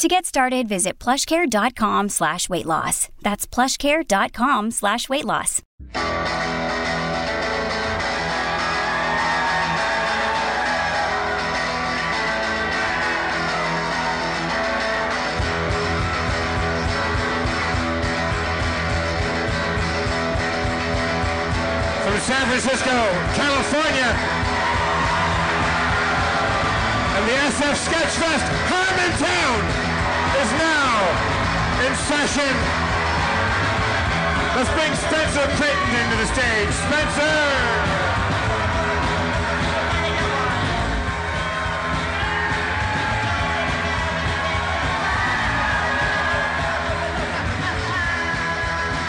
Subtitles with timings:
[0.00, 3.10] To get started, visit plushcare.com slash weight loss.
[3.20, 5.60] That's plushcare.com slash weight loss.
[22.00, 22.96] From San Francisco,
[23.36, 24.16] California,
[27.16, 29.89] and the SF Sketchfest Harmontown
[31.00, 32.54] now in session.
[34.56, 36.72] Let's bring Spencer Crittenden into the stage.
[36.86, 37.38] Spencer!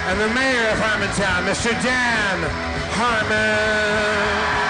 [0.07, 1.71] And the mayor of Harmontown, Mr.
[1.81, 2.37] Dan
[2.91, 4.60] Harmon.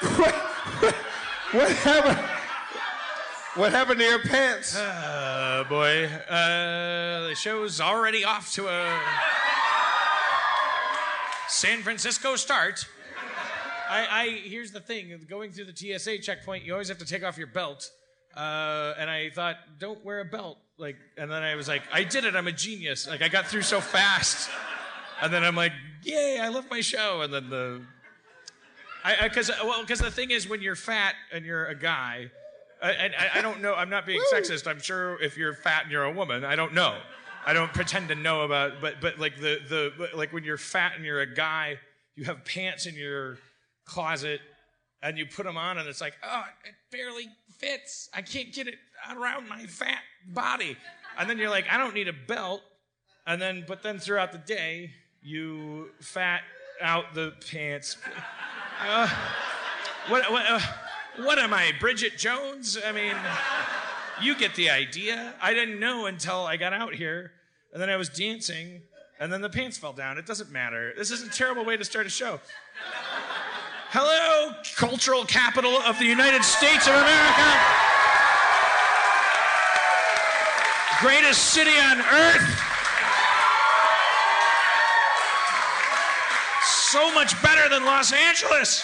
[0.00, 0.94] What,
[1.52, 2.28] what, happened?
[3.54, 4.76] What happened to your pants?
[4.76, 9.00] Uh, boy, uh, the show's already off to a
[11.48, 12.86] San Francisco start.
[13.88, 17.24] I, I here's the thing: going through the TSA checkpoint, you always have to take
[17.24, 17.90] off your belt.
[18.36, 20.58] Uh, and I thought, don't wear a belt.
[20.76, 22.36] Like, and then I was like, I did it.
[22.36, 23.08] I'm a genius.
[23.08, 24.50] Like, I got through so fast.
[25.22, 25.72] And then I'm like,
[26.02, 26.38] yay!
[26.38, 27.22] I love my show.
[27.22, 27.80] And then the,
[29.22, 32.30] because uh, well, because the thing is, when you're fat and you're a guy,
[32.82, 33.74] I, and I, I don't know.
[33.74, 34.66] I'm not being sexist.
[34.66, 36.96] I'm sure if you're fat and you're a woman, I don't know.
[37.46, 38.80] I don't pretend to know about.
[38.80, 41.78] But but like the the like when you're fat and you're a guy,
[42.16, 43.38] you have pants in your
[43.84, 44.40] closet,
[45.02, 48.08] and you put them on, and it's like, oh, it barely fits.
[48.12, 48.76] I can't get it
[49.10, 50.76] around my fat body.
[51.18, 52.62] And then you're like, I don't need a belt.
[53.26, 54.90] And then but then throughout the day,
[55.22, 56.42] you fat
[56.82, 57.96] out the pants.
[58.80, 59.08] Uh,
[60.08, 60.44] what what?
[60.48, 60.60] Uh,
[61.18, 62.76] what am I, Bridget Jones?
[62.86, 63.14] I mean,
[64.20, 65.32] you get the idea.
[65.40, 67.32] I didn't know until I got out here,
[67.72, 68.82] and then I was dancing,
[69.18, 70.18] and then the pants fell down.
[70.18, 70.92] It doesn't matter.
[70.96, 72.38] This is a terrible way to start a show.
[73.90, 77.48] Hello, cultural capital of the United States of America.
[81.00, 82.75] Greatest city on earth.
[86.96, 88.80] So much better than Los Angeles.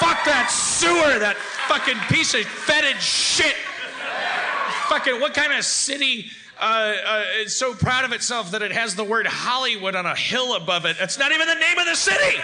[0.00, 1.36] Fuck that sewer, that
[1.68, 3.54] fucking piece of fetid shit.
[4.88, 8.94] Fucking, what kind of city uh, uh, is so proud of itself that it has
[8.94, 10.96] the word Hollywood on a hill above it?
[10.98, 12.38] That's not even the name of the city.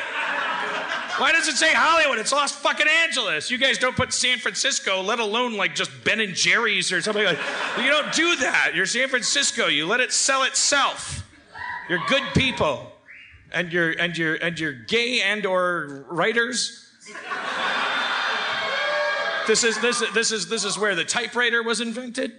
[1.17, 2.19] Why does it say Hollywood?
[2.19, 3.51] It's Los fucking Angeles.
[3.51, 7.25] You guys don't put San Francisco, let alone like just Ben and Jerry's or something
[7.25, 7.39] like.
[7.79, 8.73] You don't do that.
[8.75, 9.69] You're San Francisco.
[9.69, 11.25] You let it sell itself.
[11.89, 12.93] You're good people,
[13.51, 16.87] and you're and you're and you're gay and or writers.
[19.47, 22.33] This is this this is this is where the typewriter was invented.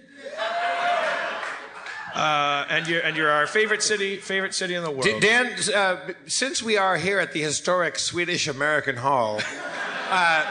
[2.14, 5.20] Uh, and you're and you're our favorite city favorite city in the world.
[5.20, 5.96] Dan, uh,
[6.26, 9.40] since we are here at the historic Swedish American Hall,
[10.10, 10.44] uh,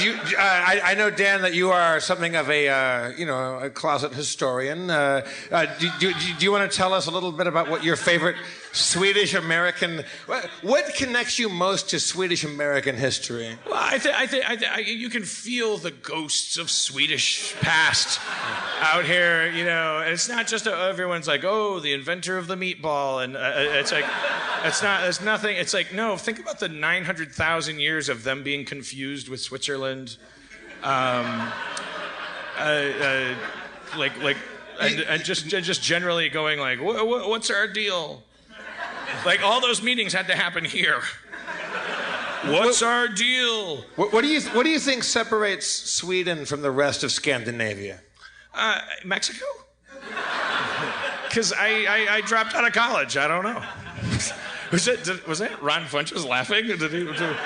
[0.00, 3.58] you, uh, I, I know Dan that you are something of a uh, you know
[3.58, 4.90] a closet historian.
[4.90, 7.82] Uh, uh, do, do, do you want to tell us a little bit about what
[7.82, 8.36] your favorite
[8.76, 13.56] Swedish American what, what connects you most to Swedish American history?
[13.64, 17.54] Well, I think I think I thi- I- you can feel the ghosts of Swedish
[17.60, 18.20] past
[18.80, 19.50] out here.
[19.50, 23.36] You know, it's not just a, everyone's like, oh, the inventor of the meatball, and
[23.36, 24.04] uh, it's like,
[24.64, 25.04] it's not.
[25.08, 25.56] It's nothing.
[25.56, 26.16] It's like, no.
[26.16, 30.18] Think about the nine hundred thousand years of them being confused with Switzerland.
[30.82, 31.50] Um,
[32.58, 33.34] uh, uh,
[33.96, 34.36] like like.
[34.78, 38.22] And, and just and just generally going like, "Wha- wha- what's our deal?
[39.24, 41.00] Like all those meetings had to happen here.
[42.44, 43.78] What's our deal?
[43.96, 48.00] What, what do you what do you think separates Sweden from the rest of Scandinavia?
[48.54, 49.44] Uh, Mexico?
[51.28, 53.18] Because I, I, I dropped out of college.
[53.18, 53.62] I don't know.
[54.72, 56.66] Was it did, was that Ron Funches laughing?
[56.66, 57.36] Did he, did-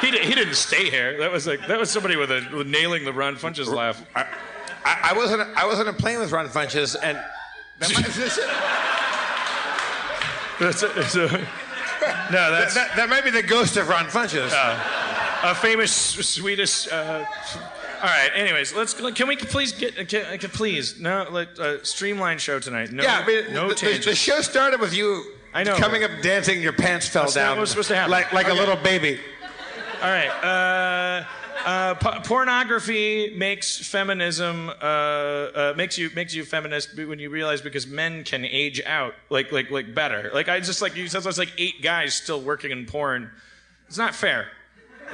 [0.00, 1.18] he, he didn't stay here.
[1.18, 4.04] That was like that was somebody with a with nailing the Ron Funches laugh.
[4.14, 4.22] I,
[4.84, 7.18] I, I wasn't I wasn't playing with Ron Funches and.
[10.60, 11.48] That That's a, a-
[12.30, 14.50] no, that's That, that might be the ghost of Ron Funches.
[15.42, 16.90] a famous Swedish.
[16.90, 17.24] Uh,
[18.02, 18.30] all right.
[18.34, 18.94] Anyways, let's.
[18.94, 19.94] Can we please get?
[20.08, 21.26] Can, can, please no.
[21.30, 22.92] Let uh, streamline show tonight.
[22.92, 23.02] No.
[23.02, 24.04] yeah, I mean, no the, the, changes.
[24.04, 25.24] the show started with you
[25.54, 25.76] I know.
[25.76, 27.56] coming up dancing, your pants fell That's not down.
[27.56, 28.10] what was supposed to happen.
[28.10, 29.20] Like, like a little baby.
[30.02, 30.28] All right.
[30.28, 31.24] Uh,
[31.64, 37.60] uh, po- pornography makes feminism uh, uh, makes you makes you feminist when you realize
[37.60, 40.30] because men can age out like like like better.
[40.34, 43.30] Like I just like you said, there's like eight guys still working in porn.
[43.86, 44.48] It's not fair.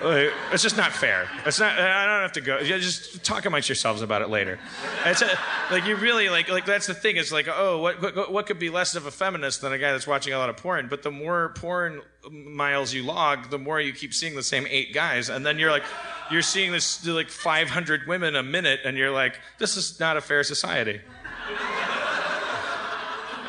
[0.02, 1.28] Like, it's just not fair.
[1.44, 1.78] It's not.
[1.78, 2.62] I don't have to go.
[2.62, 4.58] Just talk amongst yourselves about it later.
[5.04, 5.38] It's a,
[5.70, 7.16] like you really like like that's the thing.
[7.16, 9.92] It's like oh, what, what what could be less of a feminist than a guy
[9.92, 10.88] that's watching a lot of porn?
[10.88, 12.00] But the more porn
[12.30, 15.70] miles you log, the more you keep seeing the same eight guys, and then you're
[15.70, 15.84] like,
[16.30, 20.20] you're seeing this like 500 women a minute, and you're like, this is not a
[20.20, 21.00] fair society.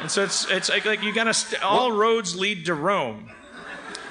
[0.02, 3.30] And so it's it's like, like you gotta st- all roads lead to Rome.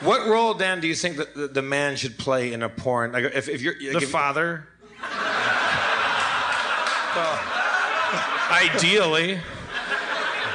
[0.02, 3.12] What role, Dan, do you think that the, the man should play in a porn?
[3.12, 4.66] Like, if, if you're like, The if- father.
[8.50, 9.32] Ideally.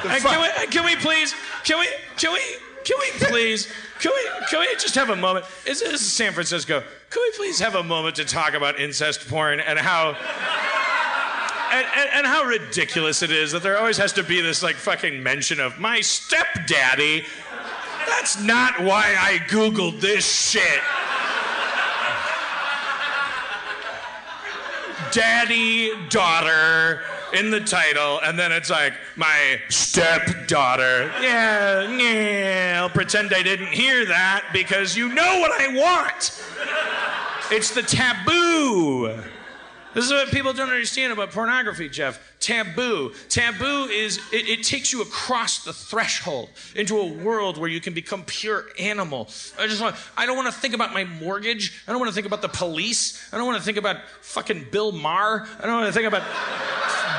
[0.07, 1.33] And can, we, can we please?
[1.63, 1.87] Can we?
[2.17, 2.39] Can we?
[2.85, 3.67] Can we please?
[3.99, 4.45] Can we?
[4.47, 5.45] Can we just have a moment?
[5.65, 6.83] This this is San Francisco.
[7.09, 10.15] Can we please have a moment to talk about incest porn and how?
[11.71, 14.75] And, and, and how ridiculous it is that there always has to be this like
[14.75, 17.25] fucking mention of my stepdaddy.
[18.07, 20.81] That's not why I googled this shit.
[25.11, 27.01] daddy, daughter
[27.35, 31.11] in the title, and then it's like my stepdaughter.
[31.21, 36.43] Yeah, yeah, I'll pretend I didn't hear that because you know what I want.
[37.51, 39.21] It's the taboo.
[39.95, 42.19] This is what people don't understand about pornography, Jeff.
[42.41, 43.13] Taboo.
[43.29, 47.93] Taboo is, it, it takes you across the threshold into a world where you can
[47.93, 49.29] become pure animal.
[49.57, 51.81] I just want, I don't want to think about my mortgage.
[51.87, 53.29] I don't want to think about the police.
[53.31, 55.47] I don't want to think about fucking Bill Maher.
[55.59, 56.23] I don't want to think about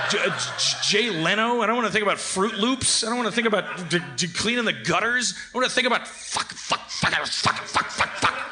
[0.06, 1.61] Uh, J- J- Jay Leno.
[1.61, 3.05] I don't want to think about Froot Loops.
[3.05, 5.35] I don't want to think about d- d- cleaning the gutters.
[5.55, 8.50] I want to think about fuck, fuck, fuck, fuck, fuck, fuck, fuck.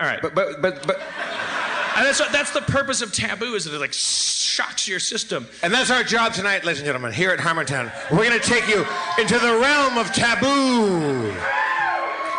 [0.00, 0.20] All right.
[0.22, 1.00] But, but, but, but,
[1.96, 5.46] And that's, that's the purpose of taboo is that it like shocks your system.
[5.62, 7.92] and that's our job tonight, ladies and gentlemen, here at Harmontown.
[8.10, 8.84] We're going to take you
[9.18, 11.32] into the realm of taboo.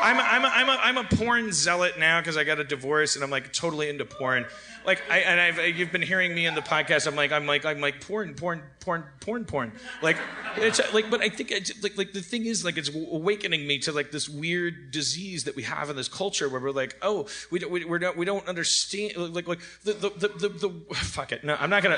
[0.06, 2.63] I'm a, I'm a, I'm a, I'm a porn zealot now because I got a
[2.63, 4.46] divorce and I'm like totally into porn.
[4.86, 7.07] Like I and I've you've been hearing me in the podcast.
[7.07, 9.72] I'm like I'm like I'm like porn porn porn porn porn.
[10.04, 10.18] Like
[10.57, 13.80] it's like but I think it's, like like the thing is like it's awakening me
[13.80, 17.25] to like this weird disease that we have in this culture where we're like oh
[17.50, 20.96] we don't we, we're not, we don't understand like like the the, the the the
[20.96, 21.98] fuck it no I'm not gonna.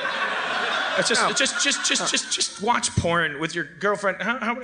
[1.00, 1.31] It's just, No.
[1.31, 4.19] just, just, just, just, just watch porn with your girlfriend.
[4.21, 4.56] How, how,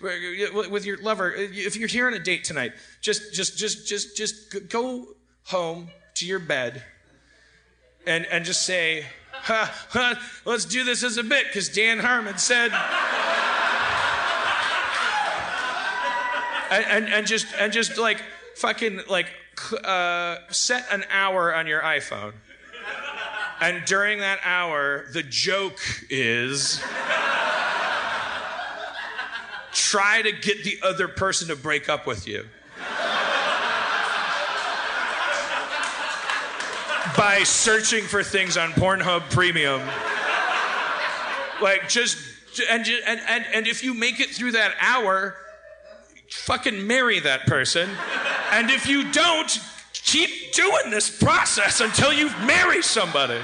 [0.00, 1.32] with your lover.
[1.32, 5.06] If you're here on a date tonight, just, just, just, just, just go
[5.44, 6.82] home to your bed,
[8.06, 12.38] and and just say, ha, ha, "Let's do this as a bit," because Dan Harmon
[12.38, 12.72] said.
[16.70, 18.22] and, and, and just and just like
[18.56, 19.26] fucking like
[19.84, 22.32] uh, set an hour on your iPhone.
[23.60, 25.80] And during that hour, the joke
[26.10, 26.82] is
[29.72, 32.44] try to get the other person to break up with you.
[37.16, 39.80] By searching for things on Pornhub Premium.
[41.62, 42.18] Like just
[42.70, 45.34] and and and, and if you make it through that hour,
[46.30, 47.88] fucking marry that person.
[48.52, 49.58] And if you don't,
[49.92, 53.40] keep doing this process until you marry somebody.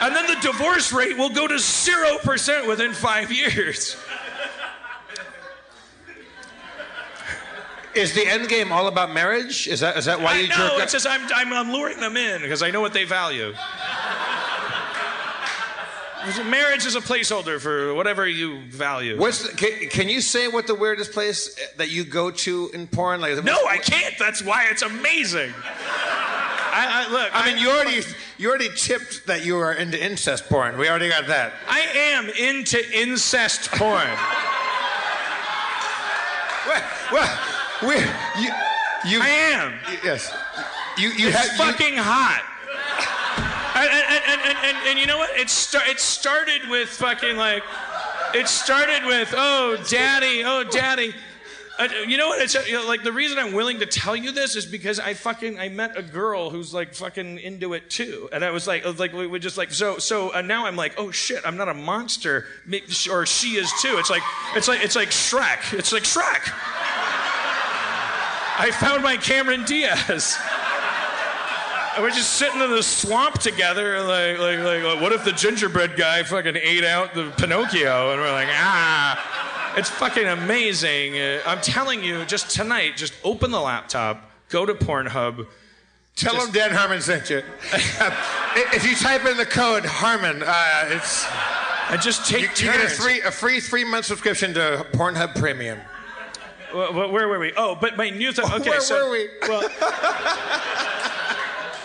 [0.00, 3.96] And then the divorce rate will go to 0% within five years.
[7.94, 9.66] Is the end game all about marriage?
[9.66, 11.98] Is that, is that why I you know, jerk it's just I'm, I'm, I'm luring
[11.98, 13.52] them in because I know what they value.
[16.44, 19.18] Marriage is a placeholder for whatever you value.
[19.18, 22.86] What's the, can, can you say what the weirdest place that you go to in
[22.86, 23.22] porn?
[23.22, 24.14] Like, No, I can't.
[24.18, 25.52] That's why it's amazing.
[26.72, 27.30] I, I look.
[27.32, 28.02] I mean, you already
[28.36, 30.78] you already tipped that you are into incest porn.
[30.78, 31.54] We already got that.
[31.66, 34.06] I am into incest porn.
[36.66, 36.82] Well,
[37.12, 37.94] well we
[38.42, 38.50] you
[39.06, 39.74] you I am.
[40.04, 40.32] yes.
[40.98, 42.44] You you It's have you- fucking hot.
[43.74, 45.30] And, and, and, and, and, and you know what?
[45.38, 47.62] It, star- it started with fucking like,
[48.34, 51.14] it started with, oh, daddy, oh, daddy.
[51.78, 52.42] Uh, you know what?
[52.42, 55.00] It's uh, you know, like the reason I'm willing to tell you this is because
[55.00, 58.66] I fucking I met a girl who's like fucking into it too, and I was
[58.66, 61.10] like, I was like we would just like so so uh, now I'm like, oh
[61.10, 62.44] shit, I'm not a monster,
[63.10, 63.96] or she is too.
[63.96, 64.22] It's like
[64.54, 65.72] it's like it's like Shrek.
[65.78, 66.52] It's like Shrek.
[68.60, 70.36] I found my Cameron Diaz.
[71.94, 75.32] And we're just sitting in the swamp together, like, like, like, like, what if the
[75.32, 78.12] gingerbread guy fucking ate out the Pinocchio?
[78.12, 81.18] And we're like, ah, it's fucking amazing.
[81.18, 85.46] Uh, I'm telling you, just tonight, just open the laptop, go to Pornhub.
[86.16, 87.42] Tell Just- them Dan Harmon sent you.
[87.72, 88.10] Uh,
[88.74, 91.26] if you type in the code Harmon, uh, it's
[91.90, 92.98] And just take you, you get a turns.
[93.04, 95.78] free a free three month subscription to Pornhub Premium.
[96.70, 97.52] Wh- where were we?
[97.56, 98.44] Oh, but my new thing.
[98.60, 99.28] Okay, Where so were we?
[99.48, 99.60] well,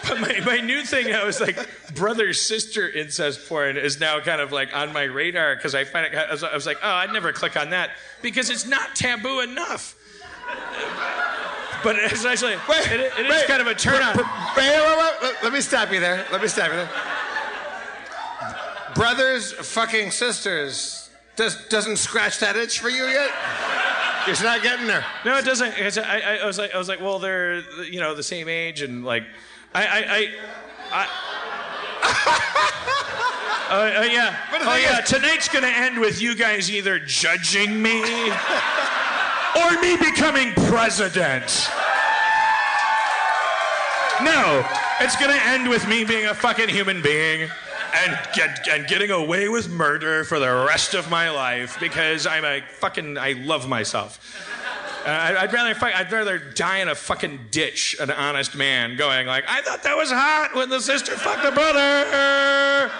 [0.07, 1.57] but my, my new thing, I was like,
[1.95, 6.13] brother sister incest porn is now kind of like on my radar because I find
[6.13, 6.15] it.
[6.17, 9.39] I was, I was like, oh, I'd never click on that because it's not taboo
[9.41, 9.95] enough.
[11.83, 13.45] But it's actually it, it is wait.
[13.47, 14.15] kind of a turn on.
[14.17, 14.25] Wait,
[14.57, 15.13] wait, wait, wait.
[15.21, 16.25] Let, let me stop you there.
[16.31, 16.89] Let me stop you there.
[18.95, 21.09] Brothers fucking sisters.
[21.35, 23.29] Does, doesn't scratch that itch for you yet?
[24.27, 25.05] It's not getting there.
[25.23, 25.73] No, it doesn't.
[25.77, 28.47] It's, I, I, I was like, I was like, well, they're you know the same
[28.49, 29.23] age, and like,
[29.73, 30.29] I, I, I.
[30.91, 31.07] I
[33.67, 34.37] Uh, uh, yeah.
[34.51, 34.99] But Oh yeah.
[35.01, 37.99] is- Tonight's gonna end with you guys either judging me
[39.59, 41.67] or me becoming president.
[44.23, 44.65] No,
[45.01, 47.49] it's gonna end with me being a fucking human being
[47.93, 52.45] and get and getting away with murder for the rest of my life because I'm
[52.45, 54.19] a fucking I love myself.
[55.05, 59.43] Uh, I'd rather I'd rather die in a fucking ditch, an honest man, going like,
[59.47, 62.91] I thought that was hot when the sister fucked the brother.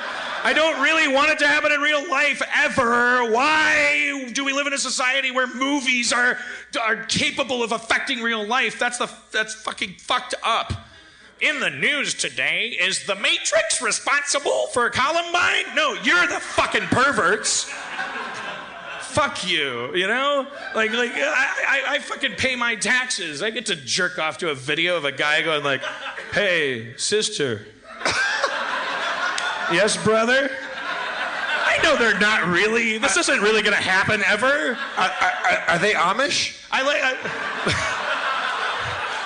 [0.43, 3.31] I don't really want it to happen in real life ever.
[3.31, 6.37] Why do we live in a society where movies are
[6.79, 8.77] are capable of affecting real life?
[8.77, 10.71] That's the that's fucking fucked up.
[11.41, 15.75] In the news today, is the Matrix responsible for Columbine?
[15.75, 17.69] No, you're the fucking perverts
[19.15, 20.45] fuck you, you know?
[20.75, 23.41] Like, like I, I, I fucking pay my taxes.
[23.41, 25.81] I get to jerk off to a video of a guy going like,
[26.33, 27.65] "Hey, sister."
[29.71, 30.51] yes, brother.
[30.51, 32.97] I know they're not really.
[32.97, 34.77] This isn't really gonna happen ever.
[34.97, 36.61] Are, are, are they Amish?
[36.69, 37.01] I like.
[37.01, 38.01] I,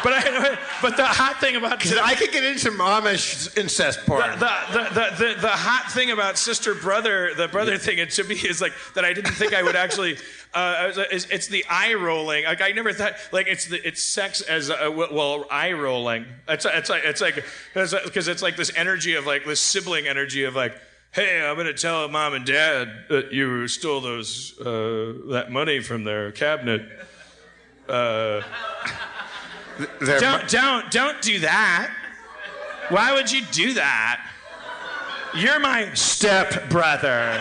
[0.03, 4.05] but I, but the hot thing about Because I could get into some Amish incest
[4.05, 4.21] porn.
[4.39, 8.35] the, the, the, the, hot thing about sister brother the brother thing and to me
[8.35, 10.17] is like that i didn't think i would actually
[10.53, 12.45] uh, it's, it's the eye rolling.
[12.45, 16.25] Like i never thought like it's the it's sex as a, well eye rolling.
[16.47, 20.43] It's, it's like it's like because it's like this energy of like this sibling energy
[20.45, 20.75] of like
[21.11, 26.03] hey i'm gonna tell mom and dad that you stole those uh, that money from
[26.03, 26.81] their cabinet
[30.01, 31.91] They're don't don't don't do that.
[32.89, 34.25] Why would you do that?
[35.35, 37.37] You're my step brother.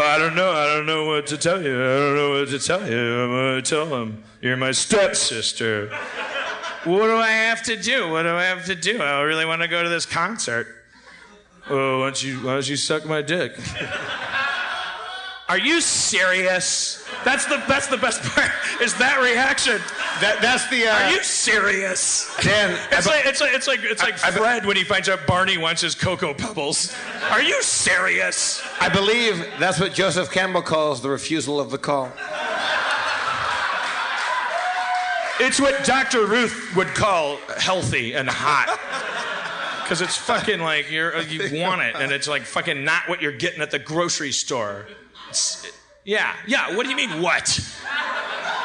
[0.00, 0.52] I don't know.
[0.52, 1.74] I don't know what to tell you.
[1.74, 3.20] I don't know what to tell you.
[3.20, 5.88] I'm gonna tell him you're my stepsister.
[6.84, 8.08] What do I have to do?
[8.10, 9.02] What do I have to do?
[9.02, 10.68] I really want to go to this concert.
[11.68, 13.58] Oh, why don't you why don't you suck my dick?
[15.48, 17.02] Are you serious?
[17.24, 18.50] That's the that's the best part.
[18.82, 19.78] Is that reaction?
[20.20, 20.86] that, that's the.
[20.86, 22.30] Uh, Are you serious?
[22.42, 24.84] Dan, It's I- like it's like it's like it's like I- I- Fred when he
[24.84, 26.94] finds out Barney wants his cocoa pebbles.
[27.30, 28.62] Are you serious?
[28.80, 32.12] I believe that's what Joseph Campbell calls the refusal of the call.
[35.40, 36.26] It's what Dr.
[36.26, 38.76] Ruth would call healthy and hot.
[39.88, 43.22] Cause it's fucking like you're uh, you want it, and it's like fucking not what
[43.22, 44.86] you're getting at the grocery store.
[46.04, 46.74] Yeah, yeah.
[46.76, 47.58] What do you mean what?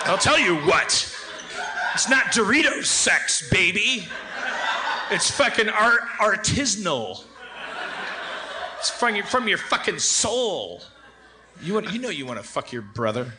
[0.06, 1.10] I'll tell you what.
[1.94, 4.08] It's not Doritos sex, baby.
[5.12, 7.24] It's fucking art artisanal.
[8.80, 10.82] It's from your, from your fucking soul.
[11.62, 13.32] You want, you know you want to fuck your brother.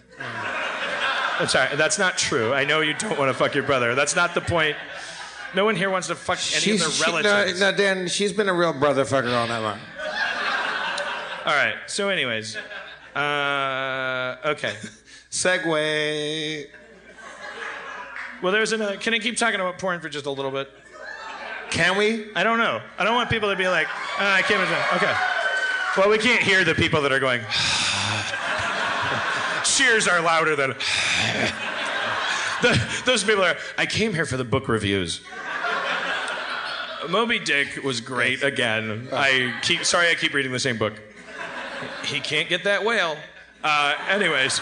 [1.38, 2.52] I'm sorry, that's not true.
[2.52, 3.94] I know you don't want to fuck your brother.
[3.94, 4.76] That's not the point.
[5.54, 7.60] No one here wants to fuck any of She's- their she- relatives.
[7.60, 9.78] no, no, Dan, she's been a real brother fucker all night long.
[11.44, 11.74] All right.
[11.86, 12.56] So, anyways,
[13.14, 14.74] uh, okay.
[15.30, 16.66] Segue.
[18.42, 18.96] Well, there's another.
[18.96, 20.68] Can I keep talking about porn for just a little bit?
[21.70, 22.26] Can we?
[22.34, 22.82] I don't know.
[22.98, 23.88] I don't want people to be like,
[24.20, 24.96] uh, I can't imagine.
[24.96, 25.14] Okay.
[25.96, 27.40] Well, we can't hear the people that are going.
[29.64, 30.70] Cheers are louder than.
[32.62, 33.56] the, those people are.
[33.78, 35.22] I came here for the book reviews.
[37.08, 39.08] Moby Dick was great again.
[39.12, 40.94] I keep sorry I keep reading the same book.
[42.04, 43.16] He can't get that whale.
[43.62, 44.60] Uh, anyways,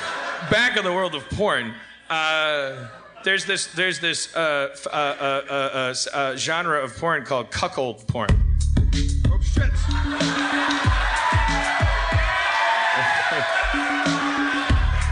[0.50, 1.75] back in the world of porn.
[2.09, 2.88] Uh,
[3.25, 8.07] there's this there's this uh, uh, uh, uh, uh, uh, genre of porn called cuckold
[8.09, 8.29] porn.
[9.29, 9.71] Oh, shit.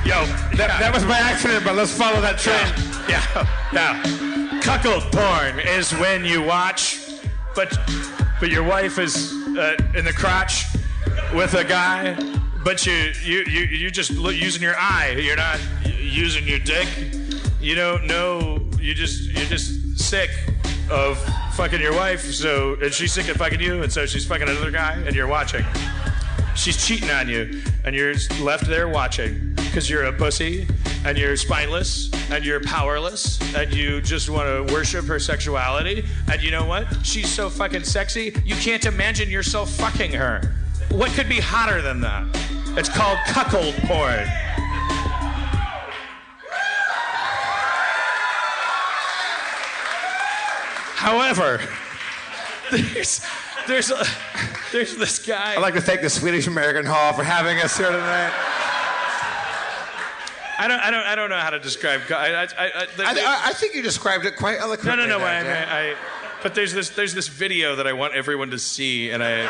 [0.05, 0.25] Yo,
[0.57, 2.75] That, that was by accident, but let's follow that trend.
[3.09, 3.23] yeah,
[3.73, 4.61] yeah.
[4.61, 7.00] Cuckold porn is when you watch,
[7.55, 7.79] but
[8.40, 10.64] but your wife is uh, in the crotch
[11.35, 12.14] with a guy,
[12.64, 15.16] but you you you you just using your eye.
[15.19, 15.61] You're not
[15.99, 16.88] using your dick.
[17.61, 18.59] You don't know.
[18.80, 20.30] You just you're just sick
[20.90, 21.19] of
[21.54, 22.33] fucking your wife.
[22.33, 25.28] So and she's sick of fucking you, and so she's fucking another guy, and you're
[25.28, 25.64] watching.
[26.57, 30.66] She's cheating on you, and you're left there watching because you're a pussy
[31.04, 36.04] and you're spineless and you're powerless and you just want to worship her sexuality.
[36.30, 36.87] And you know what?
[37.04, 40.54] She's so fucking sexy, you can't imagine yourself fucking her.
[40.90, 42.25] What could be hotter than that?
[42.76, 44.26] It's called cuckold porn.
[50.97, 51.61] However,
[52.70, 53.25] there's
[53.66, 54.04] there's a,
[54.73, 55.54] there's this guy.
[55.54, 58.32] I'd like to thank the Swedish American Hall for having us here tonight.
[60.59, 62.02] I don't, I don't, I don't know how to describe.
[62.11, 65.06] I, I, I, I, I, I think you described it quite eloquently.
[65.06, 65.18] no, no.
[65.20, 65.68] there, I, Dan.
[65.68, 65.97] I, I,
[66.42, 69.49] but there's this, there's this video that I want everyone to see, and I.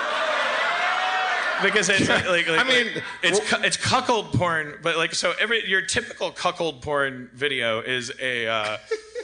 [1.63, 2.87] Because it's like, like, like I mean,
[3.23, 8.13] it's cu- it's cuckold porn, but like so every your typical cuckold porn video is
[8.21, 8.77] a uh,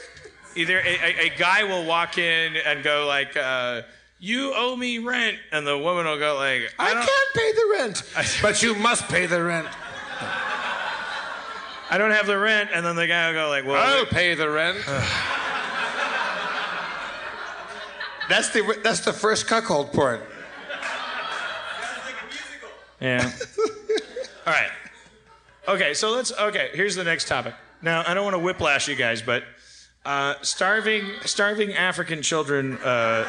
[0.56, 3.82] either a, a, a guy will walk in and go like, uh,
[4.18, 7.66] "You owe me rent," and the woman will go like, I, "I can't pay the
[7.78, 8.02] rent,
[8.42, 9.68] but you must pay the rent.
[11.88, 14.34] I don't have the rent," and then the guy will go like, "Well, I'll pay
[14.34, 14.78] the rent.
[18.28, 20.20] that's the that's the first cuckold porn.
[23.00, 23.30] Yeah.
[24.46, 24.70] All right.
[25.68, 26.32] Okay, so let's.
[26.32, 27.54] Okay, here's the next topic.
[27.82, 29.44] Now, I don't want to whiplash you guys, but
[30.04, 32.78] uh, starving, starving African children.
[32.78, 33.24] Uh,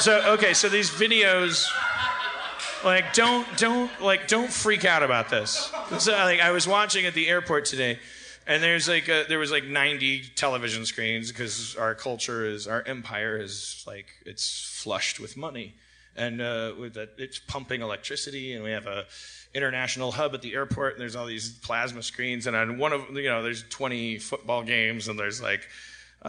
[0.00, 1.66] so okay, so these videos,
[2.84, 5.72] like, don't, don't, like, don't freak out about this.
[5.98, 7.98] So, like, I was watching at the airport today,
[8.46, 12.82] and there's like, a, there was like 90 television screens because our culture is, our
[12.82, 15.74] empire is like, it's flushed with money
[16.16, 19.04] and uh, with that it's pumping electricity and we have a
[19.54, 23.08] international hub at the airport and there's all these plasma screens and on one of
[23.10, 25.66] you know there's 20 football games and there's like
[26.22, 26.28] uh,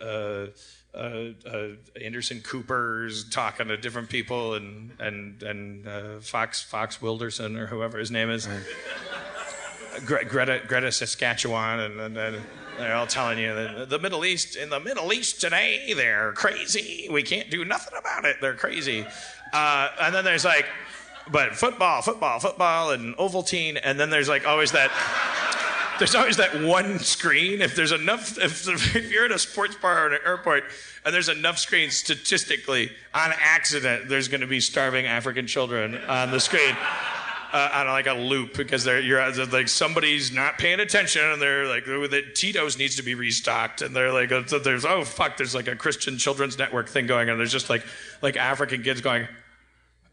[0.00, 0.46] uh,
[0.94, 1.68] uh, uh,
[2.00, 7.98] Anderson Cooper's talking to different people and and and uh, Fox Fox Wilderson or whoever
[7.98, 8.48] his name is.
[10.04, 12.42] Gre- Greta Greta Saskatchewan and, and, and
[12.78, 17.08] they're all telling you that the Middle East in the Middle East today they're crazy.
[17.10, 18.36] We can't do nothing about it.
[18.40, 19.06] They're crazy.
[19.52, 20.66] Uh, and then there's like,
[21.30, 23.80] but football, football, football, and Ovaltine.
[23.82, 24.90] And then there's like always that.
[25.98, 27.62] There's always that one screen.
[27.62, 30.64] If there's enough, if, if you're at a sports bar or an airport,
[31.04, 36.32] and there's enough screens, statistically, on accident, there's going to be starving African children on
[36.32, 36.74] the screen
[37.54, 41.68] uh, on like a loop because they're you're like somebody's not paying attention and they're
[41.68, 43.80] like the Tito's needs to be restocked.
[43.80, 47.30] And they're like so there's oh fuck there's like a Christian Children's Network thing going
[47.30, 47.38] on.
[47.38, 47.86] There's just like
[48.20, 49.28] like African kids going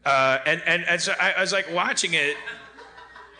[0.04, 2.36] uh, and and and so I, I was like watching it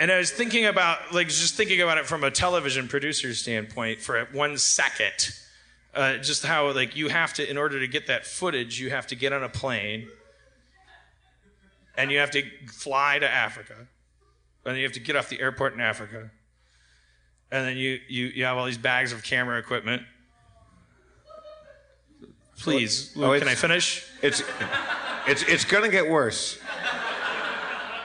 [0.01, 4.01] and I was thinking about like just thinking about it from a television producer's standpoint
[4.01, 5.31] for one second
[5.95, 9.07] uh, just how like you have to in order to get that footage you have
[9.07, 10.09] to get on a plane
[11.97, 13.75] and you have to fly to Africa,
[14.65, 16.31] and you have to get off the airport in Africa,
[17.51, 20.03] and then you, you, you have all these bags of camera equipment.
[22.59, 24.07] Please, Oh, can I finish?
[24.23, 24.43] It's
[25.27, 26.59] it's it's gonna get worse.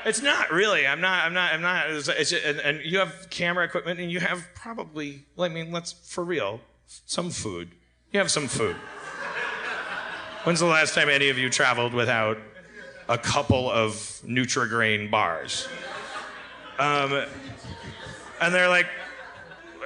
[0.05, 0.87] It's not really.
[0.87, 1.25] I'm not.
[1.25, 1.53] I'm not.
[1.53, 1.89] I'm not.
[1.91, 5.25] It's, it's, and, and you have camera equipment, and you have probably.
[5.37, 6.61] I mean, let's for real.
[6.87, 7.71] Some food.
[8.11, 8.77] You have some food.
[10.45, 12.37] When's the last time any of you traveled without
[13.09, 13.91] a couple of
[14.25, 15.67] Nutrigrain bars?
[16.79, 17.25] Um,
[18.39, 18.87] and they're like,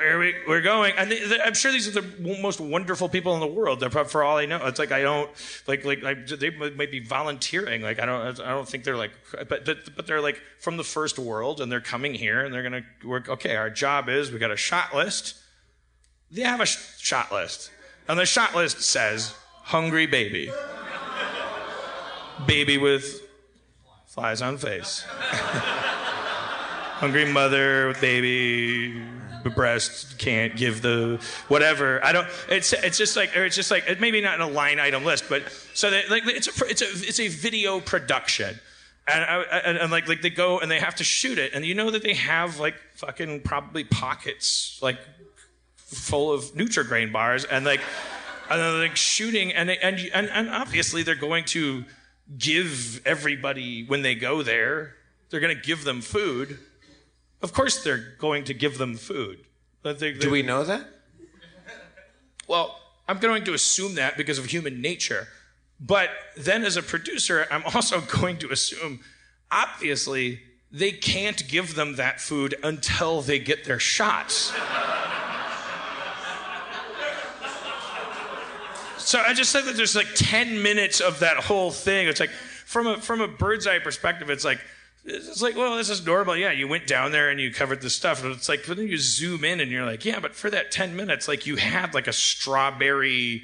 [0.01, 0.93] where we, we're going.
[0.97, 3.83] And they, I'm sure these are the most wonderful people in the world.
[4.09, 4.65] For all I know.
[4.65, 5.29] It's like I don't
[5.67, 7.81] like like I, they might might be volunteering.
[7.81, 9.11] Like I don't I don't think they're like
[9.47, 12.63] but but but they're like from the first world and they're coming here and they're
[12.63, 13.29] gonna work.
[13.29, 15.35] Okay, our job is we got a shot list.
[16.31, 17.71] They have a sh- shot list,
[18.07, 20.51] and the shot list says hungry baby,
[22.47, 23.21] baby with
[24.07, 25.05] flies on face.
[27.01, 29.01] hungry mother with baby
[29.55, 31.99] breast can't give the whatever.
[32.05, 34.79] I don't it's it's just like or it's just like maybe not in a line
[34.79, 35.41] item list but
[35.73, 38.59] so that like it's a it's a it's a video production.
[39.07, 41.53] And, I, and, and like like they go and they have to shoot it.
[41.55, 44.99] And you know that they have like fucking probably pockets like
[45.77, 47.81] full of Nutrigrain bars and like
[48.47, 49.53] and they're like shooting.
[49.53, 51.83] And they, and and and obviously they're going to
[52.37, 54.93] give everybody when they go there
[55.31, 56.59] they're going to give them food
[57.41, 59.45] Of course, they're going to give them food.
[59.81, 60.85] But they, Do we know that?
[62.47, 65.27] Well, I'm going to assume that because of human nature.
[65.79, 68.99] But then, as a producer, I'm also going to assume,
[69.49, 74.35] obviously, they can't give them that food until they get their shots.
[78.97, 82.07] so I just said that there's like 10 minutes of that whole thing.
[82.07, 84.61] It's like, from a, from a bird's eye perspective, it's like,
[85.03, 86.35] it's like, well, this is normal.
[86.37, 88.23] Yeah, you went down there and you covered the stuff.
[88.23, 90.71] And it's like, but then you zoom in and you're like, yeah, but for that
[90.71, 93.43] 10 minutes, like you had like a strawberry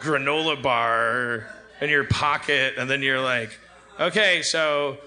[0.00, 1.46] granola bar
[1.80, 2.74] in your pocket.
[2.76, 3.58] And then you're like,
[4.00, 4.98] okay, so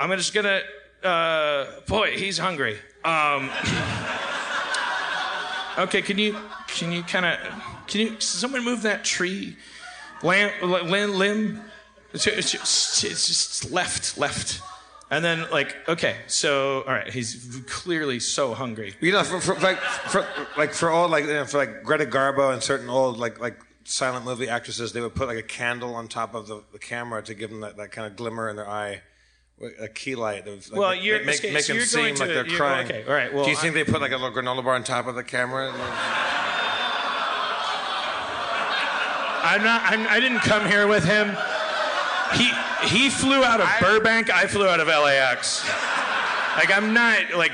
[0.00, 0.62] I'm just gonna,
[1.04, 2.76] uh, boy, he's hungry.
[3.04, 3.50] Um,
[5.78, 7.38] okay, can you, can you kind of,
[7.86, 9.56] can you, someone move that tree
[10.22, 10.50] lamb,
[11.16, 11.60] limb,
[12.12, 14.60] it's just left, left.
[15.12, 18.94] And then, like, okay, so all right, he's clearly so hungry.
[19.00, 22.06] You know, for, for like for like for all like you know, for like Greta
[22.06, 25.94] Garbo and certain old like like silent movie actresses, they would put like a candle
[25.96, 28.56] on top of the, the camera to give them that, that kind of glimmer in
[28.56, 29.02] their eye,
[29.78, 30.46] a key light.
[30.46, 32.34] That was, like, Well, you're- make, okay, make so them you're seem going like to-
[32.34, 32.86] they're crying.
[32.86, 34.76] okay, all right, well, do you think I- they put like a little granola bar
[34.76, 35.70] on top of the camera?
[39.44, 39.82] I'm not.
[39.84, 41.36] I'm, I didn't come here with him.
[42.34, 42.50] He
[42.86, 44.30] he flew out of Burbank.
[44.30, 45.66] I flew out of LAX.
[46.56, 47.52] Like I'm not like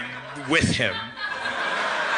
[0.48, 0.94] with him.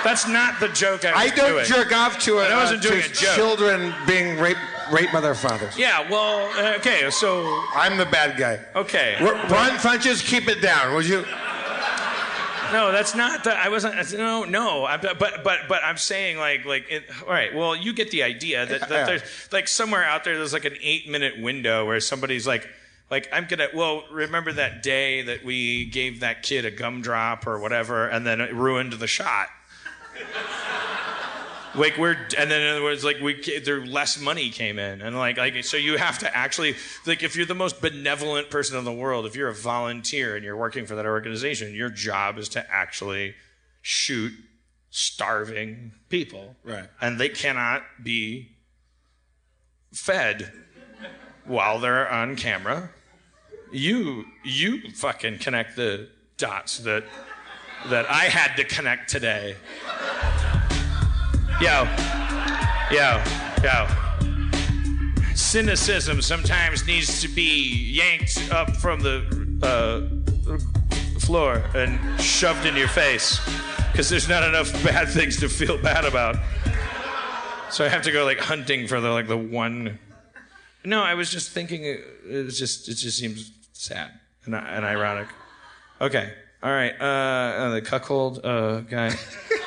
[0.03, 1.64] That's not the joke I was I don't doing.
[1.66, 2.51] jerk off to it.
[2.51, 3.35] I wasn't uh, doing to a joke.
[3.35, 4.57] Children being rape
[4.90, 5.77] rape by their fathers.
[5.79, 6.09] Yeah.
[6.11, 6.49] Well.
[6.59, 7.11] uh, Okay.
[7.11, 7.44] So.
[7.75, 8.61] I'm the bad guy.
[8.75, 9.16] Okay.
[9.20, 11.25] R- Ron Funches, keep it down, would you?
[12.72, 13.52] No, that's not the.
[13.52, 14.12] I wasn't.
[14.16, 14.85] No, no.
[14.85, 16.87] I, but but but I'm saying like like.
[16.90, 17.54] It, all right.
[17.54, 19.06] Well, you get the idea that, that Yeah.
[19.06, 22.68] there's like somewhere out there there's like an eight minute window where somebody's like.
[23.11, 27.59] Like I'm gonna well remember that day that we gave that kid a gumdrop or
[27.59, 29.48] whatever and then it ruined the shot.
[31.74, 35.02] Like we're and then in other words like we there less money came in.
[35.02, 36.74] And like like so you have to actually
[37.06, 40.44] like if you're the most benevolent person in the world if you're a volunteer and
[40.44, 43.35] you're working for that organization your job is to actually
[43.83, 44.33] shoot
[44.90, 46.56] starving people.
[46.64, 46.88] Right.
[47.00, 48.50] and they cannot be
[49.92, 50.52] fed
[51.44, 52.90] while they're on camera.
[53.72, 57.04] You you fucking connect the dots that
[57.88, 59.56] that I had to connect today
[61.61, 61.87] Yo,
[62.90, 63.23] yo,
[63.62, 63.87] yo.
[65.35, 69.20] Cynicism sometimes needs to be yanked up from the
[69.62, 73.38] uh, floor and shoved in your face
[73.92, 76.37] because there's not enough bad things to feel bad about.
[77.68, 79.99] So I have to go like hunting for the like the one.
[80.83, 81.85] No, I was just thinking.
[81.85, 84.11] It, it was just it just seems sad
[84.46, 85.29] and, and ironic.
[86.01, 86.94] Okay, all right.
[86.99, 89.14] Uh, uh, the cuckold uh, guy.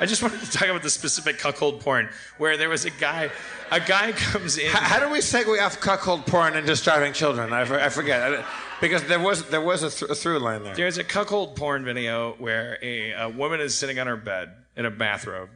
[0.00, 3.30] I just wanted to talk about the specific cuckold porn where there was a guy,
[3.70, 4.70] a guy comes in.
[4.70, 7.52] How, how do we segue off cuckold porn into starving children?
[7.52, 8.20] I, I forget.
[8.22, 8.44] I,
[8.80, 10.74] because there was there was a, th- a through line there.
[10.74, 14.84] There's a cuckold porn video where a, a woman is sitting on her bed in
[14.84, 15.48] a bathrobe,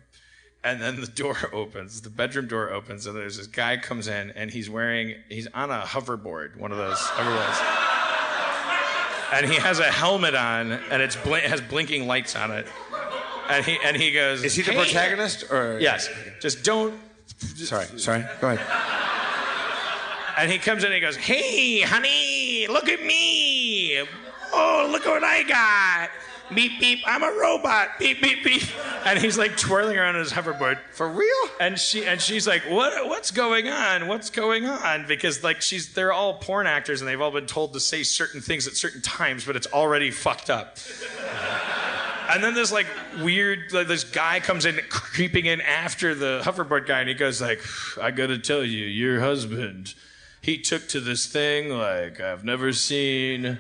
[0.63, 4.31] and then the door opens, the bedroom door opens, and there's this guy comes in,
[4.31, 7.59] and he's wearing, he's on a hoverboard, one of those hoverboards,
[9.33, 12.67] and he has a helmet on, and it's bl- it has blinking lights on it,
[13.49, 15.79] and he and he goes, Is he the "Hey." protagonist or?
[15.81, 16.09] Yes,
[16.41, 16.95] just don't
[17.39, 18.25] Sorry, sorry.
[18.41, 18.67] Go ahead.
[20.39, 24.01] And he comes in and he goes, Hey, honey, look at me.
[24.53, 26.11] Oh, look what I got.
[26.55, 27.99] Beep, beep, I'm a robot.
[27.99, 28.63] Beep, beep, beep.
[29.05, 30.79] And he's like twirling around on his hoverboard.
[30.93, 31.29] For real?
[31.61, 34.09] And she and she's like, What what's going on?
[34.09, 35.07] What's going on?
[35.07, 38.41] Because like she's they're all porn actors and they've all been told to say certain
[38.41, 40.79] things at certain times, but it's already fucked up.
[42.29, 42.87] And then this like
[43.23, 47.41] weird, like this guy comes in, creeping in after the hoverboard guy, and he goes
[47.41, 47.61] like,
[48.01, 49.95] "I gotta tell you, your husband,
[50.43, 53.59] he took to this thing like I've never seen,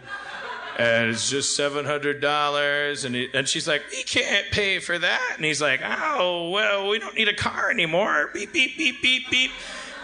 [0.78, 4.98] and it's just seven hundred dollars." And he, and she's like, "He can't pay for
[4.98, 9.00] that," and he's like, "Oh well, we don't need a car anymore." Beep beep beep
[9.00, 9.50] beep beep.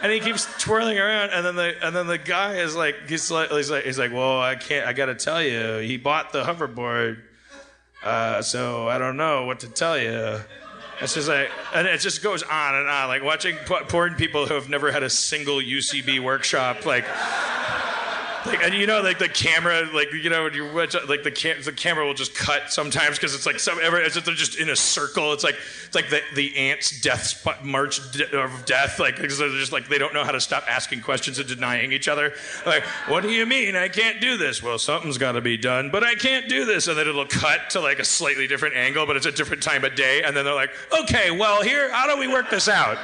[0.02, 3.30] And he keeps twirling around, and then the and then the guy is like, he's
[3.30, 6.44] like, he's like, he's like, well, I can't, I gotta tell you, he bought the
[6.44, 7.22] hoverboard.
[8.04, 10.40] Uh, so I don't know what to tell you.
[11.00, 13.08] It's just like, and it just goes on and on.
[13.08, 13.56] Like watching
[13.88, 17.04] porn people who have never had a single UCB workshop, like
[18.46, 21.30] Like, and you know, like the camera, like you know, when you watch, like the
[21.30, 24.58] cam- the camera will just cut sometimes because it's like some ever it's they're just
[24.58, 25.32] in a circle.
[25.32, 28.00] It's like it's like the the ants' death march
[28.32, 28.98] of death.
[28.98, 31.92] Like because they're just like they don't know how to stop asking questions and denying
[31.92, 32.34] each other.
[32.66, 34.62] Like, what do you mean I can't do this?
[34.62, 36.86] Well, something's got to be done, but I can't do this.
[36.86, 39.84] And then it'll cut to like a slightly different angle, but it's a different time
[39.84, 40.22] of day.
[40.22, 42.98] And then they're like, okay, well here, how do we work this out?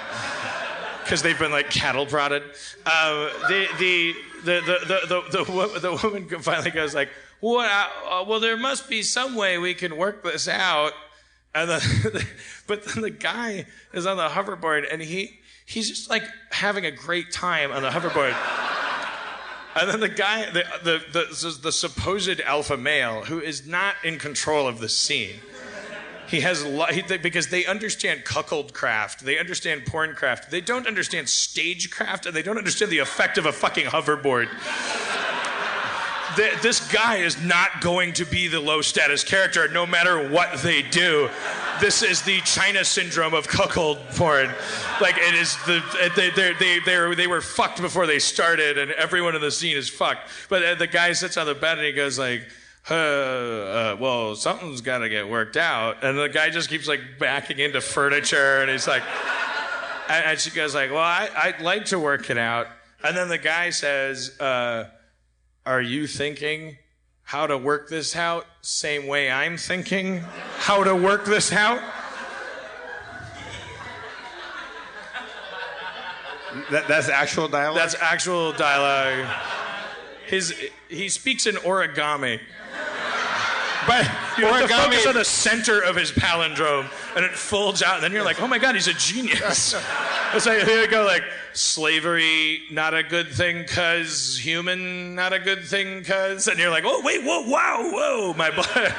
[1.02, 2.42] because they've been like cattle prodded.
[2.86, 7.08] Uh, the, the, the, the, the, the, woman finally goes like,
[7.40, 10.92] what, I, well, there must be some way we can work this out.
[11.54, 11.80] And then,
[12.66, 16.90] but then the guy is on the hoverboard and he, he's just like having a
[16.90, 18.36] great time on the hoverboard.
[19.74, 24.18] and then the guy, the, the, the, the supposed alpha male who is not in
[24.18, 25.40] control of the scene
[26.30, 31.28] he has he, because they understand cuckold craft, they understand porn craft, they don't understand
[31.28, 34.48] stagecraft, and they don't understand the effect of a fucking hoverboard.
[36.36, 40.62] the, this guy is not going to be the low status character no matter what
[40.62, 41.28] they do.
[41.80, 44.50] This is the China syndrome of cuckold porn.
[45.00, 45.82] Like it is the
[46.14, 49.76] they they they they, they were fucked before they started, and everyone in the scene
[49.76, 50.30] is fucked.
[50.48, 52.46] But uh, the guy sits on the bed and he goes like
[52.88, 56.02] uh, uh, well, something's got to get worked out.
[56.02, 59.02] And the guy just keeps like backing into furniture, and he's like,
[60.08, 62.68] and, and she goes like, well, I, would like to work it out.
[63.02, 64.88] And then the guy says, uh,
[65.66, 66.78] are you thinking
[67.22, 70.24] how to work this out same way I'm thinking
[70.58, 71.80] how to work this out?
[76.70, 77.76] That, that's actual dialogue.
[77.76, 79.26] That's actual dialogue.
[80.26, 80.54] His
[80.88, 82.40] he speaks in origami.
[83.90, 84.06] But
[84.38, 88.04] you have to focus on the center of his palindrome, and it folds out, and
[88.04, 89.74] then you're like, oh my god, he's a genius.
[90.32, 91.24] it's like here you go, like
[91.54, 96.84] slavery, not a good thing, cause human, not a good thing, cause, and you're like,
[96.86, 98.94] oh wait, whoa, wow, whoa, my blood.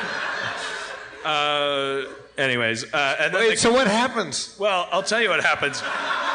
[1.24, 4.58] uh, anyways, uh, and wait, the, so what happens?
[4.60, 5.82] Well, I'll tell you what happens.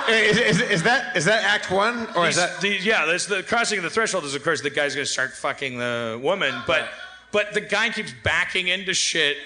[0.09, 2.61] Is, is, is, that is that Act One or These, is that?
[2.63, 5.77] The, yeah, the crossing of the threshold is of course the guy's gonna start fucking
[5.77, 6.89] the woman, but.
[7.37, 9.37] But the guy keeps backing into shit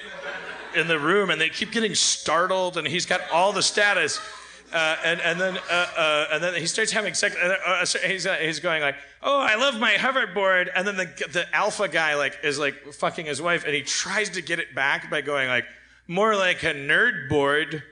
[0.76, 4.20] in the room, and they keep getting startled, and he's got all the status.
[4.72, 7.34] Uh, and, and then uh, uh, and then he starts having sex.
[7.34, 11.06] Uh, uh, he's uh, he's going like, "Oh, I love my hoverboard." And then the
[11.32, 14.72] the alpha guy like is like fucking his wife, and he tries to get it
[14.72, 15.66] back by going like,
[16.06, 17.82] "More like a nerd board."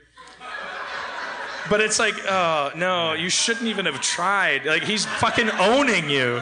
[1.69, 4.65] But it's like, oh no, you shouldn't even have tried.
[4.65, 6.41] Like he's fucking owning you.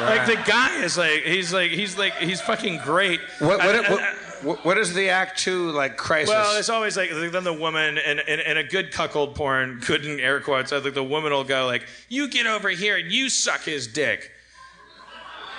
[0.00, 0.18] Right.
[0.18, 3.20] Like the guy is like he's like he's like he's fucking great.
[3.38, 6.30] What what, I, what, what is the act two like crisis?
[6.30, 10.04] Well, it's always like then the woman and in, in, a good cuckold porn, good
[10.04, 10.72] in air quotes.
[10.72, 13.86] I think the woman will go like, "You get over here and you suck his
[13.86, 14.30] dick."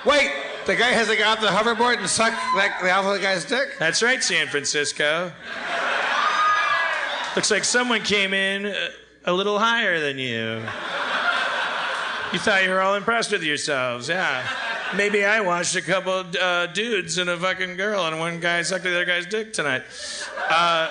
[0.06, 0.32] Wait,
[0.67, 3.69] the guy has to get off the hoverboard and suck like the alpha guy's dick?
[3.80, 5.32] That's right, San Francisco.
[7.36, 8.74] Looks like someone came in
[9.26, 10.62] a little higher than you.
[12.33, 14.45] You thought you were all impressed with yourselves, yeah.
[14.95, 18.83] Maybe I watched a couple uh, dudes and a fucking girl, and one guy sucked
[18.83, 19.83] the other guy's dick tonight.
[20.49, 20.89] Uh,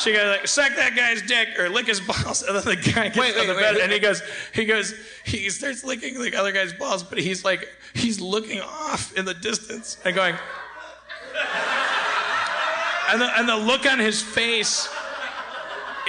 [0.00, 3.04] she goes like, suck that guy's dick or lick his balls, and then the guy
[3.04, 6.20] gets wait, on the wait, bed wait, and he goes, he goes, he starts licking
[6.20, 10.34] the other guy's balls, but he's like, he's looking off in the distance and going,
[13.10, 14.88] and the, and the look on his face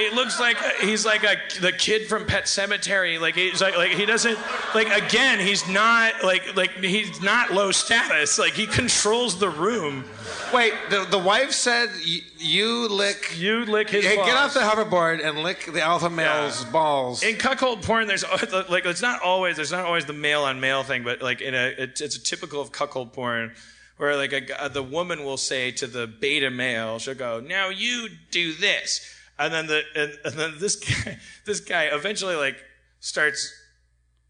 [0.05, 3.19] it looks like he's like a, the kid from Pet Sematary.
[3.19, 4.37] Like he's like like he doesn't
[4.73, 5.39] like again.
[5.39, 8.37] He's not like like he's not low status.
[8.37, 10.05] Like he controls the room.
[10.53, 11.89] Wait, the, the wife said
[12.37, 14.05] you lick you lick his.
[14.05, 14.27] Hey, balls.
[14.27, 16.71] get off the hoverboard and lick the alpha male's yeah.
[16.71, 17.23] balls.
[17.23, 18.23] In cuckold porn, there's
[18.69, 21.53] like it's not always there's not always the male on male thing, but like in
[21.53, 23.53] a it's, it's a typical of cuckold porn
[23.97, 28.09] where like a, the woman will say to the beta male, she'll go, "Now you
[28.31, 32.63] do this." And then the and, and then this guy this guy eventually like
[32.99, 33.53] starts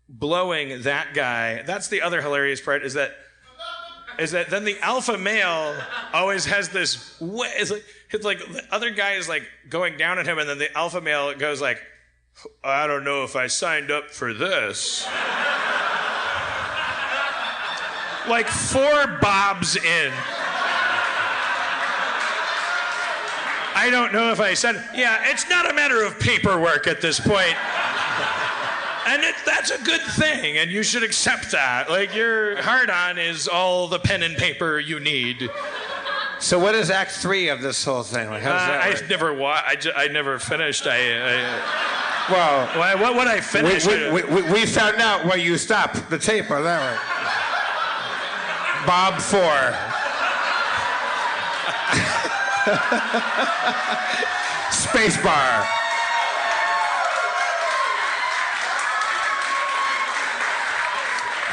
[0.08, 1.62] blowing that guy.
[1.64, 3.12] That's the other hilarious part is that
[4.20, 5.76] is that then the alpha male
[6.14, 10.20] always has this way it's like, it's like the other guy is like going down
[10.20, 11.82] at him and then the alpha male goes like
[12.64, 15.06] I don't know if I signed up for this.
[18.28, 20.14] like four bobs in.
[23.82, 27.20] I don't know if I said, yeah, it's not a matter of paperwork at this
[27.20, 27.56] point.
[29.08, 31.90] and it, that's a good thing, and you should accept that.
[31.90, 35.50] Like, your hard on is all the pen and paper you need.
[36.38, 38.30] So, what is Act Three of this whole thing?
[38.30, 40.86] Like, how does that uh, I never wa- I, ju- I never finished.
[40.86, 43.88] I, I well, what, what would I finish?
[43.88, 47.00] We, we, we, we, found out where you stopped the tape on that one.
[48.86, 50.01] Bob Four.
[54.72, 55.68] Spacebar.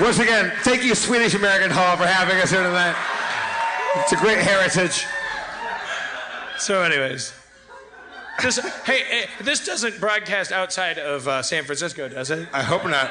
[0.01, 2.95] Once again, thank you, Swedish American Hall, for having us here tonight.
[3.97, 5.07] It's a great heritage.
[6.59, 7.33] So, anyways,
[8.43, 12.49] this, hey, hey, this doesn't broadcast outside of uh, San Francisco, does it?
[12.53, 13.11] I hope not.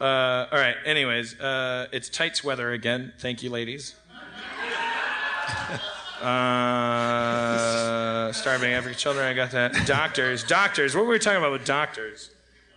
[0.00, 0.76] Uh, all right.
[0.84, 3.14] Anyways, uh, it's tights weather again.
[3.18, 3.94] Thank you, ladies.
[6.22, 7.52] Uh,
[8.32, 9.26] starving African children.
[9.26, 9.86] I got that.
[9.86, 10.44] Doctors.
[10.44, 10.94] Doctors.
[10.94, 12.30] What were we talking about with doctors?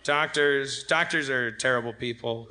[0.04, 0.84] Doctors.
[0.84, 2.48] Doctors are terrible people.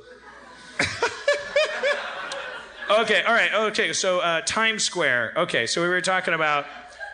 [2.90, 3.22] okay.
[3.22, 3.52] All right.
[3.54, 3.92] Okay.
[3.92, 5.34] So uh, Times Square.
[5.36, 5.66] Okay.
[5.66, 6.66] So we were talking about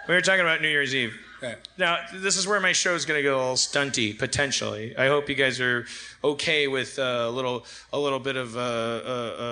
[0.09, 1.19] we were talking about New Year's Eve.
[1.39, 1.55] Okay.
[1.77, 4.97] Now, this is where my show is going to get a little stunty, potentially.
[4.97, 5.85] I hope you guys are
[6.25, 9.43] okay with uh, a little, a little bit of uh, uh, uh,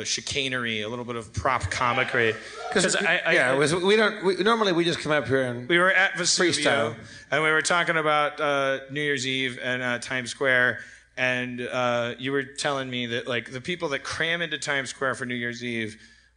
[0.00, 2.34] uh, chicanery, a little bit of prop comicry.
[2.68, 4.22] Because yeah, I- was, we don't.
[4.22, 6.94] We, normally, we just come up here and we were at Vesuvio, Freestyle.
[7.30, 10.80] and we were talking about uh, New Year's Eve and uh, Times Square,
[11.16, 15.14] and uh, you were telling me that like the people that cram into Times Square
[15.14, 15.96] for New Year's Eve,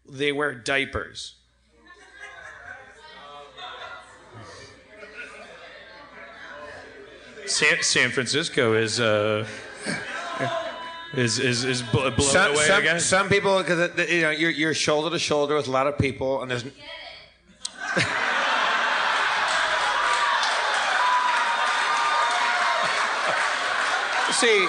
[0.10, 1.36] they wear diapers.
[7.52, 9.46] San, San Francisco is uh,
[11.14, 13.00] is is is bl- blown some, away some, again.
[13.00, 16.42] some people because you know you're, you're shoulder to shoulder with a lot of people,
[16.42, 16.64] and there's.
[24.32, 24.68] See,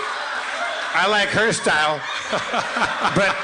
[0.95, 2.01] I like her style,
[3.15, 3.37] but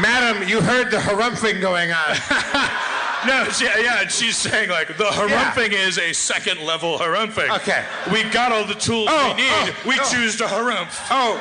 [0.00, 2.16] madam, you heard the harumphing going on.
[3.26, 7.54] No, she, yeah, and she's saying like the harumphing is a second level harumphing.
[7.58, 7.84] Okay.
[8.10, 9.50] We got all the tools Oh, we need.
[9.52, 10.08] oh, we oh.
[10.10, 10.88] choose to harumph.
[11.10, 11.34] Oh,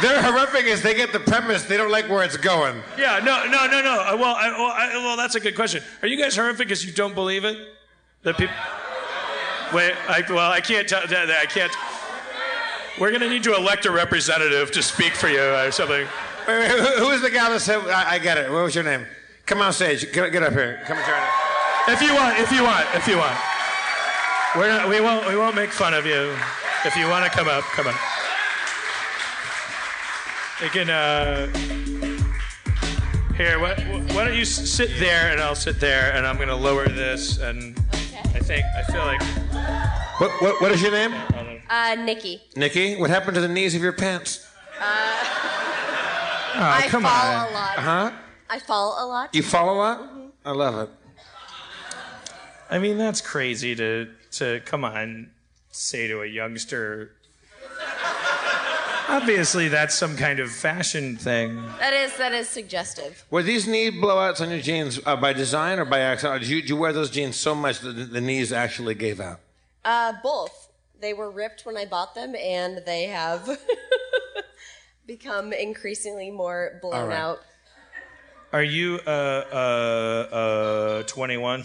[0.00, 2.80] their harumphing is they get the premise, they don't like where it's going.
[2.96, 4.00] Yeah, no, no, no, no.
[4.00, 5.82] Uh, Well, I, well, I, well, that's a good question.
[6.02, 7.56] Are you guys harumphing because you don't believe it?
[8.22, 8.54] That people.
[9.74, 11.00] Wait, I, well, I can't tell.
[11.06, 11.72] that- that I can't.
[12.98, 16.06] We're gonna need to elect a representative to speak for you or something.
[16.48, 18.50] Wait, wait, who, who was the guy that said, I, I get it.
[18.50, 19.06] What was your name?
[19.48, 20.12] Come on stage.
[20.12, 20.78] Get, get up here.
[20.84, 21.32] Come and join us.
[21.88, 23.34] If you want, if you want, if you want.
[24.54, 26.36] We're not, we won't, we won't make fun of you.
[26.84, 27.94] If you want to come up, come on.
[30.62, 31.46] You can, uh,
[33.38, 33.74] here, why,
[34.12, 37.38] why don't you sit there and I'll sit there and I'm going to lower this
[37.38, 37.74] and
[38.34, 39.22] I think, I feel like,
[40.20, 41.14] What, what, what is your name?
[41.70, 42.42] Uh, Nikki.
[42.54, 44.46] Nikki, what happened to the knees of your pants?
[44.78, 44.84] oh,
[46.54, 47.48] I come fall on.
[47.48, 47.78] a lot.
[47.78, 48.12] Huh?
[48.50, 49.34] I fall a lot.
[49.34, 50.10] You fall a lot?
[50.44, 50.90] I love it.
[52.70, 55.30] I mean, that's crazy to, to come on,
[55.70, 57.12] say to a youngster.
[59.08, 61.56] Obviously, that's some kind of fashion thing.
[61.78, 63.24] That is that is suggestive.
[63.30, 66.36] Were these knee blowouts on your jeans uh, by design or by accident?
[66.36, 68.94] Or did you, did you wear those jeans so much that the, the knees actually
[68.94, 69.40] gave out?
[69.82, 70.70] Uh, both.
[71.00, 73.48] They were ripped when I bought them, and they have
[75.06, 77.16] become increasingly more blown All right.
[77.16, 77.38] out.
[78.52, 81.64] Are you uh uh uh 21?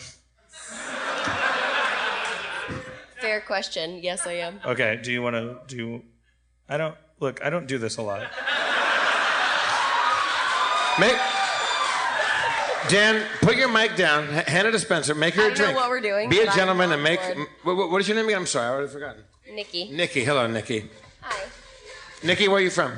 [3.22, 4.00] Fair question.
[4.04, 4.60] Yes, I am.
[4.66, 5.00] Okay.
[5.02, 6.04] Do you want to do?
[6.68, 7.44] I don't look.
[7.44, 8.22] I don't do this a lot.
[11.00, 11.18] Make,
[12.90, 14.26] Dan, put your mic down.
[14.30, 15.16] H- hand it to Spencer.
[15.16, 15.78] Make her I a don't know drink.
[15.80, 17.20] what we're doing, Be a but I'm gentleman on and make.
[17.22, 17.38] board.
[17.38, 18.40] m- What, what is your name again?
[18.42, 19.24] I'm sorry, I already forgotten.
[19.54, 19.90] Nikki.
[19.90, 20.24] Nikki.
[20.24, 20.90] Hello, Nikki.
[21.22, 21.46] Hi.
[22.24, 22.94] Nikki, where are you from?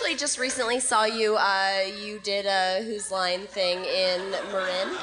[0.00, 1.36] Actually, just recently saw you.
[1.36, 4.96] Uh, you did a Whose Line thing in Marin,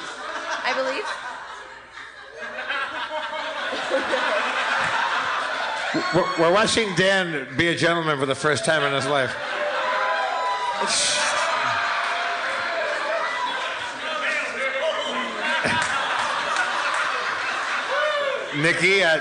[0.64, 1.04] I believe.
[6.12, 9.32] We're, we're watching Dan be a gentleman for the first time in his life.
[18.60, 19.20] Nikki, uh,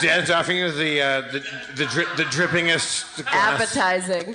[0.00, 1.38] Dan's offering you the uh, the
[1.76, 3.60] the, dri- the drippingest glass.
[3.60, 4.34] Appetizing.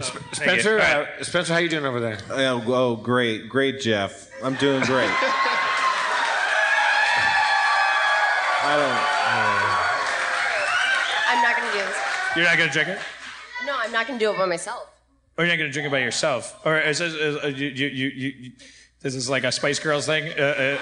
[0.00, 2.18] Spencer, uh, Spencer, how you doing over there?
[2.30, 4.30] Oh, oh, great, great, Jeff.
[4.42, 5.10] I'm doing great.
[8.60, 8.98] I don't.
[9.28, 9.74] Uh...
[11.30, 11.96] I'm not gonna do this.
[12.36, 12.98] You're not gonna drink it,
[13.66, 14.88] No, I'm not gonna do it by myself.
[15.36, 17.86] or you're not gonna drink it by yourself, or is this is, uh, you, you,
[17.88, 18.52] you, you, you-
[19.00, 20.28] this is like a Spice Girls thing?
[20.38, 20.78] Uh, uh,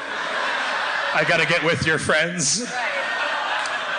[1.15, 2.63] I gotta get with your friends.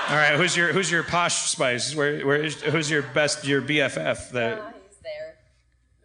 [0.10, 1.94] All right, who's your who's your posh Spice?
[1.96, 4.32] Where where is, who's your best your BFF?
[4.32, 4.74] The Oh, he's there.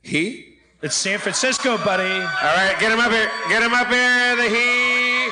[0.03, 0.59] He?
[0.83, 2.03] it's San Francisco, buddy.
[2.03, 3.31] All right, get him up here.
[3.49, 4.37] Get him up here.
[4.37, 5.29] The he.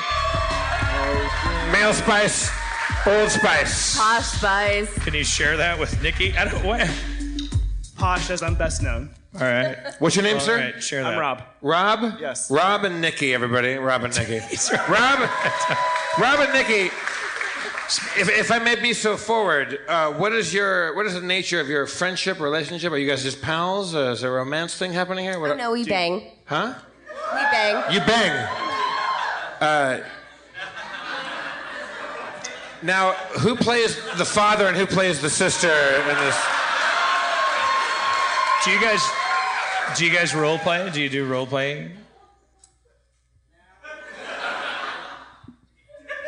[1.71, 2.49] Male Spice,
[3.05, 3.97] Old Spice.
[3.97, 4.93] Posh Spice.
[5.03, 6.35] Can you share that with Nikki?
[6.37, 6.89] I don't what.
[7.97, 9.09] Posh as I'm best known.
[9.35, 10.57] All right, What's your name, all sir?
[10.57, 11.13] right, share that.
[11.13, 11.43] I'm Rob.
[11.61, 12.19] Rob?
[12.19, 12.51] Yes.
[12.51, 13.75] Rob and Nikki, everybody.
[13.75, 14.39] Rob and Nikki.
[14.89, 15.19] Rob,
[16.19, 16.91] Rob and Nikki.
[18.17, 21.59] If, if I may be so forward, uh, what is your what is the nature
[21.59, 22.91] of your friendship relationship?
[22.93, 23.93] Are you guys just pals?
[23.93, 25.39] Uh, is there a romance thing happening here?
[25.39, 26.31] What, Oh, no, we bang.
[26.45, 26.73] Huh?
[27.33, 27.93] We bang.
[27.93, 28.47] You bang.
[29.59, 30.03] Uh,
[32.81, 36.37] now, who plays the father and who plays the sister in this?
[38.63, 39.01] Do you guys
[39.97, 40.89] do you guys role play?
[40.91, 41.91] Do you do role playing?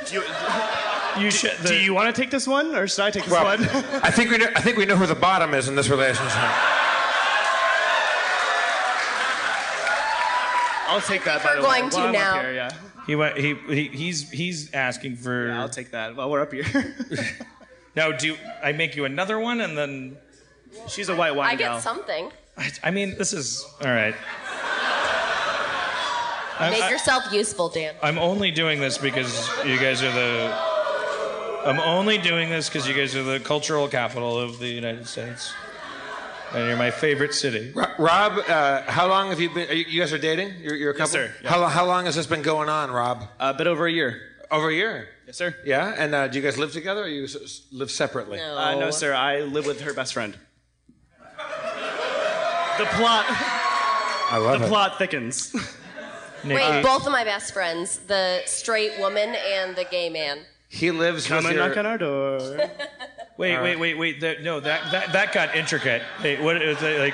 [0.06, 0.24] Do you,
[1.20, 1.54] You should.
[1.66, 3.64] do you want to take this one, or should I take this Well, one?
[4.04, 6.32] I think we know, I think we know who the bottom is in this relationship.
[10.88, 11.44] I'll take that.
[11.44, 11.90] By We're the going way.
[11.90, 12.40] to While I'm now.
[12.42, 12.72] Here, yeah.
[13.08, 13.38] He went.
[13.38, 15.52] He, he he's he's asking for.
[15.52, 16.16] I'll take that.
[16.16, 16.66] While we're up here.
[17.96, 20.18] Now, do you, I make you another one and then?
[20.88, 21.76] She's a white wine I gal.
[21.76, 22.32] get something.
[22.58, 24.16] I, I mean, this is all right.
[26.72, 27.94] Make I- yourself useful, Dan.
[28.02, 30.73] I'm only doing this because you guys are the.
[31.66, 35.54] I'm only doing this because you guys are the cultural capital of the United States,
[36.54, 37.74] and you're my favorite city.
[37.98, 39.70] Rob, uh, how long have you been?
[39.70, 40.54] Are you, you guys are dating?
[40.62, 41.20] You're, you're a couple.
[41.20, 41.36] Yes, sir.
[41.44, 41.50] Yeah.
[41.50, 43.26] How, how long has this been going on, Rob?
[43.40, 44.22] A bit over a year.
[44.52, 45.08] Over a year.
[45.26, 45.56] Yes, sir.
[45.66, 48.38] Yeah, and uh, do you guys live together, or you s- s- live separately?
[48.38, 48.58] No.
[48.58, 49.14] Uh, no, sir.
[49.14, 50.38] I live with her best friend.
[52.78, 53.26] The plot.
[53.30, 55.54] I love The plot thickens.
[56.44, 60.40] Nikki, Wait, both of my best friends, the straight woman and the gay man.
[60.74, 61.68] He lives Come with and your.
[61.68, 62.40] knock on our door.
[63.38, 64.22] wait, wait, wait, wait.
[64.22, 66.02] That, no, that, that that got intricate.
[66.24, 67.14] Wait, what is that, like?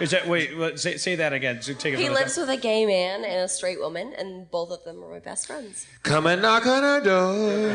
[0.00, 0.58] Is that wait?
[0.58, 1.62] What, say say that again.
[1.62, 2.00] So take it.
[2.00, 2.48] He lives top.
[2.48, 5.46] with a gay man and a straight woman, and both of them are my best
[5.46, 5.86] friends.
[6.02, 7.70] Come and knock on our door.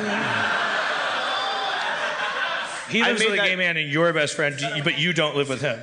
[2.89, 5.13] He I lives made with a that- gay man and your best friend, but you
[5.13, 5.79] don't live with him.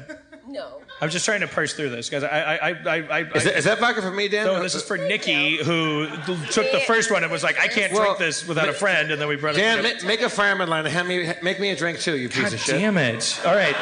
[0.47, 0.83] No.
[1.01, 3.57] I'm just trying to parse through this because I, I, I, I, I Is that,
[3.57, 4.47] is that vodka for me, Dan?
[4.47, 6.07] no, this is for Nikki who
[6.51, 9.13] took the first one and was like, I can't Well, drink this without a friend,
[9.13, 9.59] and then we brought it.
[9.59, 12.29] Dan, ma- make a fireman line and hand me, make me a drink too, you
[12.29, 12.75] piece God of shit.
[12.75, 13.41] damn it!
[13.47, 13.77] All right,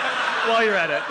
[0.46, 1.02] While you're at it.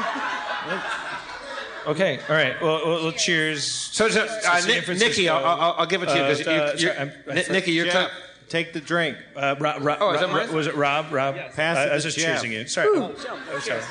[1.88, 2.62] okay, all right.
[2.62, 3.64] Well, well, well cheers.
[3.64, 6.76] So, so uh, Nick, Nikki, I'll, I'll, I'll give it to you Uh, because uh,
[6.78, 8.12] you, you're, I'm- Ni- Nikki, you're Jeff, top.
[8.50, 9.18] Take the drink.
[9.36, 11.12] Uh, Rob, Rob, Oh, is that Rob- was it Rob?
[11.12, 11.36] Rob?
[11.56, 12.36] Pass I, it I was just Jeff.
[12.36, 12.68] choosing you.
[12.68, 12.88] Sorry.
[12.92, 13.82] Oh, sorry.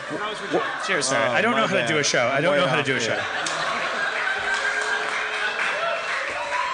[0.86, 1.28] Cheers, sorry.
[1.28, 2.26] Oh, I don't know how to do a show.
[2.26, 3.16] I don't way know how to do a here.
[3.16, 3.22] show.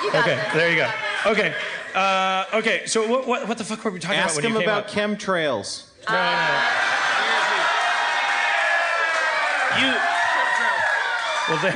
[0.02, 0.52] You Okay, this.
[0.54, 0.90] there you go.
[1.26, 1.54] Okay.
[1.94, 4.52] Uh, okay, so what, what, what the fuck were we talking Ask about Ask him
[4.54, 4.90] you came about up?
[4.90, 5.84] chemtrails.
[6.08, 6.60] No, no, no.
[9.78, 9.94] You.
[11.48, 11.72] Well, there,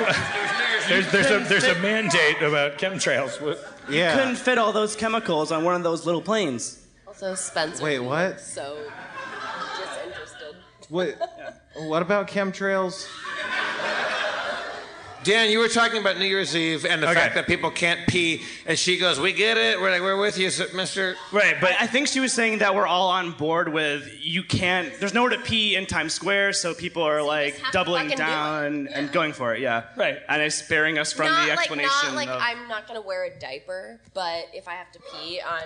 [0.88, 3.40] there's, there's, a, there's a mandate about chemtrails.
[3.40, 3.58] What-
[3.88, 4.16] Yeah.
[4.16, 6.80] couldn't fit all those chemicals on one of those little planes.
[7.06, 7.82] Also, Spencer.
[7.84, 8.40] Wait, what?
[8.40, 8.78] So,
[9.78, 10.56] disinterested.
[10.88, 11.16] What?
[11.76, 13.06] What about chemtrails?
[15.24, 17.18] Dan, you were talking about New Year's Eve and the Okay.
[17.18, 19.80] fact that people can't pee, and she goes, "We get it.
[19.80, 22.74] We're like, we're with you, Mister." Right, but But I think she was saying that
[22.74, 24.92] we're all on board with you can't.
[25.00, 28.26] There's nowhere to pee in Times Square, so people are like doubling fucking do it.
[28.26, 29.60] down and going for it.
[29.60, 29.84] Yeah.
[29.96, 30.18] Right.
[30.28, 31.90] And it's sparing us from not the like explanation.
[32.04, 35.40] not like of, I'm not gonna wear a diaper, but if I have to pee,
[35.40, 35.62] I'm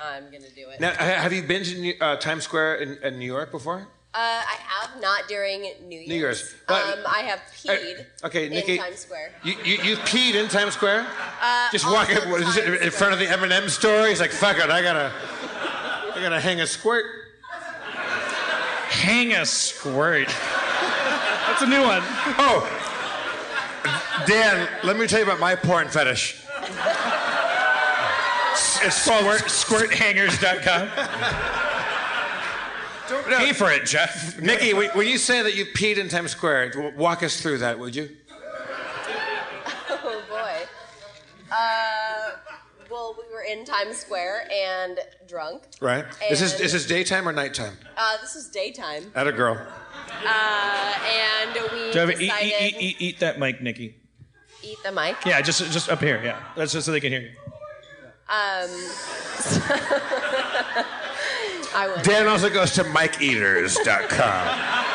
[0.00, 0.78] I'm gonna do it.
[0.80, 3.88] Now, have you been to New- uh, Times Square in, in New York before?
[4.16, 6.08] Uh, I have not during New Year's.
[6.08, 6.54] Year's.
[6.66, 8.00] But- um, I have peed.
[8.22, 8.72] Uh, okay, Nikki.
[8.76, 9.30] In Times Square.
[9.44, 11.06] You, you you peed in Times Square?
[11.42, 14.06] Uh, Just also walking what is it, Times in front of the M&M store.
[14.06, 15.12] He's like, "Fuck it, I gotta,
[16.14, 17.04] I gotta hang a squirt."
[18.88, 20.28] hang a squirt.
[20.28, 22.00] That's a new one.
[22.38, 22.64] Oh,
[24.26, 26.40] Dan, let me tell you about my porn fetish.
[28.82, 30.88] It's Squirt, squirthangers.com.
[33.08, 34.40] Pay for it, Jeff.
[34.40, 37.78] Nikki, when when you say that you peed in Times Square, walk us through that,
[37.78, 38.10] would you?
[39.90, 40.66] Oh boy.
[41.52, 42.30] Uh,
[42.90, 44.98] well, we were in Times Square and
[45.28, 45.62] drunk.
[45.80, 46.04] Right.
[46.28, 47.76] This is this is daytime or nighttime?
[47.96, 49.10] Uh, this is daytime.
[49.14, 49.56] At a girl.
[50.24, 53.96] Uh, and we Do you have eat, decided eat, eat, eat, eat that mic, Nikki.
[54.62, 55.16] eat the mic.
[55.24, 56.20] Yeah, just just up here.
[56.24, 57.30] Yeah, that's just so they can hear you.
[58.28, 58.68] Um,
[61.74, 62.02] I would.
[62.02, 64.72] Dan also goes to MikeEaters.com.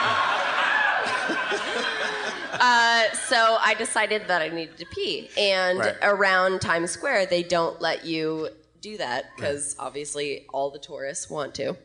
[2.63, 5.95] Uh, so I decided that I needed to pee, and Right.
[6.03, 8.49] around Times Square they don't let you
[8.81, 11.75] do that because obviously all the tourists want to.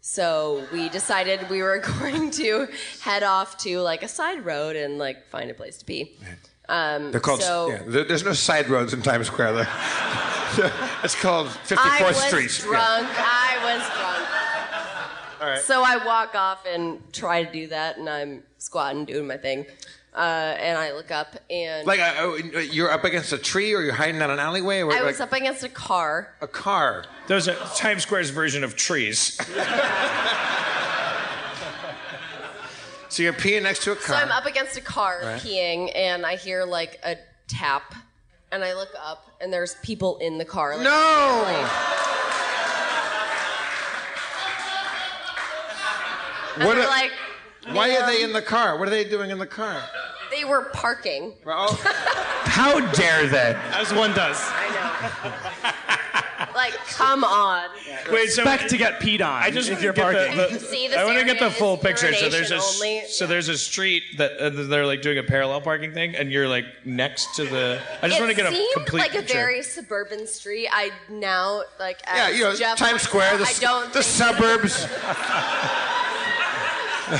[0.00, 2.66] So we decided we were going to
[3.02, 6.16] head off to like a side road and like find a place to pee.
[6.68, 7.42] Um, They're called.
[7.42, 9.68] so yeah, there's no side roads in Times Square.
[11.02, 12.58] It's called 54th I was Street.
[12.60, 12.64] Yeah.
[12.70, 12.78] drunk.
[12.78, 13.18] I was drunk.
[15.44, 15.60] All right.
[15.60, 19.66] So I walk off and try to do that, and I'm squatting, doing my thing.
[20.14, 23.82] Uh, and I look up, and Like uh, uh, you're up against a tree, or
[23.82, 26.34] you're hiding in an alleyway, or I was like up against a car.
[26.40, 27.04] a car.
[27.26, 29.38] Those are Times Square's version of trees.
[33.10, 34.16] So you're peeing next to a car.
[34.18, 34.24] So.
[34.24, 35.40] I'm up against a car Right.
[35.40, 37.14] peeing, and I hear like a
[37.46, 37.94] tap,
[38.50, 40.76] and I look up, and there's people in the car.
[40.76, 42.13] Like, no.
[46.56, 47.12] What they're like,
[47.72, 48.78] Why are they in the car?
[48.78, 49.82] What are they doing in the car?
[50.30, 51.32] They were parking.
[51.46, 51.78] Oh,
[52.44, 53.56] How dare they?
[53.72, 54.38] As one does.
[54.40, 54.68] I
[56.42, 56.50] know.
[56.56, 57.68] like, come on.
[58.10, 60.36] Wait, so Expect to get peed on I just if want you're to get parking.
[60.36, 62.12] the, the- See, this I want to get the full picture.
[62.14, 63.02] So there's a urination only.
[63.08, 66.48] so there's a street that uh, they're like doing a parallel parking thing, and you're
[66.48, 67.80] like next to the.
[68.02, 69.32] I just want to get a seemed complete like picture.
[69.32, 70.68] a very suburban street.
[70.72, 74.84] I now like yeah, you know, Jeff Times Square, the, I don't the think- suburbs,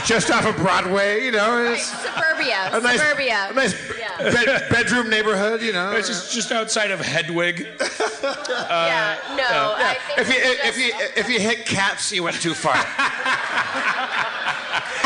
[0.07, 1.25] just off of Broadway.
[1.25, 3.49] You know, it's suburbia, a nice, suburbia.
[3.51, 4.17] a nice Yeah.
[4.33, 5.61] bed, bedroom neighborhood.
[5.63, 7.67] You know, It's just just outside of Hedwig.
[8.25, 9.75] Uh, yeah, no.
[9.77, 12.41] I think if you it was if you just- if you hit cats, you went
[12.41, 12.73] too far.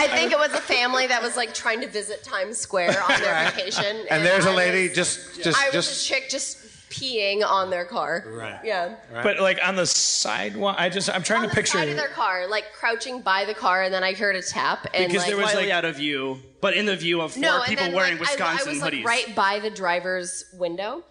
[0.00, 3.20] I think it was a family that was like trying to visit Times Square on
[3.20, 3.52] their Right.
[3.52, 4.06] vacation.
[4.10, 6.58] and there's a I lady was- just just I was just a chick just
[6.90, 8.24] peeing on their car.
[8.26, 8.58] Right.
[8.64, 8.96] Yeah.
[9.22, 11.78] But like on the sidewalk, I just I'm trying On to the picture.
[11.78, 14.86] side of their car, like crouching by the car, and then I heard a tap,
[14.94, 17.42] and Because like there was, like- out of view, but in the view of four
[17.42, 19.04] no, and people then, wearing like, I- Wisconsin I, was hoodies.
[19.04, 21.04] like right by the driver's window.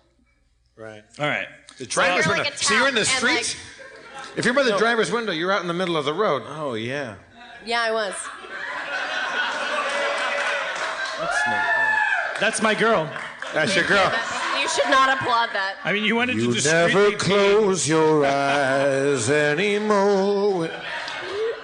[0.75, 1.03] right.
[1.19, 1.47] All right.
[1.77, 2.55] The driver's hear, like, window.
[2.55, 3.61] a so you're in the tap and, street.
[4.35, 6.41] if you're by the driver's window, you're out in the middle of the road.
[6.47, 7.15] Oh yeah.
[7.65, 8.15] Yeah, I was.
[12.39, 13.09] That's my girl.
[13.53, 14.11] That's your girl.
[14.67, 15.75] You should not applaud that.
[15.85, 17.17] I mean, you wanted to You just never discreetly pee.
[17.17, 20.69] close your eyes anymore.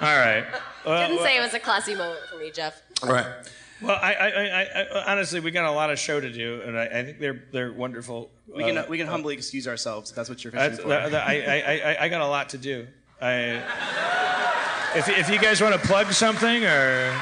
[0.01, 0.45] All right.
[0.86, 2.82] Didn't say it was a classy moment for me, Jeff.
[3.04, 3.26] All right.
[3.82, 4.62] Well, I, I, I,
[5.01, 7.43] I honestly, we got a lot of show to do, and I, I think they're
[7.51, 8.32] they're wonderful.
[8.47, 10.88] We can Uh, we can humbly excuse ourselves if that's what you're fishing for.
[10.88, 12.88] that, that- I, I, I, I got a lot to do.
[13.22, 13.62] I,
[14.95, 17.14] if, if you guys want to plug something or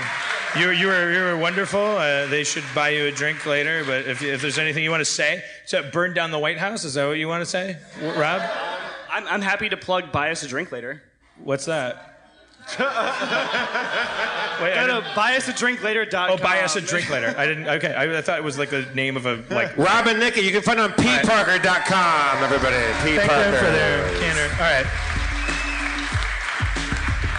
[0.58, 3.84] you, you, were, you were wonderful, uh, they should buy you a drink later.
[3.86, 6.84] But if, if there's anything you want to say, so burn down the White House,
[6.84, 8.42] is that what you want to say, Rob?
[9.12, 11.02] I'm, I'm happy to plug buy us a drink later.
[11.44, 12.08] What's that?
[12.80, 12.86] Wait,
[14.74, 16.30] I Go didn't- to buyusadrinklater.com.
[16.32, 17.34] oh, buy us a drink later.
[17.38, 17.68] I didn't.
[17.68, 19.76] Okay, I, I thought it was like the name of a like.
[19.78, 22.76] Rob and Nikki, you can find them on pparker.com, everybody.
[23.04, 23.16] P.
[23.18, 23.52] Thank Parker.
[23.52, 24.54] them for their candor.
[24.54, 24.86] All right.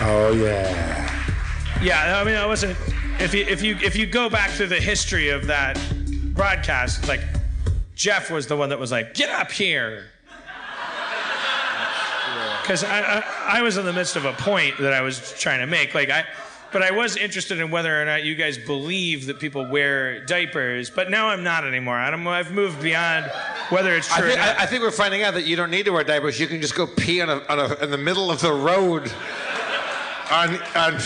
[0.04, 1.80] Oh, yeah.
[1.80, 2.76] Yeah, I mean, I wasn't.
[3.18, 5.80] If you if you if you go back to the history of that
[6.34, 7.20] broadcast, it's like
[7.94, 10.06] Jeff was the one that was like, "Get up here,"
[12.62, 15.60] because I, I I was in the midst of a point that I was trying
[15.60, 15.94] to make.
[15.94, 16.24] Like I,
[16.72, 20.90] but I was interested in whether or not you guys believe that people wear diapers.
[20.90, 21.96] But now I'm not anymore.
[21.96, 23.30] I'm, I've moved beyond
[23.68, 24.26] whether it's I true.
[24.26, 24.58] or think, not.
[24.58, 26.40] I, I think we're finding out that you don't need to wear diapers.
[26.40, 29.12] You can just go pee on a, on a, in the middle of the road
[30.30, 30.98] on, on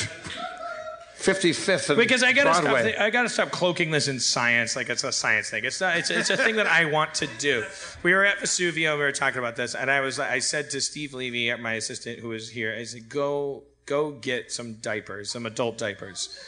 [1.26, 2.64] 55th and Because I gotta stop.
[2.64, 2.92] Broadway.
[2.92, 5.64] thi- I gotta stop cloaking this in science, like it's a science thing.
[5.64, 5.96] It's not.
[5.96, 7.64] It's, it's a thing that I want to do.
[8.02, 8.96] We were at Vesuvio.
[8.96, 10.18] We were talking about this, and I was.
[10.20, 14.52] I said to Steve Levy, my assistant, who was here, I said, "Go, go get
[14.52, 16.38] some diapers, some adult diapers,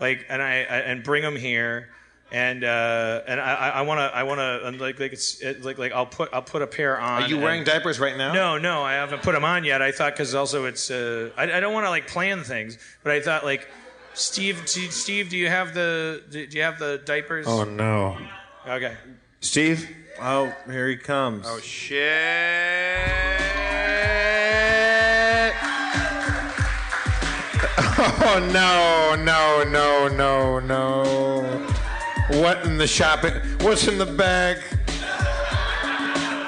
[0.00, 1.88] like, and I, I and bring them here."
[2.32, 5.92] And uh, and I want to I want to like like it's it, like like
[5.92, 7.22] I'll put I'll put a pair on.
[7.22, 8.32] Are you wearing and- diapers right now?
[8.32, 9.80] no, no, I haven't put them on yet.
[9.80, 13.12] I thought because also it's uh, I, I don't want to like plan things, but
[13.12, 13.68] I thought like
[14.16, 17.46] Steve, do- Steve, do you have the do do you have the diapers?
[17.46, 18.16] Oh no.
[18.66, 18.96] Okay.
[19.40, 19.88] Steve?
[20.20, 21.44] Oh, here he comes.
[21.48, 22.06] Oh, shit.
[27.98, 31.66] Oh, no, no, no, no, no.
[32.42, 33.32] What in the shopping?
[33.60, 34.58] What's in the bag?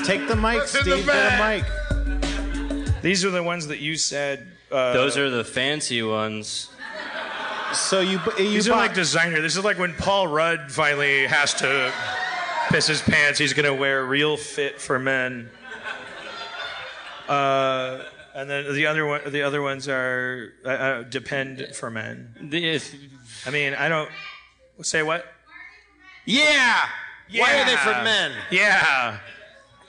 [0.04, 1.06] Take the mic, What's in the Steve.
[1.06, 3.02] Get a mic.
[3.02, 4.48] These are the ones that you said.
[4.70, 6.68] Uh, Those are the fancy ones.
[7.74, 9.40] So you bu- you These are bought, like designer.
[9.40, 11.92] This is like when Paul Rudd finally has to
[12.70, 13.38] piss his pants.
[13.38, 15.50] He's gonna wear real fit for men.
[17.28, 18.02] Uh,
[18.34, 22.34] and then the other one, the other ones are uh, uh, depend for men.
[22.40, 22.94] This-
[23.46, 24.10] I mean, I don't
[24.82, 25.26] say what.
[26.24, 26.86] Yeah.
[27.30, 28.32] Why are they for men?
[28.50, 29.18] Yeah.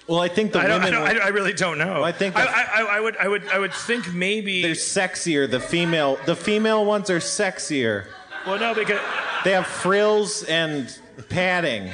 [0.10, 2.04] Well, I think the I don't, I, women don't, I, don't- I really don't know.
[2.04, 4.62] I think I, I, I, I would I would I would think maybe.
[4.62, 5.50] they're sexier.
[5.50, 8.06] The female the female ones are sexier.
[8.46, 9.00] well, no, because
[9.44, 10.94] They have frills and
[11.30, 11.92] padding.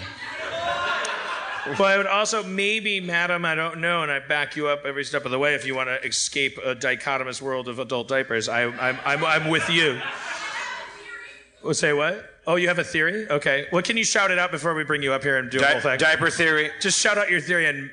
[1.79, 5.03] But I would also maybe, madam, I don't know, and I back you up every
[5.03, 8.47] step of the way if you want to escape a dichotomous world of adult diapers.
[8.47, 9.99] I, I'm, I'm, I'm with you.
[11.63, 12.29] Well, say what?
[12.45, 13.27] Oh, you have a theory?
[13.27, 13.65] Okay.
[13.71, 15.65] Well, can you shout it out before we bring you up here and do a
[15.65, 15.97] whole thing?
[15.97, 16.69] diaper theory.
[16.79, 17.89] Just shout out your theory and.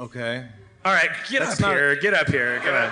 [0.00, 0.46] Okay.
[0.82, 1.94] All right, get That's up not- here.
[1.96, 2.58] Get up here.
[2.60, 2.90] Come on.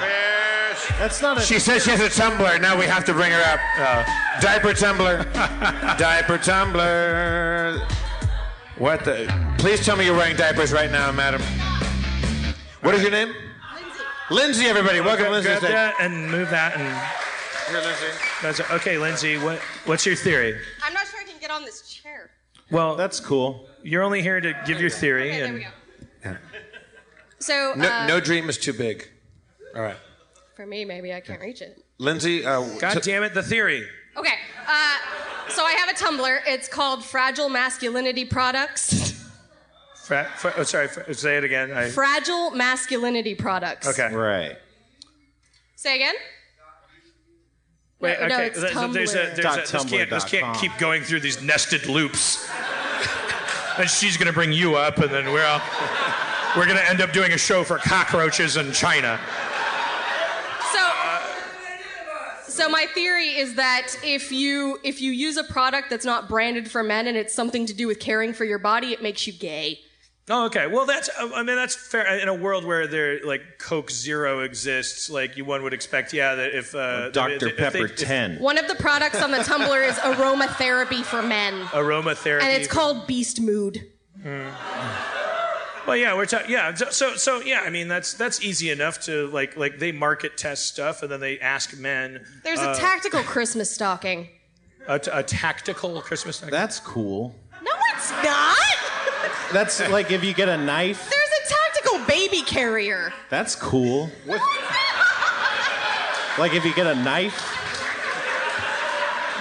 [0.98, 1.40] That's not a.
[1.40, 2.61] She says she has a Tumblr.
[2.61, 3.61] Now we have to bring her up.
[3.78, 4.40] Oh.
[4.42, 5.32] Diaper Tumblr.
[5.98, 7.92] diaper Tumblr.
[8.76, 9.54] What the?
[9.56, 11.40] Please tell me you're wearing diapers right now, madam.
[12.82, 13.34] What is your name?
[13.74, 14.00] Lindsay.
[14.30, 15.00] Lindsay, everybody.
[15.00, 15.48] Welcome, Lindsay.
[15.48, 16.86] Grab that and move that and.
[17.70, 18.06] Here, Lindsay.
[18.42, 19.38] That's, okay, Lindsay.
[19.38, 20.61] What what's your theory?
[20.84, 22.30] I'm not sure I can get on this chair.
[22.70, 23.66] Well, That's cool.
[23.82, 25.68] you're only here to give your theory, Okay, there and we go.
[27.41, 29.09] So, No, uh, no dream is too big.
[29.74, 29.97] All right.
[30.57, 31.82] for me, maybe I can't reach it.
[31.99, 33.86] Lindsay, uh, God t- damn it, the theory.
[34.16, 34.34] Okay,
[34.66, 34.97] uh,
[35.49, 36.41] so I have a Tumblr.
[36.47, 39.12] It's called Fragile Masculinity Products.
[40.05, 41.70] Fra- fra- oh, sorry, fra- say it again.
[41.70, 43.86] I, Fragile Masculinity Products.
[43.89, 44.12] okay.
[44.14, 44.57] Right.
[45.76, 46.14] Say again?
[48.01, 48.47] Wait, No, no, okay.
[48.47, 49.34] it's Th- th- there's a, Tumblr.
[49.34, 52.49] there's Dot a, this, can't, this can't keep going through these nested loops.
[53.78, 55.61] and she's going to bring you up, and then we're all,
[56.59, 59.20] we're going to end up doing a show for cockroaches in China.
[60.72, 60.90] So,
[62.48, 66.68] so my theory is that if you if you use a product that's not branded
[66.68, 69.32] for men and it's something to do with caring for your body, it makes you
[69.32, 69.78] gay.
[70.30, 70.66] Oh, okay.
[70.66, 72.18] Well, that's uh, I mean that's fair.
[72.18, 76.34] In a world where there like Coke Zero exists, like you one would expect, yeah,
[76.34, 77.34] that if uh, Dr.
[77.34, 78.38] if they- Pepper if- 10.
[78.40, 83.06] One of the products on the Tumblr is aromatherapy for men, aromatherapy, and it's called
[83.06, 83.86] Beast Mood.
[85.89, 86.51] Well, yeah, we're talking.
[86.51, 87.62] Yeah, so- so so yeah.
[87.64, 91.18] I mean, that's that's easy enough to like like they market test stuff and then
[91.20, 92.26] they ask men.
[92.45, 94.28] There's uh, a tactical Christmas stocking.
[94.86, 96.36] a, a tactical Christmas.
[96.36, 96.53] Stocking.
[96.53, 97.34] That's cool.
[97.62, 98.57] No, it's not.
[99.55, 101.09] That's like if you get a knife.
[101.09, 103.11] There's a tactical baby carrier.
[103.30, 104.11] That's cool.
[106.39, 107.57] Like if you get a knife.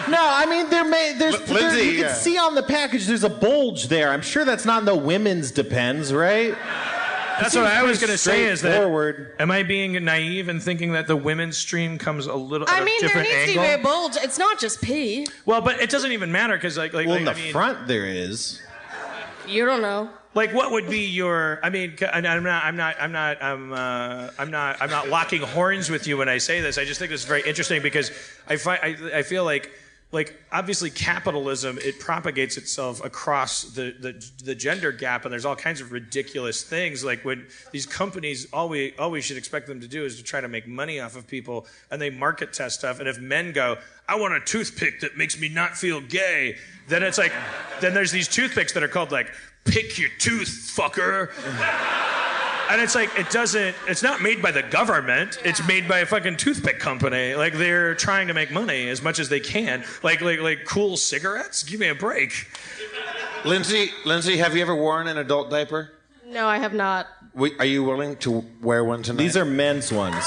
[0.09, 2.13] No, I mean there may there's L- there- Lindsay, you can yeah.
[2.13, 4.09] see on the package there's a bulge there.
[4.11, 6.55] I'm sure that's not in the women's depends, right?
[7.39, 8.45] That's what I was going to say.
[8.45, 9.35] Is that straightforward.
[9.37, 12.67] am I being naive and thinking that the women's stream comes a little?
[12.67, 13.53] I at mean, a there needs angle?
[13.53, 14.15] to be a bulge.
[14.23, 15.27] It's not just pee.
[15.45, 17.51] Well, but it doesn't even matter because like like, Well, like in the I mean,
[17.51, 18.59] front there is.
[19.47, 20.09] You don't know.
[20.33, 21.59] like what would be your?
[21.61, 25.41] I mean, I'm not I'm not I'm not I'm uh, I'm not I'm not locking
[25.43, 26.79] horns with you when I say this.
[26.79, 28.09] I just think this is very interesting because
[28.47, 29.71] I find I, I feel like.
[30.11, 35.55] Like obviously, capitalism it propagates itself across the, the the gender gap, and there's all
[35.55, 37.03] kinds of ridiculous things.
[37.03, 40.23] Like when these companies, all we all we should expect them to do is to
[40.23, 42.99] try to make money off of people, and they market test stuff.
[42.99, 43.77] And if men go,
[44.07, 46.55] "I want a toothpick that makes me not feel gay,"
[46.87, 47.33] then it's like,
[47.81, 49.33] then there's these toothpicks that are called like
[49.65, 51.31] "pick your tooth, fucker."
[52.69, 53.75] And it's like it doesn't.
[53.87, 55.39] It's not made by the government.
[55.45, 57.33] It's made by a fucking toothpick company.
[57.35, 59.83] Like they're trying to make money as much as they can.
[60.03, 61.63] Like like like cool cigarettes.
[61.63, 62.47] Give me a break.
[63.45, 65.91] Lindsay, Lindsay, have you ever worn an adult diaper?
[66.25, 67.07] No, I have not.
[67.33, 69.19] We, are you willing to wear one tonight?
[69.19, 70.25] These are men's ones.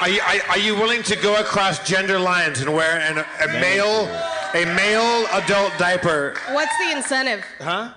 [0.00, 3.60] Are you, are, are you willing to go across gender lines and wear an, a
[3.60, 4.06] male,
[4.54, 6.36] a male adult diaper?
[6.52, 7.44] What's the incentive?
[7.58, 7.92] Huh?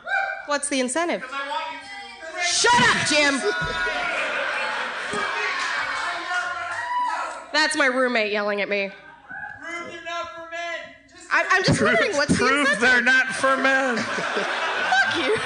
[0.47, 1.23] What's the incentive?
[2.51, 3.39] Shut up, Jim.
[7.53, 8.91] That's my roommate yelling at me.
[11.31, 12.79] I, I'm just wondering what's the Prove incentive?
[12.81, 13.97] they're not for men.
[13.97, 15.37] Fuck you.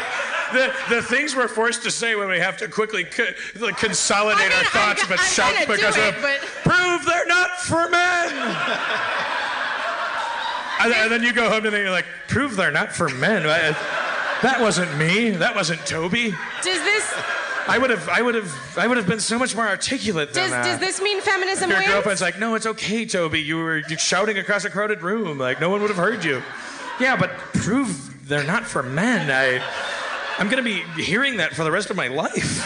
[0.54, 3.26] The, the things we're forced to say when we have to quickly co-
[3.60, 7.06] like, consolidate I mean, our thoughts I'm, but I'm shout because do of but prove
[7.06, 8.30] they're not for men.
[10.80, 13.10] and, then- and then you go home and then you're like, prove they're not for
[13.10, 13.44] men.
[14.44, 15.32] That wasn't me.
[15.32, 16.32] That wasn't Toby.
[16.62, 17.14] does this
[17.68, 20.44] I would have, I would have, I would have been so much more articulate than
[20.44, 20.66] does, that.
[20.66, 21.92] does this mean feminism Your wins?
[21.92, 23.42] girlfriend's like, no, it's okay, Toby.
[23.42, 25.38] You were shouting across a crowded room.
[25.38, 26.44] Like, no one would have heard you.
[27.00, 29.32] Yeah, but prove they're not for men.
[29.32, 29.64] I,
[30.38, 32.34] I'm going to be hearing that for the rest of my life.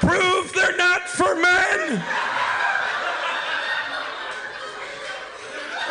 [0.00, 2.04] prove they're not for men.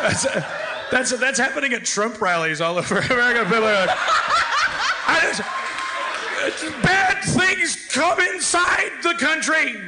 [0.00, 0.59] That's,
[0.90, 3.44] that's, that's happening at Trump rallies all over America.
[3.44, 3.98] People are like,
[5.06, 9.80] I just, bad things come inside the country.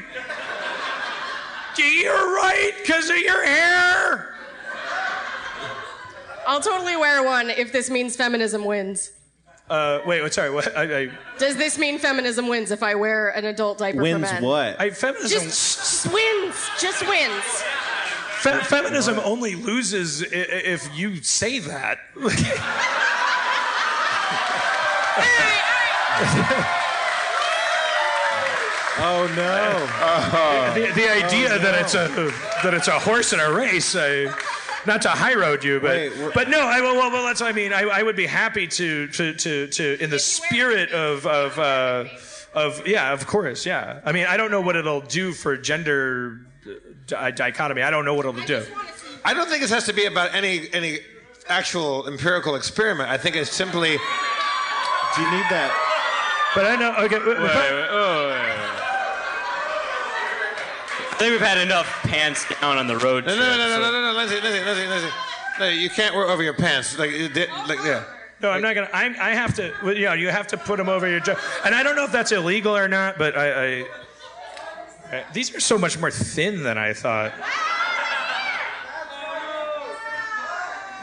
[1.78, 4.34] You're right because of your hair.
[6.46, 9.12] I'll totally wear one if this means feminism wins.
[9.70, 10.50] Uh, wait, wait, sorry.
[10.50, 10.76] What?
[10.76, 14.20] I, I, Does this mean feminism wins if I wear an adult diaper for Wins
[14.20, 14.42] men?
[14.42, 14.78] what?
[14.78, 15.30] I feminism.
[15.30, 16.68] Just, just wins.
[16.78, 17.64] Just wins.
[18.42, 20.30] Fe- feminism only loses i- i-
[20.74, 21.98] if you say that.
[29.04, 30.74] Oh no.
[30.74, 32.08] the, the idea that it's a
[32.62, 33.96] that it's a horse in a race.
[33.96, 34.26] I,
[34.86, 36.60] not to high road you, but Wait, we're- but no.
[36.60, 37.72] I well, well, well, that's what I mean.
[37.72, 42.04] I, I would be happy to to to, to in the spirit of of uh,
[42.54, 44.00] of yeah, of course, yeah.
[44.04, 46.40] I mean, I don't know what it'll do for gender
[47.06, 47.82] di- uh, dichotomy.
[47.82, 48.64] I don't know what it'll do.
[49.24, 50.98] I don't think this has to be about any any
[51.48, 53.08] actual empirical experiment.
[53.10, 53.90] I think it's simply
[55.16, 55.70] Do you need that?
[56.54, 56.94] But I know.
[57.04, 57.16] Okay.
[57.16, 57.42] Oh, wait, wait,
[61.10, 63.26] I think we've had enough pants down on the road.
[63.26, 65.08] no, no, trip, no, no, so- no, no, no, Lindsay, Lindsay, Lindsay, Lindsay.
[65.60, 66.98] No, you can't wear over your pants.
[66.98, 68.04] Like, you did- like yeah.
[68.40, 68.88] No, I'm not gonna.
[68.92, 69.72] I, I have to.
[69.84, 71.36] well, You know, you have to put them over your jaw.
[71.64, 73.80] And I don't know if that's illegal or not, but I.
[73.82, 73.84] I
[75.12, 77.32] I- these are so much more thin than I thought.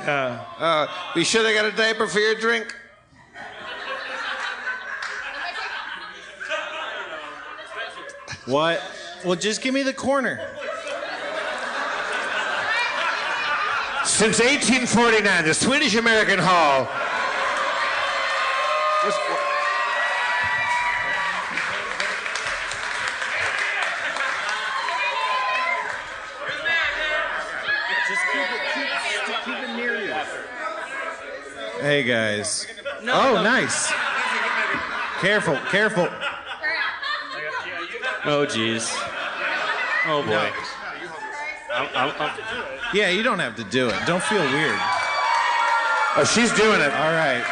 [0.05, 0.43] Yeah.
[0.57, 2.75] Uh, you sure they got a diaper for your drink?
[8.45, 8.81] What?
[9.23, 10.39] Well, just give me the corner.
[14.05, 16.87] Since 1849, the Swedish American Hall.
[31.81, 32.67] Hey guys.
[33.03, 33.91] oh, nice.
[35.21, 36.07] Careful, careful.
[38.25, 38.91] Oh, jeez.
[40.05, 40.51] Oh boy.
[41.73, 42.39] I'm, I'm, I'm,
[42.93, 43.95] Yeah, you don't have to do it.
[44.05, 44.77] Don't feel weird.
[46.17, 46.91] Oh, she's doing it.
[46.91, 47.43] All right.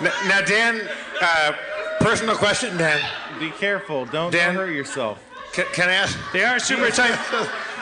[0.00, 0.80] N- Now, Dan,
[1.20, 1.52] uh,
[2.00, 3.00] personal question, Dan.
[3.38, 4.04] Be careful.
[4.06, 4.54] Don't, Dan?
[4.54, 5.18] hurt yourself.
[5.52, 6.18] Can, can I ask?
[6.32, 7.18] They are super tight.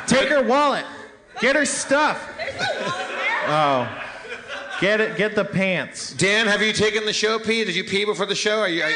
[0.07, 0.85] Take her wallet.
[1.41, 2.29] Get her stuff.
[3.47, 3.89] Oh.
[4.81, 5.17] Get it.
[5.17, 6.13] Get the pants.
[6.13, 7.65] Dan, have you taken the show pee?
[7.65, 8.61] Did you pee before the show?
[8.61, 8.89] Are you, are,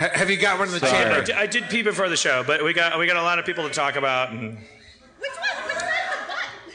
[0.00, 0.92] are- have you got one in the Sorry.
[0.92, 1.24] I chamber?
[1.24, 3.44] did, I did pee before the show, but we got we got a lot of
[3.46, 4.30] people to talk about.
[4.32, 5.64] And Which one?
[5.66, 5.82] Which one's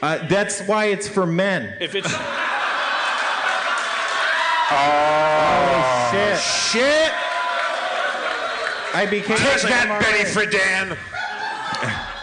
[0.00, 0.22] butt?
[0.22, 1.76] Uh, that's why it's for men.
[1.80, 2.08] if it's
[4.68, 6.38] Oh, shit.
[6.38, 7.12] Shit!
[8.94, 9.36] I became.
[9.36, 10.50] Take I'm that, all Betty right.
[10.50, 10.98] Friedan.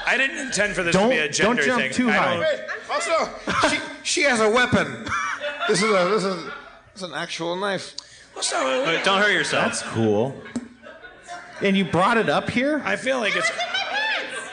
[0.06, 1.92] I didn't intend for this Don't- to be a gender don't jump thing.
[1.94, 2.36] too I high.
[2.36, 3.30] don't- Also,
[3.70, 5.08] she, she has a weapon.
[5.68, 6.54] This is a this is, this
[6.98, 7.96] is an actual knife.
[8.36, 9.66] Also, but don't hurt yourself.
[9.66, 10.36] That's cool.
[11.62, 12.82] And you brought it up here?
[12.84, 13.50] I feel like it's.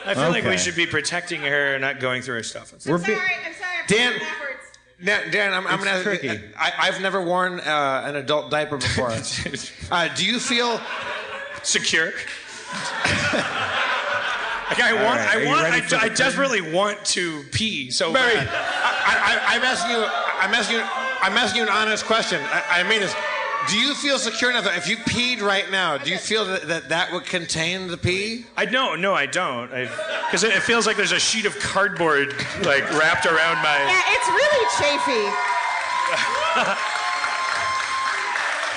[0.05, 2.73] I feel like we should be protecting her and not going through her stuff.
[2.87, 3.27] We're be- I'm sorry.
[3.87, 4.13] Dan,
[5.03, 6.29] Dan, Dan I'm, I'm It's gonna ask tricky.
[6.57, 9.11] I, I've never worn uh, an adult diaper before.
[9.91, 10.79] uh, do you feel?
[11.63, 12.07] Secure.
[14.71, 18.13] like I want, right, I want, ready I, I desperately want to pee so uh,
[18.13, 18.47] Barry, bad.
[18.47, 20.05] I, I, I'm asking you.
[20.39, 20.83] I'm asking you.
[21.21, 22.41] I'm asking you an honest question.
[22.43, 23.13] I, I mean this.
[23.69, 26.67] Do you feel secure enough that if you peed right now, do you feel that
[26.67, 28.45] that, that would contain the pee?
[28.57, 29.69] I no, no, I don't.
[29.69, 32.33] Because it, it feels like there's a sheet of cardboard
[32.63, 33.77] like wrapped around my.
[33.77, 35.25] Yeah, it's really chafy.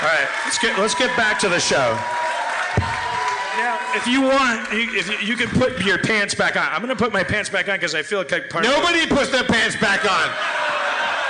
[0.03, 1.99] All right, let's get let's get back to the show.
[3.57, 6.65] Now, if you want, you, if you, you can put your pants back on.
[6.73, 9.07] I'm gonna put my pants back on because I feel like part of it- Nobody
[9.07, 10.31] puts their pants back on.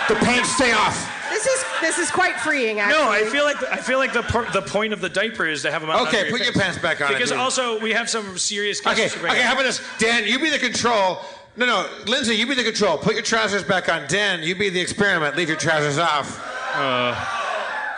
[0.09, 1.11] The pants stay off.
[1.31, 3.03] This is this is quite freeing, actually.
[3.03, 5.63] No, I feel like I feel like the par- the point of the diaper is
[5.63, 6.07] to have them on.
[6.07, 7.13] Okay, under put your pants back on.
[7.13, 8.81] Because also we have some serious.
[8.81, 9.41] Okay, questions to bring okay.
[9.41, 9.47] up.
[9.47, 10.27] How about this, Dan?
[10.27, 11.21] You be the control.
[11.57, 12.99] No, no, Lindsay, you be the control.
[12.99, 14.07] Put your trousers back on.
[14.09, 15.37] Dan, you be the experiment.
[15.37, 16.41] Leave your trousers off.
[16.75, 17.15] Uh.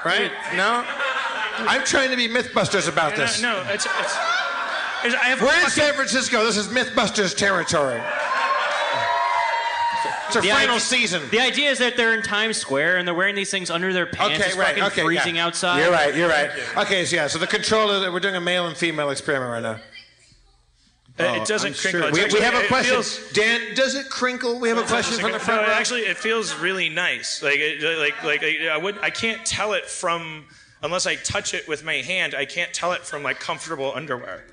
[0.05, 0.31] right?
[0.55, 0.85] No.
[1.59, 3.41] I'm trying to be MythBusters about this.
[3.43, 4.17] No, no, it's, it's,
[5.05, 6.45] it's I have We're in fucking- San Francisco.
[6.45, 8.01] This is MythBusters territory.
[10.29, 11.23] It's our The final idea- season.
[11.31, 14.07] The idea is that they're in Times Square and they're wearing these things under their
[14.07, 14.39] pants.
[14.41, 14.69] Okay, it's right.
[14.77, 15.47] fucking Okay, freezing yeah.
[15.47, 15.81] outside.
[15.81, 16.15] You're right.
[16.15, 16.51] You're right.
[16.79, 17.27] Okay, so yeah.
[17.29, 19.71] So the control is we're doing a male and female experiment right now.
[19.79, 19.79] Uh,
[21.19, 22.01] Oh, it doesn't I'm crinkle.
[22.15, 22.25] sure.
[22.27, 22.93] It's We, we have a question.
[22.95, 24.59] feels- Dan, does it crinkle?
[24.59, 25.73] We have a question from the front no, row.
[25.75, 27.43] actually, it feels really nice.
[27.43, 28.99] Like, it, like, like I would.
[29.01, 30.45] I can't tell it from
[30.83, 32.35] unless I touch it with my hand.
[32.35, 34.45] I can't tell it from like comfortable underwear.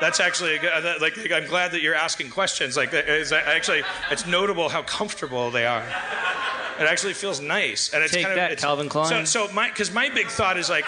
[0.00, 1.30] That's actually a good, like, like.
[1.30, 2.76] I'm glad that you're asking questions.
[2.76, 5.84] Like, it's actually, it's notable how comfortable they are.
[6.80, 9.26] It actually feels nice, and it's Take kind that, of it's, Calvin Klein.
[9.26, 10.86] So, so my because my big thought is like.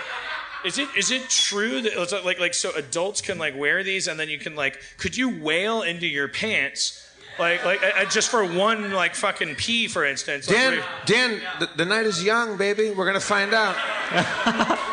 [0.65, 4.19] Is it is it true that like like so adults can like wear these and
[4.19, 7.04] then you can like could you wail into your pants
[7.39, 11.41] like like uh, just for one like fucking pee for instance like, Dan, where- Dan,
[11.61, 12.91] the, the night is young, baby.
[12.91, 13.77] We're gonna find out.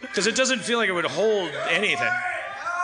[0.00, 2.06] Because it doesn't feel like it would hold anything.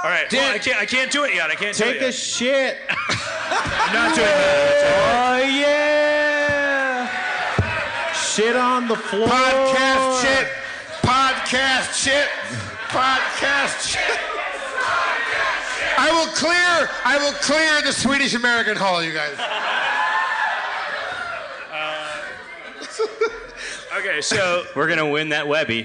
[0.03, 0.79] All right, well, I can't.
[0.79, 1.51] I can't do it yet.
[1.51, 2.79] I can't do Take it a shit.
[2.89, 5.43] I'm not doing that.
[5.43, 7.09] Oh yeah.
[8.15, 9.29] Shit on the floor.
[9.29, 10.49] Podcast shit.
[11.03, 12.29] Podcast shit.
[12.89, 14.19] Podcast shit.
[15.97, 16.89] I will clear.
[17.05, 19.37] I will clear the Swedish American Hall, you guys.
[23.97, 25.83] Okay, so We're gonna win that Webby.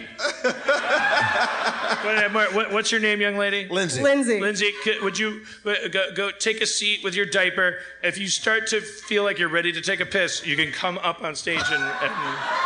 [2.04, 3.68] what, what- what's your name, young lady?
[3.70, 4.02] Lindsay.
[4.04, 4.40] Lindsay.
[4.40, 7.78] Lindsay, c- would you uh, go, go take a seat with your diaper?
[8.04, 10.98] If you start to feel like you're ready to take a piss, you can come
[11.00, 11.82] up on stage and.
[11.84, 12.12] and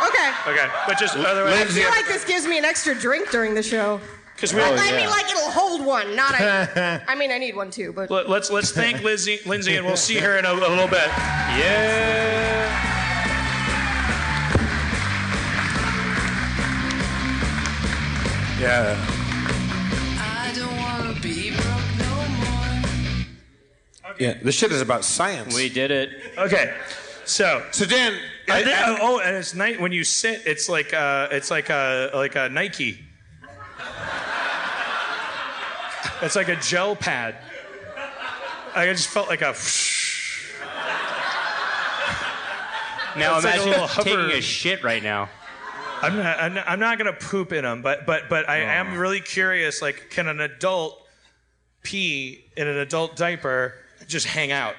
[0.08, 0.30] Okay.
[0.48, 1.36] okay, but just otherwise.
[1.54, 1.74] I otherwise.
[1.74, 4.00] feel like this gives me an extra drink during the show.
[4.38, 4.62] Because we.
[4.62, 7.02] I mean, like it'll hold one, not a.
[7.08, 8.08] I mean, I need one too, but.
[8.08, 11.08] Let, let's let's thank Lindsay, Lindsay, and we'll see her in a, a little bit.
[11.08, 12.68] Yeah.
[18.60, 18.96] Yeah.
[20.18, 22.14] I don't wanna be broke no
[24.12, 24.16] more.
[24.18, 24.38] Yeah.
[24.42, 25.54] This shit is about science.
[25.54, 26.10] We did it.
[26.36, 26.74] Okay,
[27.24, 28.14] so So Dan,
[28.48, 30.42] I, I- I- oh, and it's night when you sit.
[30.44, 32.98] It's like uh, it's like a like a Nike.
[36.22, 37.36] It's like a gel pad.
[38.74, 39.54] I just felt like a.
[43.16, 45.28] Now It's like a imagine taking a shit right now.
[46.02, 48.66] I'm not, I'm not, I'm not gonna poop in them, but but but I oh.
[48.66, 49.82] am really curious.
[49.82, 51.00] Like, can an adult
[51.82, 53.74] pee in an adult diaper
[54.06, 54.74] just hang out?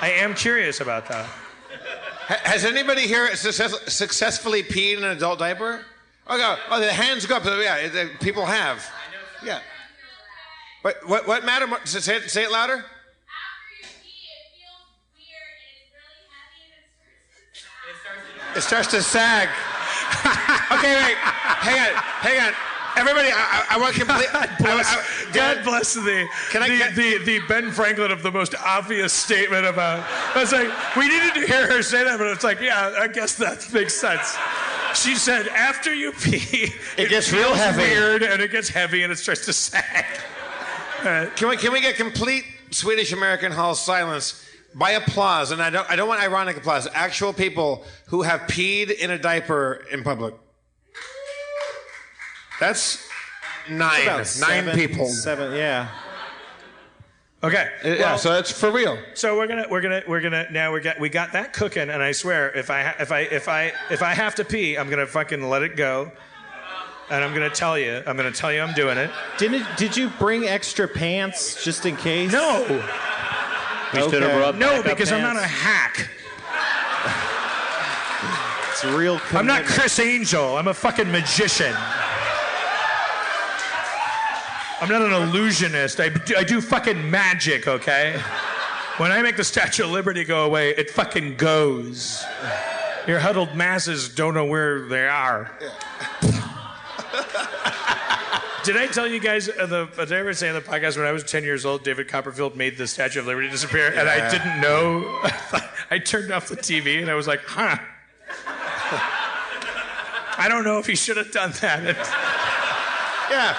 [0.00, 1.26] I am curious about that.
[2.26, 5.84] Has anybody here success- successfully peed in an adult diaper?
[6.26, 6.56] Oh, go.
[6.70, 7.44] oh the hands go up.
[7.44, 8.84] Yeah, it- it- people have.
[9.44, 9.60] Yeah.
[10.82, 11.66] What, what, what matter?
[11.84, 12.74] Say it, say it louder.
[12.74, 12.84] After
[13.78, 16.82] you pee it feels weird and it really heavy and
[17.48, 19.48] it starts to it starts to sag.
[20.72, 21.16] okay, wait.
[21.16, 22.02] Hang on.
[22.02, 22.54] Hang on.
[22.94, 24.28] Everybody, I, I, I want complete.
[24.32, 28.30] God bless, God bless the, Can I the, get- the, the Ben Franklin of the
[28.30, 30.04] most obvious statement about.
[30.36, 33.08] I was like, we needed to hear her say that, but it's like, yeah, I
[33.08, 34.36] guess that makes sense.
[34.94, 37.80] She said, after you pee, it, gets real heavy.
[37.82, 40.04] weird and it gets heavy and it starts to sag.
[41.02, 44.44] Uh, can we, can we get complete Swedish American Hall silence
[44.74, 45.50] by applause?
[45.50, 46.86] And I don't, I don't want ironic applause.
[46.94, 50.34] Actual people who have peed in a diaper in public.
[52.60, 53.04] That's
[53.68, 54.02] nine.
[54.02, 55.06] About nine seven- people.
[55.06, 55.56] Seven.
[55.56, 55.88] Yeah.
[57.44, 57.68] Okay.
[57.84, 58.96] Uh, yeah, well, so it's for real.
[59.14, 62.00] So we're gonna we're gonna we're gonna now we got we got that cooking, and
[62.00, 65.08] I swear if I if I if I if I have to pee, I'm gonna
[65.08, 66.12] fucking let it go,
[67.12, 69.10] and I'm gonna tell you I'm gonna tell you I'm doing it.
[69.38, 72.32] Didn't did you bring extra pants just in case?
[72.32, 72.62] No,
[73.92, 74.38] We should have Okay.
[74.38, 76.08] brought no, backup because I'm not a hack.
[78.70, 79.20] It's real.
[79.32, 79.64] I'm not.
[79.64, 80.56] Criss Angel.
[80.56, 81.74] I'm a fucking magician.
[84.80, 86.00] I'm not an illusionist.
[86.00, 88.20] I do, I do fucking magic, okay?
[88.96, 92.24] When I make the Statue of Liberty go away, it fucking goes.
[93.06, 95.52] Your huddled masses don't know where they are.
[98.64, 101.04] Did I tell you guys, uh, the, did I ever say on the podcast when
[101.04, 104.30] I was 10 years old, David Copperfield made the Statue of Liberty disappear, and I
[104.30, 105.02] didn't know?
[105.90, 107.76] I turned off the TV and I was like, huh.
[110.38, 111.96] I don't know if he should have done that.
[113.30, 113.56] Yeah.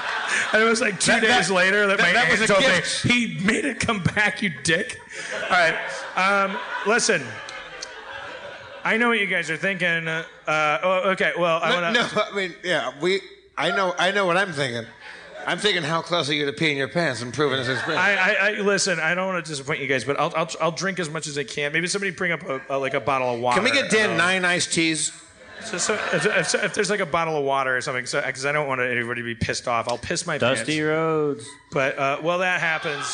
[0.53, 2.49] And it was like two That- that- days later that, that- my that was aunt
[2.51, 3.05] a told gift.
[3.05, 4.99] me he made it come back, you dick.
[5.45, 5.75] All right,
[6.15, 7.23] um, listen.
[8.83, 10.07] I know what you guys are thinking.
[10.07, 10.23] Uh,
[10.83, 12.15] oh, okay, well, I No, want to.
[12.15, 13.19] no, I mean, yeah, we.
[13.57, 13.93] I know.
[13.97, 14.85] I know what I'm thinking.
[15.45, 18.01] I'm thinking, how close are you to peeing your pants and proving this experience?
[18.01, 18.99] I, I, I listen.
[18.99, 21.37] I don't want to disappoint you guys, but I'll, I'll, I'll drink as much as
[21.37, 21.73] I can.
[21.73, 23.55] Maybe somebody bring up a, a, like a bottle of water.
[23.59, 25.11] Can we get Dan Uh, nine iced teas?
[25.65, 28.51] So, so if, if, if there's like a bottle of water or something, because I
[28.51, 30.61] don't want anybody to be pissed off, I'll piss my pants.
[30.61, 30.87] Dusty pants.
[30.87, 31.47] roads.
[31.71, 33.05] But uh, well, that happens.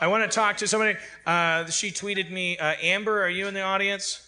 [0.00, 0.98] I want to talk to somebody.
[1.26, 4.26] Uh, she tweeted me, uh, Amber, are you in the audience?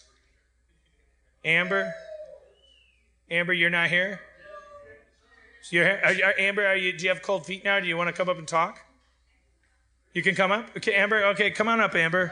[1.43, 1.93] Amber,
[3.31, 4.19] Amber, you're not here.
[5.69, 6.01] You're here.
[6.03, 6.93] Are, you- Amber, are you?
[6.93, 7.79] Do you have cold feet now?
[7.79, 8.81] Do you want to come up and talk?
[10.13, 10.69] You can come up.
[10.77, 11.23] Okay, Amber.
[11.27, 12.31] Okay, come on up, Amber.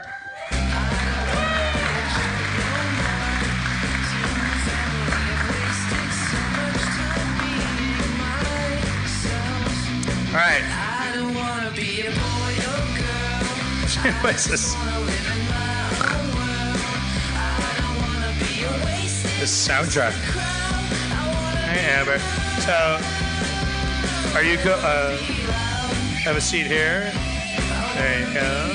[10.28, 10.62] All right.
[10.64, 14.22] I don't wanna be a boy or girl.
[14.22, 14.74] What's this?
[19.40, 20.12] The soundtrack.
[21.68, 22.18] Hey, Amber.
[22.62, 23.21] So,
[24.34, 24.74] are you go?
[24.82, 25.16] Uh,
[26.24, 27.12] have a seat here.
[27.94, 28.72] There you go.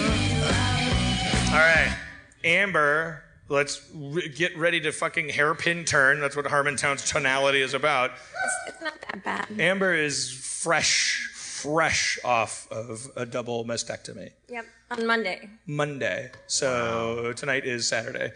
[1.52, 1.98] All right,
[2.44, 3.24] Amber.
[3.50, 6.20] Let's re- get ready to fucking hairpin turn.
[6.20, 8.12] That's what Harmontown's tonality is about.
[8.68, 9.60] It's not that bad.
[9.60, 14.32] Amber is fresh, fresh off of a double mastectomy.
[14.50, 15.50] Yep, on Monday.
[15.66, 16.32] Monday.
[16.48, 18.32] So tonight is Saturday.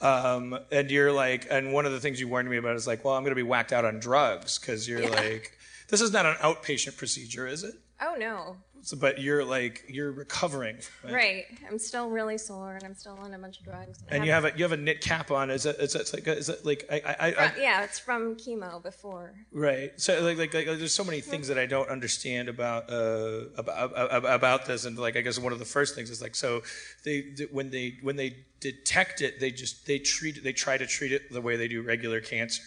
[0.00, 3.04] Um, and you're like, and one of the things you warned me about is like,
[3.04, 5.55] well, I'm going to be whacked out on drugs because you're like,
[5.88, 7.74] this is not an outpatient procedure, is it?
[8.00, 8.56] Oh no.
[8.82, 11.14] So, but you're like, you're recovering from it.
[11.14, 11.44] Right.
[11.68, 13.98] I'm still really sore and I'm still on a bunch of drugs.
[14.08, 15.50] And you have a you have a knit cap on.
[15.50, 15.76] Is it?
[15.80, 16.26] Is it like?
[16.28, 16.84] Is it like?
[16.90, 19.34] I, I, I, Fro- yeah, it's from chemo before.
[19.52, 19.92] Right.
[19.96, 23.92] So like, like, like there's so many things that I don't understand about uh about
[23.92, 26.62] about, about this, and like I guess one of the first things is like so
[27.04, 30.86] they when they when they detect it, they just they treat it, they try to
[30.86, 32.62] treat it the way they do regular cancer.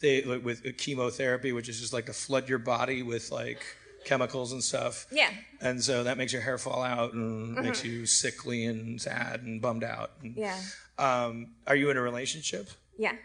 [0.00, 3.62] They like, with chemotherapy, which is just like to flood your body with like
[4.04, 5.06] chemicals and stuff.
[5.12, 5.30] Yeah.
[5.60, 7.84] And so that makes your hair fall out and makes Mhm.
[7.84, 10.12] you sickly and sad and bummed out.
[10.22, 10.60] And, Yeah.
[10.98, 12.70] Um, are you in a relationship?
[12.98, 13.16] Yeah.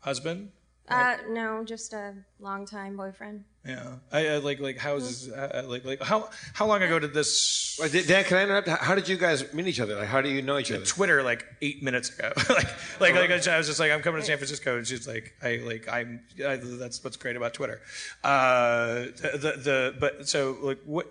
[0.00, 0.50] Husband?
[0.90, 3.44] Uh, no, just a longtime boyfriend.
[3.66, 7.78] Yeah, I, I like like how's uh, like like how how long ago did this?
[7.80, 8.68] Wait, Dan, can I interrupt?
[8.68, 9.96] How did you guys meet each other?
[9.96, 10.84] Like, how do you know each other?
[10.84, 12.32] Twitter like eight minutes ago.
[12.48, 12.68] like
[13.00, 15.56] like like I was just like I'm coming to San Francisco, and she's like I
[15.56, 17.82] like I'm I, that's what's great about Twitter.
[18.24, 21.06] Uh, the, the the but so like what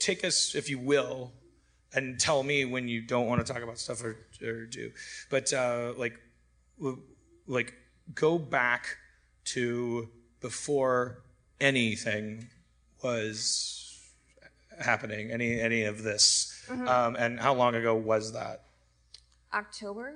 [0.00, 1.32] take us if you will,
[1.94, 4.90] and tell me when you don't want to talk about stuff or or do,
[5.30, 6.18] but uh, like
[7.46, 7.74] like
[8.14, 8.96] go back
[9.44, 10.08] to
[10.40, 11.18] before
[11.60, 12.48] anything
[13.02, 14.00] was
[14.80, 16.88] happening any any of this Mhm.
[16.88, 18.62] um, and how long ago was that
[19.52, 20.14] October?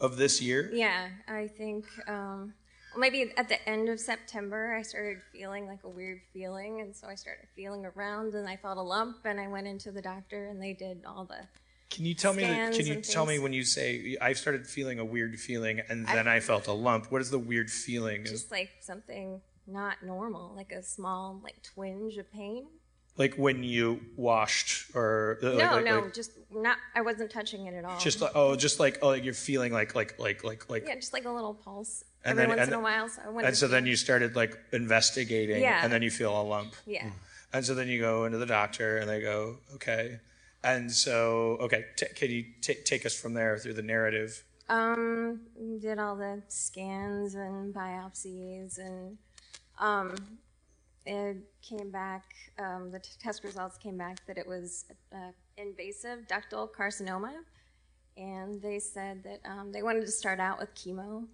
[0.00, 2.54] of this year Yeah, I think um,
[2.96, 7.06] maybe at the end of September, I started feeling like a weird feeling, and so
[7.06, 10.48] I started feeling around, and I felt a lump, and I went into the doctor,
[10.48, 11.46] and they did all the.
[11.92, 14.98] Can you tell me the, can you tell me when you say i started feeling
[14.98, 18.50] a weird feeling and then i, felt a lump what is the weird feeling Just
[18.50, 22.66] like something not normal, like a small like twinge of pain.
[23.16, 26.76] like when you washed or uh, no, like, like, no, like- just not.
[26.96, 27.98] I wasn't touching it at all.
[28.00, 30.96] just like oh just like oh like you're feeling like like like like like yeah,
[30.96, 33.08] just like a little pulse And every then- once and in a while.
[33.08, 35.84] So I went and so then you started like investigating Yeah.
[35.84, 37.10] and then you feel a lump Yeah.
[37.54, 40.18] And so then you go into the doctor, and they go, okay.
[40.64, 44.44] And so, okay, t- can you t- take us from there through the narrative?
[44.68, 45.40] Um,
[45.80, 49.18] did all the scans and biopsies, and
[49.78, 50.14] um,
[51.04, 52.24] it came back.
[52.58, 57.32] Um, the t- test results came back that it was uh, invasive ductal carcinoma,
[58.16, 61.26] and they said that um, they wanted to start out with chemo,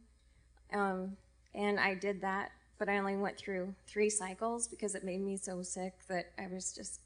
[0.72, 1.16] um,
[1.54, 5.36] and I did that, but I only went through three cycles because it made me
[5.36, 7.00] so sick that I was just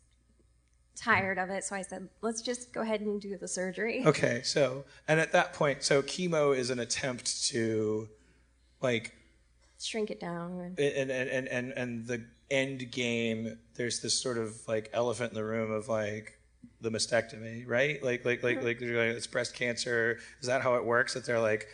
[0.97, 1.65] tired of it.
[1.65, 4.05] So I said, let's just go ahead and do the surgery.
[4.13, 8.09] Okay, so, and at that point, so chemo is an attempt to,
[8.81, 9.15] like,
[9.81, 10.75] Shrink it down.
[10.79, 15.35] And, and, and, and, and, the end game, there's this sort of like elephant in
[15.35, 16.39] the room of like,
[16.81, 18.03] the mastectomy, right?
[18.03, 18.67] Like, like, like, mm-hmm.
[18.67, 20.19] like, they're like, it's breast cancer.
[20.41, 21.15] Is that how it works?
[21.15, 21.69] That they're like,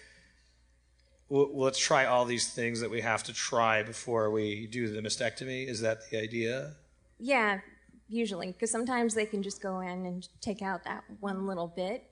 [1.29, 5.01] well, let's try all these things that we have to try before we do the
[5.01, 5.67] mastectomy.
[5.67, 6.77] Is that the idea?
[7.19, 7.61] Yeah,
[8.09, 12.11] usually, because sometimes they can just go in and take out that one little bit,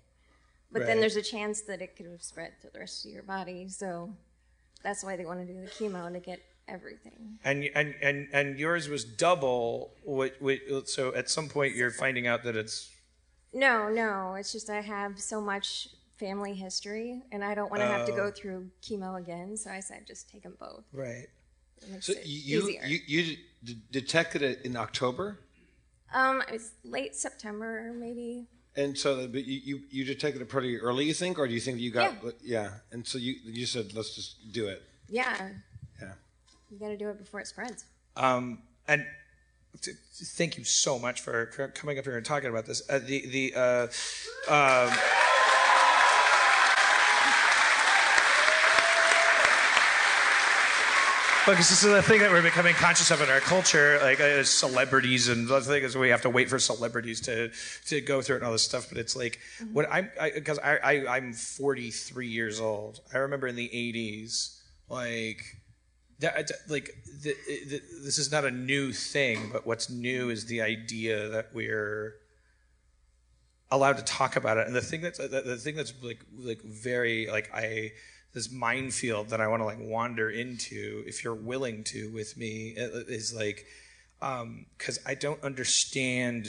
[0.73, 3.23] but then there's a chance that it could have spread to the rest of your
[3.23, 3.69] body.
[3.69, 4.13] So
[4.83, 7.39] that's why they want to do the chemo to get everything.
[7.45, 9.93] And and and and yours was double.
[10.03, 12.91] What, what, so at some point you're finding out that it's
[13.55, 15.89] No, no, it's just I have so much
[16.19, 18.17] family history, and I don't want to have to Oh.
[18.17, 19.57] go through chemo again.
[19.57, 20.85] So I said just take them both.
[20.93, 21.29] right.
[22.01, 23.37] So you you, you
[23.93, 25.39] detected it in October,
[26.15, 28.47] um, it was late September, maybe.
[28.77, 31.05] and so the, but you, you you take it pretty early.
[31.05, 32.31] You think, or do you think you got yeah?
[32.43, 32.71] yeah.
[32.93, 34.83] And so you you said let's just do it.
[35.09, 35.49] Yeah.
[36.01, 36.13] Yeah.
[36.71, 37.85] You got to do it before it spreads.
[38.17, 39.07] Um, and
[39.81, 42.83] t- t- thank you so much for c- coming up here and talking about this.
[42.91, 43.87] Uh, the the uh,
[44.53, 44.91] um,
[51.47, 54.43] Because this is the thing that we're becoming conscious of in our culture, like uh,
[54.43, 57.53] celebrities, and the thing is we have to wait for celebrities to
[57.87, 58.89] to go through it and all this stuff.
[58.89, 59.39] But it's like
[59.73, 62.99] when I'm because I, I, I'm 43 years old.
[63.15, 65.41] I remember in the 80s, like
[66.19, 66.91] that, like
[67.23, 71.51] the, the, this is not a new thing, but what's new is the idea that
[71.55, 72.17] we're
[73.71, 74.67] allowed to talk about it.
[74.67, 77.93] And the thing that's the, the thing that's like like very like I
[78.37, 82.75] this minefield that I want to like wander into, if you're willing to with me,
[82.77, 83.65] is like
[84.21, 86.47] because I don't understand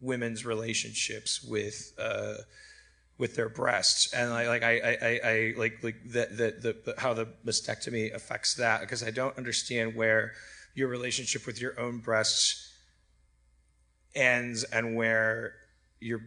[0.00, 1.92] women's relationships with.
[1.98, 2.34] Uh,
[3.16, 7.12] with their breasts and I like I I, I, like like that that the how
[7.12, 10.32] the mastectomy affects that because I don't understand where
[10.74, 12.72] your relationship with your own breasts
[14.14, 15.52] ends and where
[16.00, 16.22] your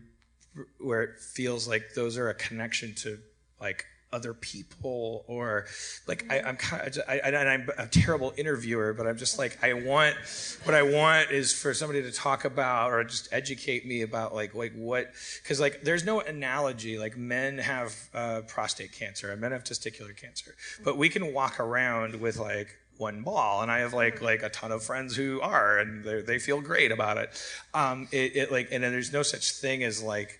[0.78, 3.18] where it feels like those are a connection to
[3.60, 5.66] like other people or
[6.08, 9.62] like I, I'm kind of I, and I'm a terrible interviewer, but I'm just like
[9.64, 10.16] I want
[10.64, 14.54] what I want is for somebody to talk about or just educate me about like
[14.54, 15.12] like what
[15.42, 20.16] because like there's no analogy like men have uh, prostate cancer and men have testicular
[20.16, 24.44] cancer, but we can walk around with like one ball and i have like like
[24.44, 27.30] a ton of friends who are and they they feel great about it.
[27.74, 30.40] Um it, it like and then there's no such thing as like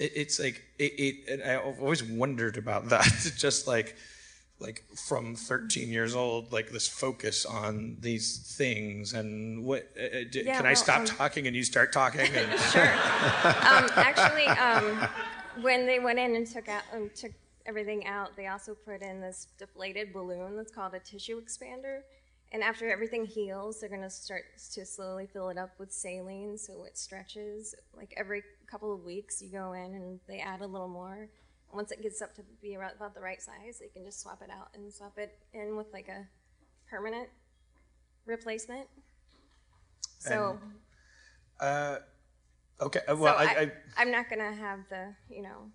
[0.00, 3.96] it, it's like it, it and i've always wondered about that just like
[4.58, 10.24] like from 13 years old like this focus on these things and what uh, uh,
[10.30, 12.50] d- Yeah, can i stop um, talking and you start talking and
[13.54, 15.08] um, actually, um,
[15.62, 17.32] when they went in and took out um, took
[17.66, 22.00] everything out, they also put in this deflated balloon that's called a tissue expander.
[22.52, 24.42] And after everything heals, they're going to start
[24.72, 27.76] to slowly fill it up with saline so it stretches.
[27.96, 31.28] Like every couple of weeks, you go in and they add a little more.
[31.72, 34.42] Once it gets up to be about, about the right size, they can just swap
[34.42, 36.26] it out and swap it in with like a
[36.88, 37.28] permanent
[38.26, 38.88] replacement.
[40.18, 40.58] So,
[41.60, 41.98] uh
[42.80, 45.42] okay uh, well so I, I, I I, am not going to have the, you
[45.42, 45.70] know,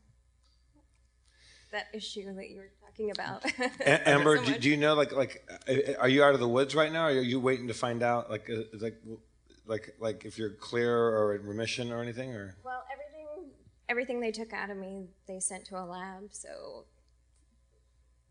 [1.71, 3.43] that issue that you were talking about.
[3.81, 6.47] A- Amber, So do, do you know like like uh, are you out of the
[6.47, 7.05] woods right now?
[7.05, 8.95] Or are you waiting to find out like uh, like
[9.68, 12.55] like like if you're clear or in remission or anything or?
[12.63, 13.51] Well, everything
[13.89, 16.30] everything they took out of me, they sent to a lab.
[16.32, 16.86] So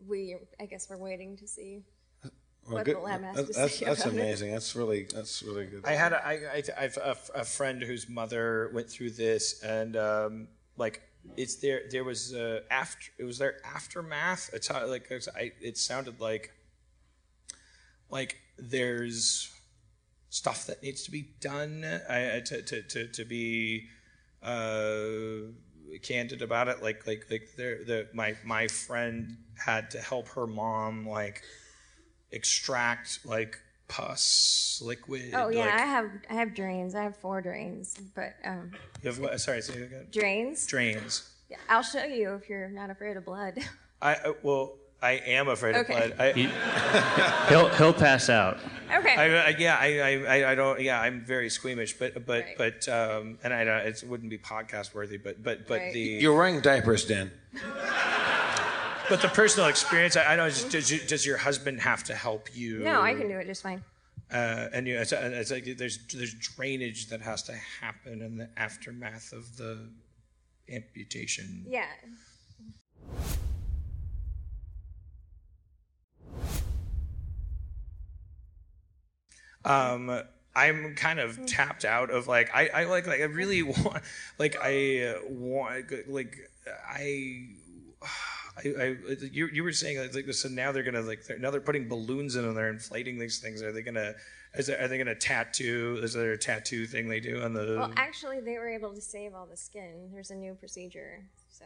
[0.07, 1.83] we, I guess, we're waiting to see
[2.23, 2.33] Well,
[2.75, 2.97] what good.
[2.97, 4.21] the lab has That's to that's, say that's about it.
[4.21, 4.53] amazing.
[4.53, 5.85] That's really that's really good.
[5.85, 9.97] I had a, I, I, I've a, a friend whose mother went through this, and
[9.97, 11.03] um, like
[11.37, 11.83] it's there.
[11.91, 14.51] There was uh, after it was their aftermath.
[14.53, 16.53] It's how, like it's- I, it sounded like
[18.11, 19.51] like there's
[20.35, 23.87] stuff that needs to be done I, I- to, to, to, to be
[24.43, 25.53] uh,
[26.03, 26.83] candid about it.
[26.83, 31.43] Like like like there the my my friend had to help her mom like
[32.33, 35.31] extract like pus liquid.
[35.35, 36.95] Oh yeah, like, I have I have drains.
[36.97, 38.73] I have four drains, but um,
[39.03, 39.41] You have what?
[39.41, 40.09] Sorry, say again.
[40.11, 40.67] drains.
[40.67, 41.31] Drains.
[41.49, 43.59] Yeah, I'll show you if you're not afraid of blood.
[44.03, 46.11] I uh, well, I am afraid Okay.
[46.11, 46.35] of blood.
[46.37, 48.59] I, He'll he'll pass out.
[48.93, 49.15] Okay.
[49.17, 50.81] I, I, yeah, I, I, I- I don't.
[50.81, 53.87] Yeah, I'm very squeamish, but but but um, and I don't.
[53.87, 55.93] It wouldn't be podcast worthy, but but but Right.
[55.93, 57.31] the You're wearing diapers, Dan.
[59.09, 60.17] but the personal experience.
[60.17, 60.49] I, I know.
[60.49, 62.79] Just, does, you, does your husband have to help you?
[62.81, 63.83] no, I can do it just fine.
[64.33, 68.49] Uh, and you, it's, it's like there's there's drainage that has to happen in the
[68.57, 69.91] aftermath of the
[70.73, 71.65] amputation.
[71.69, 71.85] Yeah.
[79.65, 80.23] Um
[80.55, 84.03] i'm kind of tapped out of like i i like like i really want
[84.39, 86.37] like i want like
[86.89, 87.49] i
[88.57, 88.97] I, I,
[89.33, 92.37] you, you were saying like, so now they're gonna like they're, now they're putting balloons
[92.37, 93.63] in and they're inflating these things.
[93.63, 94.15] Are they gonna
[94.57, 95.99] is there, are they gonna tattoo?
[96.03, 97.77] Is there a tattoo thing they do on the?
[97.77, 100.11] Well, actually, they were able to save all the skin.
[100.13, 101.65] There's a new procedure, so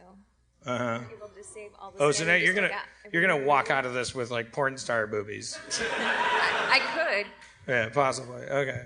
[0.65, 0.99] uh huh.
[1.15, 3.85] able to save all the Oh, so now you're gonna like you're gonna walk out
[3.85, 5.59] of this with like porn star boobies.
[5.99, 7.27] I could.
[7.69, 8.41] Yeah, possibly.
[8.41, 8.83] Okay.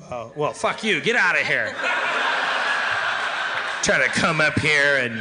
[0.00, 1.00] Well, well, fuck you.
[1.00, 1.66] Get out of here.
[3.82, 5.20] Try to come up here and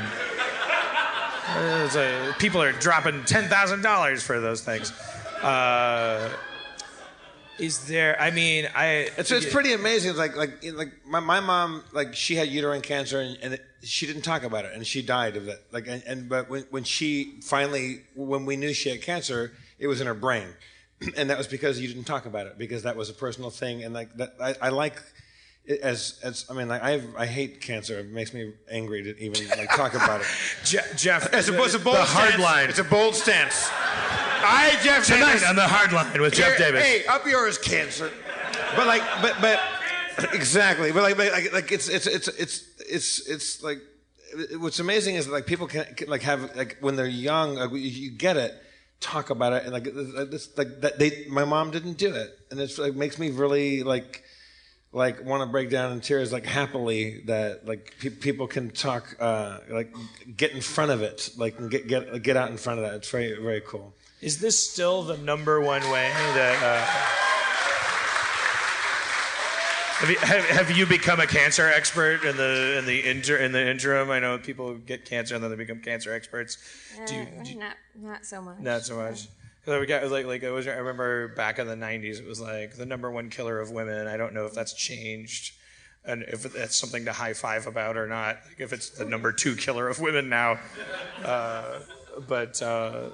[1.49, 4.91] uh, a- people are dropping ten thousand dollars for those things.
[5.43, 6.31] Uh,
[7.59, 8.19] is there?
[8.19, 9.11] I mean, I.
[9.17, 10.15] It's, it's pretty amazing.
[10.15, 14.07] Like like like my, my mom like she had uterine cancer and, and it, she
[14.07, 15.63] didn't talk about it and she died of it.
[15.71, 19.85] Like and, and but when when she finally when we knew she had cancer, it
[19.85, 20.47] was in her brain,
[21.17, 23.83] and that was because you didn't talk about it because that was a personal thing
[23.83, 25.01] and like that I, I like.
[25.65, 27.99] it As as I mean, like I I hate cancer.
[27.99, 30.27] It makes me angry to even like talk about it.
[30.63, 31.33] Je- Jeff.
[31.33, 32.43] It's a, it's a bold the hard stance.
[32.43, 32.69] line.
[32.69, 33.69] It's a bold stance.
[34.47, 35.49] I, Jeff Tonight Davis.
[35.49, 36.83] on the hard line with Jeff Here- Davis.
[36.85, 38.11] Hey, up yours, cancer.
[38.75, 39.59] But like, but but
[40.33, 40.91] exactly.
[40.91, 43.79] But like, but like, like it's it's it's it's it's it's like
[44.59, 47.71] what's amazing is that, like people can, can like have like when they're young, like,
[47.71, 48.53] you- you get it,
[48.99, 52.59] talk about it, and like this like that they my mom didn't do it, and
[52.59, 54.23] it's like makes me really like
[54.91, 59.15] like want to break down in tears like happily that like pe- people can talk
[59.19, 59.93] uh like
[60.37, 63.09] get in front of it like get get get out in front of that it's
[63.09, 66.63] very very cool Is this still the number one way that?
[66.63, 67.34] Uh,
[70.05, 73.51] have, you, have, have you become a cancer expert in the in the inter, in
[73.51, 74.09] the interim?
[74.11, 76.57] I know people get cancer and then they become cancer experts.
[77.07, 78.59] Do you, Uh, do you- not not so much.
[78.59, 79.27] not so much.
[79.65, 80.67] 'Cause we got like like it was.
[80.67, 84.07] I remember back in the '90s, it was like the number one killer of women.
[84.07, 85.55] I don't know if that's changed,
[86.05, 88.37] and if that's something to high five about or not.
[88.47, 90.59] Like if it's the number two killer of women now,
[91.23, 91.79] uh,
[92.27, 92.61] but.
[92.61, 93.09] Uh,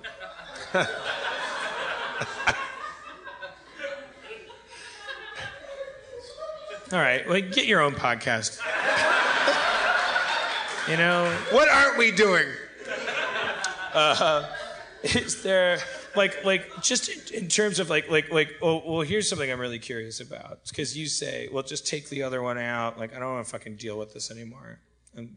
[6.93, 8.59] All right, well, get your own podcast.
[10.89, 12.47] You know, what aren't we doing?
[13.93, 14.47] Uh,
[15.03, 15.77] is there
[16.15, 19.59] like like just in, in terms of like like like oh well here's something I'm
[19.59, 23.19] really curious about because you say well just take the other one out like I
[23.19, 24.79] don't want to fucking deal with this anymore
[25.15, 25.35] and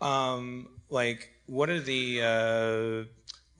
[0.00, 3.08] um like what are the uh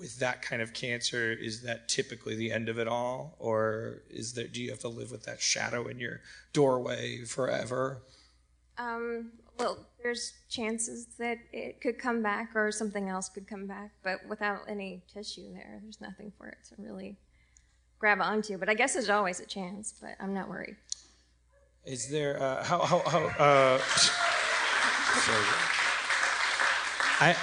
[0.03, 4.35] with that kind of cancer is that typically the end of it all or is
[4.35, 6.21] there do you have to live with that shadow in your
[6.53, 8.03] doorway forever
[8.79, 13.93] Um, well, there's chances that it could come back or something else could come back,
[14.03, 17.17] but without any tissue there, there's nothing for it to really
[17.99, 18.59] grab onto.
[18.59, 20.77] But I guess there's always a chance, but I'm not worried.
[21.85, 23.25] Is there uh, how how how?
[23.39, 23.79] Uh,
[25.21, 25.45] sorry.
[27.21, 27.37] I.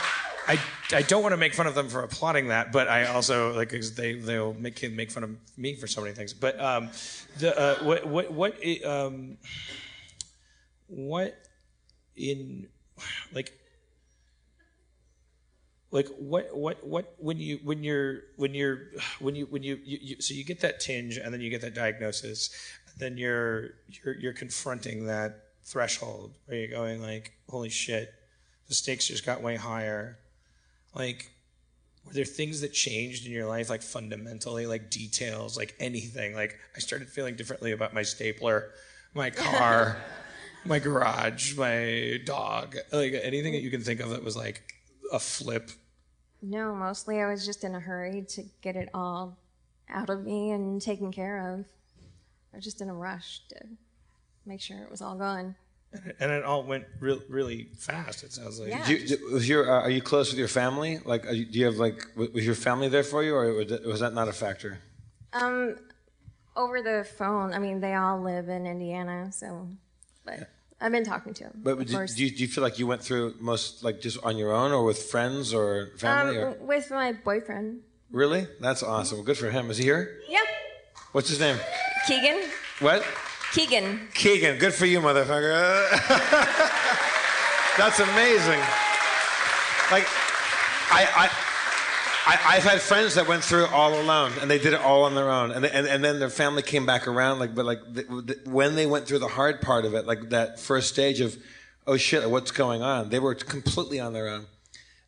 [0.91, 3.69] I, don't want to make fun of them for applauding that, but I also like
[3.69, 6.33] 'cause they they'll make make fun of me for so many things.
[6.33, 6.89] But um,
[7.37, 9.37] the uh, what what what um,
[10.87, 11.37] what
[12.15, 12.67] in
[13.33, 13.53] like
[15.91, 18.79] like what what what when you when you're when you're
[19.19, 21.61] when you when you, you, you so you get that tinge and then you get
[21.61, 22.49] that diagnosis
[22.97, 28.13] then you're you're you're confronting that threshold where you're going like holy shit
[28.67, 30.17] the stakes just got way higher
[30.95, 31.31] like
[32.05, 36.57] were there things that changed in your life like fundamentally like details like anything like
[36.75, 38.71] i started feeling differently about my stapler
[39.13, 39.97] my car
[40.65, 44.73] my garage my dog like anything that you can think of that was like
[45.11, 45.71] a flip
[46.41, 49.37] No, mostly I was just in a hurry to get it all
[49.89, 51.65] out of me and taken care of.
[52.53, 53.57] I was just in a rush to
[54.45, 55.55] make sure it was all gone.
[56.19, 58.85] and it all went real, really fast it sounds like Yeah.
[58.85, 60.99] Did you, was your, uh, are you close with your family?
[61.03, 63.53] Like, are you, do you have like, was your family there for you, or
[63.85, 64.79] was that- not a factor?
[65.33, 65.77] Um,
[66.55, 67.53] over the phone.
[67.53, 69.67] I mean, they all live in Indiana, so.
[70.25, 70.49] But
[70.81, 71.61] I've been talking to them.
[71.63, 74.17] But of do, do, you, do you feel like you went through most like just
[74.23, 76.37] on your own, or with friends or family?
[76.37, 76.51] um, or?
[76.59, 77.81] with my boyfriend.
[78.11, 78.47] Really?
[78.59, 79.19] That's awesome.
[79.19, 79.69] Well, good for him.
[79.69, 80.19] Is he here?
[80.27, 80.39] Yeah,
[81.11, 81.57] What's his name?
[82.07, 82.41] Keegan.
[82.79, 83.03] What?
[83.53, 84.07] Keegan.
[84.13, 84.57] Keegan.
[84.57, 85.89] Good for you, motherfucker.
[87.77, 88.59] That's amazing.
[89.91, 90.07] Like,
[90.91, 91.29] I, I,
[92.25, 95.03] I, I've had friends that went through it all alone, and they did it all
[95.03, 97.39] on their own, and and, and then their family came back around.
[97.39, 100.29] Like, but like the, the, when they went through the hard part of it, like
[100.29, 101.35] that first stage of,
[101.87, 103.09] oh shit, what's going on?
[103.09, 104.45] They were completely on their own.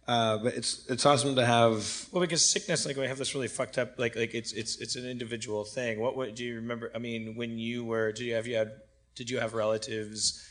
[0.07, 2.07] Uh, but it's it's awesome to have.
[2.11, 4.95] well because sickness like we have this really fucked up like like it's it's it's
[4.95, 8.33] an individual thing what what do you remember i mean when you were did you
[8.33, 8.71] have you had
[9.15, 10.43] did you have relatives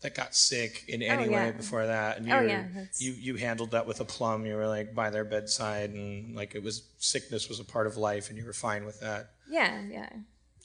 [0.00, 1.44] that got sick in any Oh, yeah.
[1.46, 4.46] way before that and you Oh, were- yeah, that's- you you handled that with aplomb
[4.46, 7.96] you were like by their bedside and like it was sickness was a part of
[7.98, 10.08] life and you were fine with that Yeah, yeah.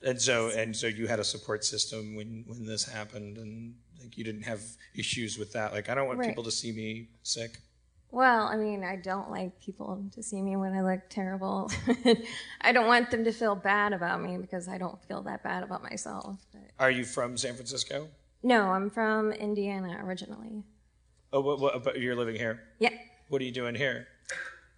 [0.03, 4.17] and so and so you had a support system when when this happened and like
[4.17, 4.61] you didn't have
[4.95, 6.29] issues with that like i don't want Right.
[6.29, 7.59] people to see me sick
[8.11, 11.71] Well, I mean, I don't like people to see me when I look terrible.
[12.61, 15.63] I don't want them to feel bad about me because I don't feel that bad
[15.63, 16.37] about myself.
[16.51, 18.09] But are you from san francisco
[18.43, 20.63] no, I'm from Indiana originally.
[21.31, 22.89] oh what, what but you're living here Yeah.
[23.29, 24.07] what are you doing here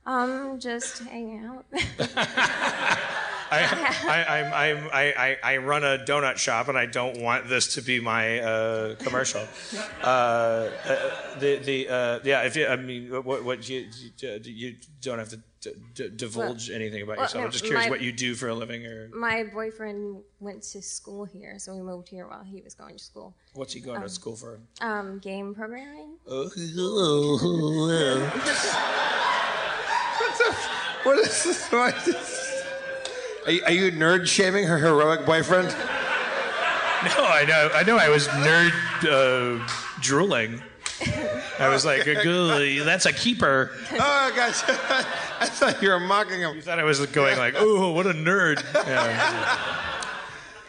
[0.05, 1.65] Um, just hanging out.
[3.53, 3.59] I,
[4.07, 7.75] I, I'm, I'm, I, I, I run a donut shop, and I don't want this
[7.75, 9.45] to be my uh, commercial.
[10.03, 12.41] Uh, uh, the, the, uh, yeah.
[12.43, 13.87] If you, I mean, what, what you,
[14.19, 17.41] you, don't have to d- d- divulge Well- anything about well, yourself.
[17.41, 20.61] no, I'm just curious my- what you do for a living, or My boyfriend went
[20.73, 23.33] to school here, so we moved here while he was going to school.
[23.53, 24.59] what's he going to Um, school for?
[24.81, 26.17] Um, game programming.
[26.27, 26.49] Oh,
[31.03, 31.69] What is this?
[31.71, 32.42] What is this?
[33.45, 35.67] Are you, are you nerd shaming her heroic boyfriend?
[35.69, 37.69] No, I know.
[37.73, 37.97] I know.
[37.97, 38.71] I was nerd
[39.03, 39.67] uh,
[39.99, 40.61] drooling.
[41.59, 43.71] I was like, "Good, that's a keeper.
[43.91, 44.63] Oh gosh,
[45.39, 46.55] I thought you were mocking him.
[46.55, 49.57] You thought I was going like, "Oh, what a nerd." Yeah.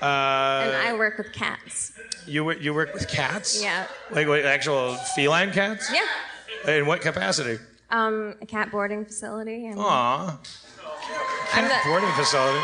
[0.03, 0.05] Uh,
[0.67, 1.93] and I work with cats.
[2.27, 3.63] you work, you work with cats?
[3.63, 3.87] Yeah.
[4.11, 5.93] Like, like actual feline cats?
[5.93, 6.73] Yeah.
[6.73, 7.63] In what capacity?
[7.91, 9.67] Um, a cat boarding facility.
[9.67, 10.39] And Aw.
[11.53, 12.59] I'm the, Boarding facility.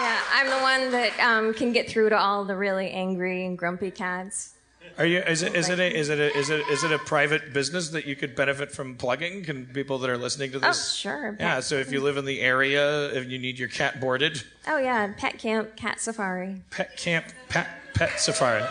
[0.00, 3.56] yeah, I'm the one that um, can get through to all the really angry and
[3.58, 4.54] grumpy cats.
[4.98, 5.18] Are you?
[5.20, 5.54] Is it?
[5.54, 5.78] Is it?
[5.78, 6.18] A, is it?
[6.18, 6.60] A, is it?
[6.68, 9.44] Is it a private business that you could benefit from plugging?
[9.44, 10.64] Can people that are listening to this?
[10.66, 10.92] Oh, this?
[10.94, 11.36] sure.
[11.40, 11.60] Yeah.
[11.60, 15.12] So if you live in the area, if you need your cat boarded, Oh yeah,
[15.16, 18.62] pet camp, cat safari, pet camp, pet pet safari.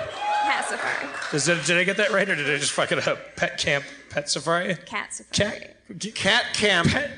[0.43, 3.07] cat safari, Is that, did I get that right, or did I just fuck it
[3.07, 3.35] up?
[3.35, 4.75] Pet camp, pet safari.
[4.85, 5.59] cat safari.
[5.99, 6.89] Cat, cat camp.
[6.89, 7.11] Pet,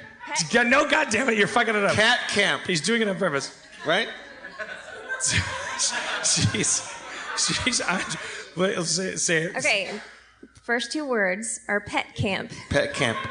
[0.52, 1.94] Yeah, no, God damn it, you're fucking it up.
[1.94, 2.64] Cat camp.
[2.66, 3.58] He's doing it on purpose.
[3.86, 4.08] Right?
[6.24, 6.94] She's,
[7.38, 7.82] she's.
[7.82, 8.04] I,
[8.56, 9.58] wait, say, say it.
[9.58, 10.00] Okay,
[10.54, 12.52] first two words are pet camp.
[12.70, 13.18] Pet camp.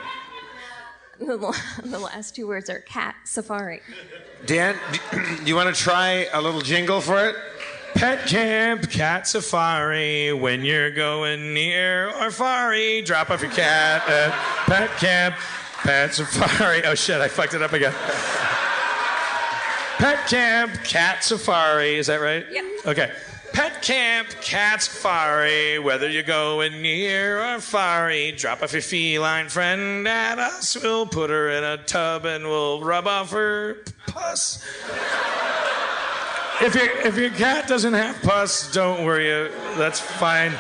[1.21, 1.37] The,
[1.85, 3.83] the last two words are cat safari.
[4.47, 4.75] Dan,
[5.13, 7.37] do you want to try a little jingle for it?
[7.95, 10.33] Pet camp, cat safari.
[10.33, 14.33] When you're going near or fari, drop off your cat at
[14.65, 15.35] pet camp,
[15.83, 16.85] pet safari.
[16.85, 17.95] Oh shit, I fucked it up again.
[19.99, 21.97] Pet camp, cat safari.
[21.97, 22.47] Is that right?
[22.51, 22.65] Yep.
[22.87, 23.13] Okay.
[23.53, 25.79] Pet camp, cat safari.
[25.79, 30.77] Whether you're going near or fari, drop off your feline friend at us.
[30.81, 34.65] We'll put her in a tub and we'll rub off her pus.
[36.63, 39.31] If your if your cat doesn't have pus, don't worry.
[39.33, 40.53] uh, That's fine.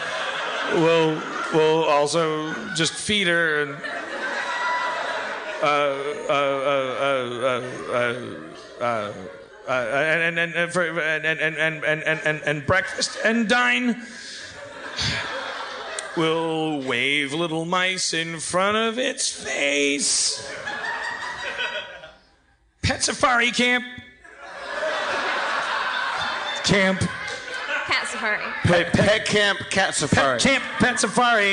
[0.74, 1.22] We'll
[1.54, 3.90] we'll also just feed her and uh uh uh uh uh.
[3.90, 5.46] uh uh,
[9.68, 14.02] and, and, and, for, and, and, and, and, and, and, and breakfast and dine.
[16.16, 20.52] We'll wave little mice in front of its face.
[22.82, 23.84] Pet safari camp.
[26.64, 27.00] Camp.
[27.00, 28.44] Cat safari.
[28.64, 30.38] Pet, pet camp, cat safari.
[30.40, 31.46] Pet camp, pet safari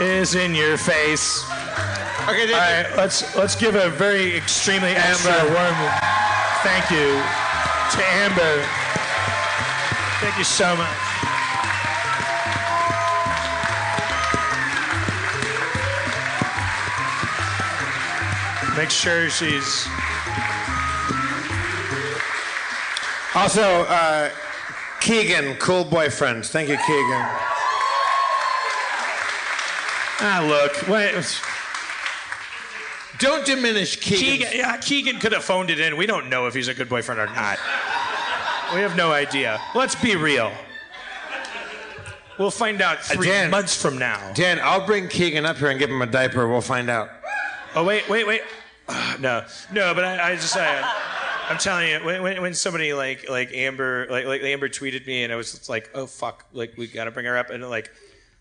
[0.00, 1.44] is in your face.
[2.28, 5.74] Okay, All right, let's let's give a very extremely extra warm
[6.62, 7.22] thank you
[7.92, 8.62] to Amber.
[10.20, 10.88] Thank you so much.
[18.76, 19.88] Make sure she's
[23.34, 24.30] Also, uh,
[25.00, 26.44] Keegan, cool boyfriend.
[26.44, 27.26] Thank you, Keegan.
[30.20, 30.88] Ah look.
[30.88, 31.40] Wait.
[33.18, 34.46] Don't diminish Keegan.
[34.46, 35.96] Keegan, yeah, Keegan could have phoned it in.
[35.96, 37.58] We don't know if he's a good boyfriend or not.
[38.74, 39.60] We have no idea.
[39.74, 40.52] Let's be real.
[42.38, 43.50] We'll find out three Dan.
[43.50, 44.32] months from now.
[44.34, 46.46] Dan, I'll bring Keegan up here and give him a diaper.
[46.46, 47.10] We'll find out.
[47.74, 48.42] Oh wait, wait, wait.
[48.88, 52.92] Ah, no, no, but I, I just I, I'm telling you, when, when, when somebody
[52.92, 56.74] like like Amber like like Amber tweeted me and I was like, oh fuck, like
[56.76, 57.90] we gotta bring her up and like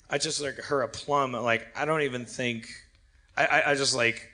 [0.09, 1.33] I just like her a plum.
[1.33, 2.67] Like I don't even think
[3.35, 4.29] I, I, I just like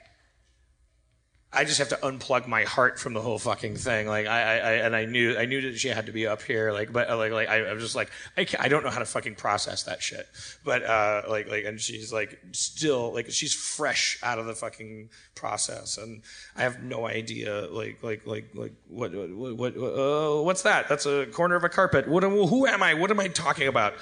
[1.54, 4.06] I just have to unplug my heart from the whole fucking thing.
[4.06, 6.72] Like I, I, and I knew, I knew that she had to be up here.
[6.72, 9.04] Like, but like, like I, I was just like, I, I don't know how to
[9.04, 10.28] fucking process that shit.
[10.64, 15.10] But uh, like, like, and she's like still like she's fresh out of the fucking
[15.34, 16.22] process, and
[16.56, 17.68] I have no idea.
[17.70, 20.88] Like, like, like, like what, what, what, uh, what's that?
[20.88, 22.08] That's a corner of a carpet.
[22.08, 22.22] What?
[22.22, 22.94] Who am I?
[22.94, 23.94] What am I talking about?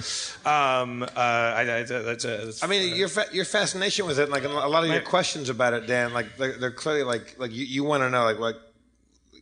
[0.45, 4.31] Um, uh, I, I, that's a, that's I mean, your fa- your fascination with it,
[4.31, 7.53] like a lot of your questions about it, Dan, like they're, they're clearly like like
[7.53, 8.57] you, you want to know, like what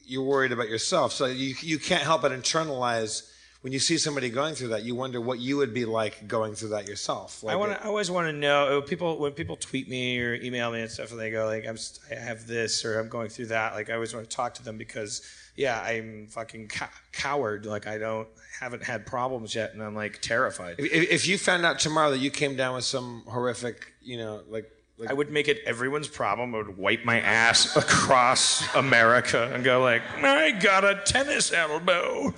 [0.05, 1.13] you're worried about yourself.
[1.13, 4.83] So you you can't help but internalize when you see somebody going through that.
[4.83, 7.43] You wonder what you would be like going through that yourself.
[7.43, 7.83] Like I want to.
[7.85, 10.91] I always want to know uh, people when people tweet me or email me and
[10.91, 11.79] stuff, and they go like, "I'm
[12.11, 14.65] I have this" or "I'm going through that." Like I always want to talk to
[14.65, 15.23] them because
[15.57, 17.67] yeah, I'm fucking cow- coward.
[17.67, 18.29] Like I don't
[18.59, 20.77] haven't had problems yet, and I'm like terrified.
[20.79, 24.43] If, if you found out tomorrow that you came down with some horrific, you know,
[24.49, 24.71] like,
[25.01, 26.55] like I would make it everyone's problem.
[26.55, 32.35] I would wipe my ass across America and go like, "I got a tennis elbow."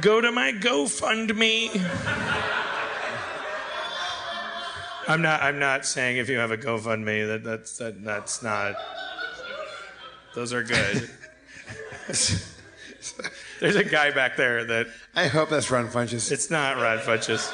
[0.00, 1.70] go to my GoFundMe.
[5.06, 5.42] I'm not.
[5.42, 8.76] I'm not saying if you have a GoFundMe that that's that, that's not.
[10.34, 11.10] Those are good.
[13.60, 16.32] There's a guy back there that I hope that's Ron Funches.
[16.32, 17.52] it's not Rod Funches.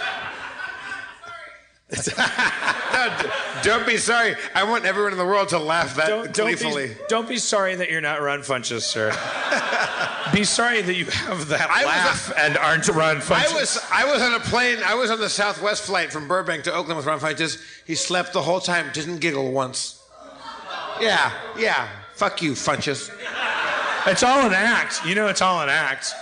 [1.91, 3.17] No,
[3.63, 4.35] don't be sorry.
[4.55, 6.89] I want everyone in the world to laugh that Don't, don't, gleefully.
[6.89, 9.11] be, don't be sorry that you're not Ron Funches, sir.
[10.35, 13.51] be sorry that you have that I laugh and aren't Ron Funches.
[13.51, 14.79] I was I was on a plane.
[14.85, 17.63] I was on the Southwest flight from Burbank to Oakland with Ron Funches.
[17.87, 20.03] He slept the whole time, didn't giggle once.
[21.01, 21.89] Yeah, yeah.
[22.15, 23.11] Fuck you, Funches.
[24.07, 25.05] It's all an act.
[25.07, 26.13] You know, it's all an act.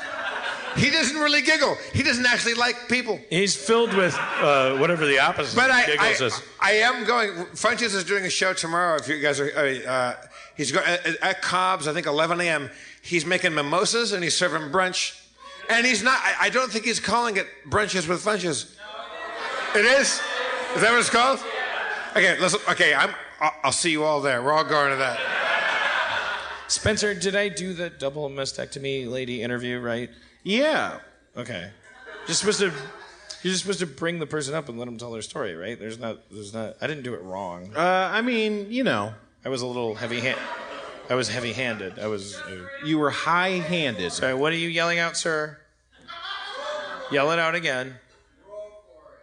[0.76, 1.76] He doesn't really giggle.
[1.94, 3.18] He doesn't actually like people.
[3.30, 6.42] He's filled with uh, whatever the opposite But of I, giggles I, is.
[6.60, 7.30] I am going.
[7.54, 8.96] Funches is doing a show tomorrow.
[8.96, 10.14] If you guys are, uh, uh,
[10.56, 11.88] he's going at, at Cobb's.
[11.88, 12.70] I think 11 a.m.
[13.00, 15.18] He's making mimosas and he's serving brunch,
[15.70, 16.18] and he's not.
[16.22, 18.74] I, I don't think he's calling it brunches with Funches.
[19.74, 20.20] It is.
[20.74, 21.38] Is that what it's called?
[22.10, 22.60] Okay, listen.
[22.70, 23.14] Okay, I'm.
[23.40, 24.42] I'll, I'll see you all there.
[24.42, 25.18] We're all going to that.
[26.68, 30.10] Spencer, did I do the double mastectomy lady interview right?
[30.46, 31.00] Yeah.
[31.36, 31.70] Okay.
[32.28, 32.66] You're supposed to.
[33.42, 35.76] You're just supposed to bring the person up and let them tell their story, right?
[35.78, 36.18] There's not.
[36.30, 36.76] There's not.
[36.80, 37.72] I didn't do it wrong.
[37.74, 37.80] Uh,
[38.12, 39.12] I mean, you know,
[39.44, 40.38] I was a little heavy hand.
[41.10, 41.98] I was heavy-handed.
[41.98, 42.36] I was.
[42.36, 44.12] Uh, you were high-handed.
[44.12, 44.34] sorry.
[44.34, 45.58] What are you yelling out, sir?
[47.10, 47.94] Yell it out again.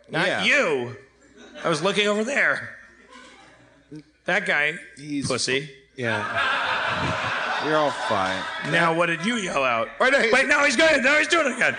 [0.10, 0.44] Not Yeah.
[0.44, 0.98] you.
[1.64, 2.76] I was looking over there.
[4.26, 5.70] That guy, He's, pussy.
[5.96, 6.24] Yeah.
[7.66, 8.42] You're all fine.
[8.72, 9.90] Now, what did you yell out?
[10.00, 11.02] Wait, no, he- Wait, now he's going.
[11.02, 11.76] Now he's doing it again.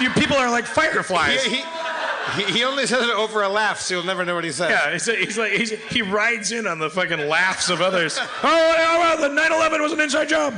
[0.00, 1.42] You people are like fireflies.
[1.44, 1.62] He,
[2.36, 4.70] he, he, only says it over a laugh, so you'll never know what he said.
[4.70, 8.18] Yeah, he's, he's like he's, he rides in on the fucking laughs of others.
[8.18, 10.54] oh, oh, well, the 9/11 was an inside job.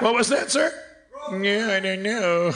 [0.00, 0.72] what was that, sir?
[1.40, 2.52] Yeah, I don't know.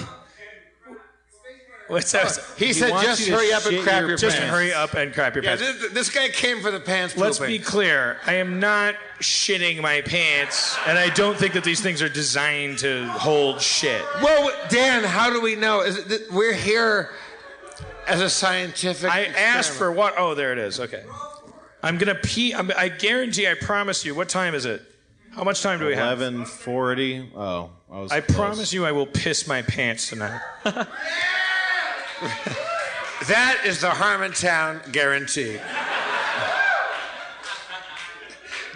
[1.90, 2.38] What's that?
[2.56, 5.34] He said, "Just hurry up and crap your your Just pants." hurry up and crap
[5.34, 5.80] your Yeah, pants.
[5.80, 7.58] this, this guy came for the pants Let's pooping.
[7.58, 8.16] be clear.
[8.26, 12.78] I am not shitting my pants, and I don't think that these things are designed
[12.78, 14.04] to hold shit.
[14.22, 15.80] Well, Dan, how do we know?
[15.80, 17.10] Is it, we're here
[18.06, 19.10] as a scientific.
[19.10, 20.14] I asked for what?
[20.16, 20.78] Oh, there it is.
[20.78, 21.02] Okay.
[21.82, 22.54] I'm gonna pee.
[22.54, 23.48] I'm, I guarantee.
[23.48, 24.14] I promise you.
[24.14, 24.80] What time is it?
[25.34, 26.20] How much time do we have?
[26.20, 27.28] Eleven forty.
[27.34, 28.12] Oh, I was.
[28.12, 28.36] I close.
[28.36, 30.40] promise you, I will piss my pants tonight.
[33.28, 35.58] That is the Harmontown guarantee.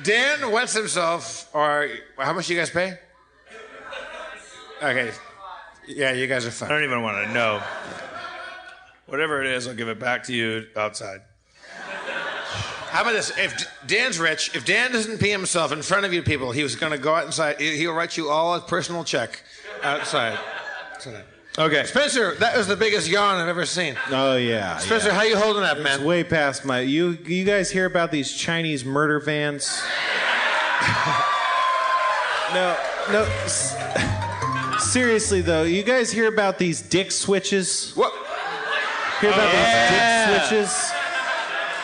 [0.02, 1.88] Dan wets himself, or
[2.18, 2.98] how much you guys pay?
[4.82, 5.12] Okay.
[5.88, 6.70] Yeah, you guys are fine.
[6.70, 7.62] I don't even want to know.
[9.06, 11.20] Whatever it is, I'll give it back to you outside.
[12.90, 13.32] How about this?
[13.38, 16.76] If Dan's rich, if Dan doesn't pee himself in front of you people, he was
[16.76, 17.60] going to go out inside.
[17.60, 19.42] he- He'll write you all a personal check
[19.82, 20.38] outside.
[20.92, 21.24] outside.
[21.56, 21.84] Okay.
[21.84, 23.96] Spencer, that was the biggest yawn I've ever seen.
[24.10, 24.78] Oh yeah.
[24.78, 25.14] Spencer, yeah.
[25.14, 25.94] how you holding up, man?
[25.94, 26.80] It's way past my.
[26.80, 29.80] You you guys hear about these Chinese murder vans?
[32.54, 32.76] no,
[33.12, 33.24] no.
[34.80, 37.92] Seriously though, you guys hear about these dick switches?
[37.94, 38.12] What?
[39.20, 40.26] Hear about oh, Yeah.
[40.26, 40.90] these dick switches?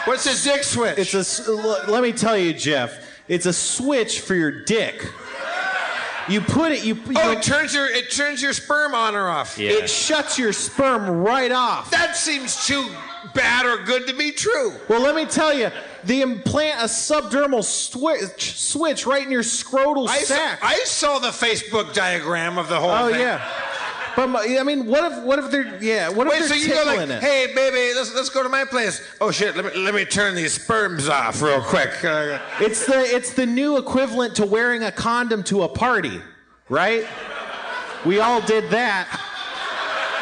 [0.05, 0.99] What's a dick switch?
[0.99, 1.53] It's a.
[1.53, 3.07] Let me tell you, Jeff.
[3.29, 5.09] It's a switch for your dick.
[6.31, 6.85] You put it.
[6.85, 6.95] You.
[6.95, 9.59] you oh, it turns your it turns your sperm on or off.
[9.59, 11.91] It shuts your sperm right off.
[11.91, 12.89] That seems too
[13.35, 14.75] bad or good to be true.
[14.89, 15.71] Well, let me tell you,
[16.05, 20.59] they implant a subdermal switch, switch right in your scrotal I saw, sac.
[20.63, 23.21] I saw the Facebook diagram of the whole oh thing.
[23.21, 23.70] Oh yeah,
[24.17, 26.09] but my- I mean, what if what if they're yeah?
[26.09, 27.23] What if they're so you go like, it?
[27.23, 29.03] hey baby, let's let's go to my place.
[29.21, 32.05] Oh shit, let me let me turn these sperms off real quick.
[32.05, 36.21] Uh, It's the it's the new equivalent to wearing a condom to a party,
[36.69, 37.07] right?
[38.05, 39.09] We all did that,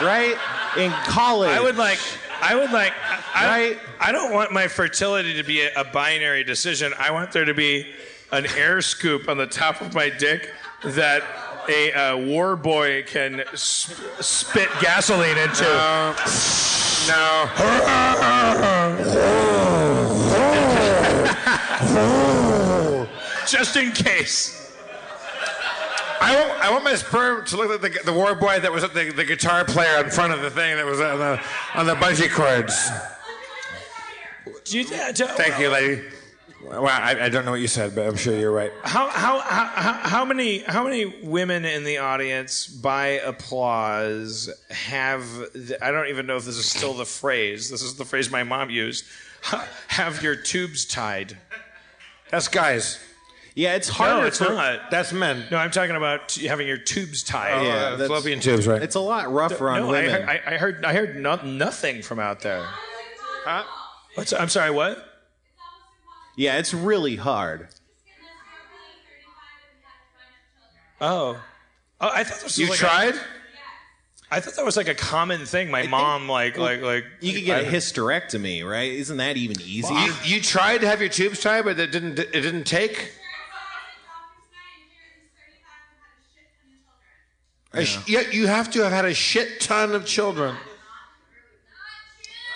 [0.03, 0.37] right?
[0.77, 1.51] In college.
[1.51, 1.99] I would like.
[2.41, 2.93] I would like.
[3.35, 3.79] I, Right.
[4.01, 6.93] I don't want my fertility to be a, a binary decision.
[6.99, 7.87] I want there to be
[8.33, 10.53] an air scoop on the top of my dick
[10.85, 11.23] that
[11.69, 15.65] a uh, war boy can sp- spit gasoline into.
[17.09, 17.49] No.
[23.47, 24.55] Just in case.
[26.21, 28.85] I want I want my sperm to look like the, the war boy that was
[28.85, 31.41] at the, the guitar player in front of the thing that was on the
[31.75, 32.91] on the bungee cords.
[34.65, 36.03] Do you, do- Thank you, lady.
[36.65, 38.73] Well, I, I don't know what you said, but I'm sure you're right.
[38.83, 45.23] How, how, how, how- how many how many women in the audience by applause have
[45.55, 48.31] the, I don't even know if this is still the phrase this is the phrase
[48.31, 49.05] my mom used
[49.89, 51.37] have your tubes tied
[52.31, 52.99] That's guys.
[53.55, 54.23] yeah, it's harder.
[54.23, 55.45] no it's for, not That's men.
[55.51, 58.83] no I'm talking about t- having your tubes tied Yeah, Uh, that's- fallopian tubes, right?
[58.83, 60.11] It's a lot rougher on no women.
[60.11, 62.65] heard- I, I heard I heard no, nothing from out there
[63.45, 63.63] Huh?
[64.15, 65.05] What's, I'm sorry what
[66.39, 67.69] yeah, it's really hard.
[71.01, 71.41] oh
[72.01, 73.15] oh I thought this was You like tried?
[74.31, 75.71] I thought that was like a common thing.
[75.71, 77.05] My mom, like, like, like.
[77.21, 78.93] You could get a I- hysterectomy, right?
[78.93, 79.97] Isn't that even easier?
[79.99, 82.19] You, you tried to have your tubes tied, but it didn't.
[82.19, 83.13] It didn't take.
[87.73, 90.57] A sh- you, you have to have had a shit ton of children.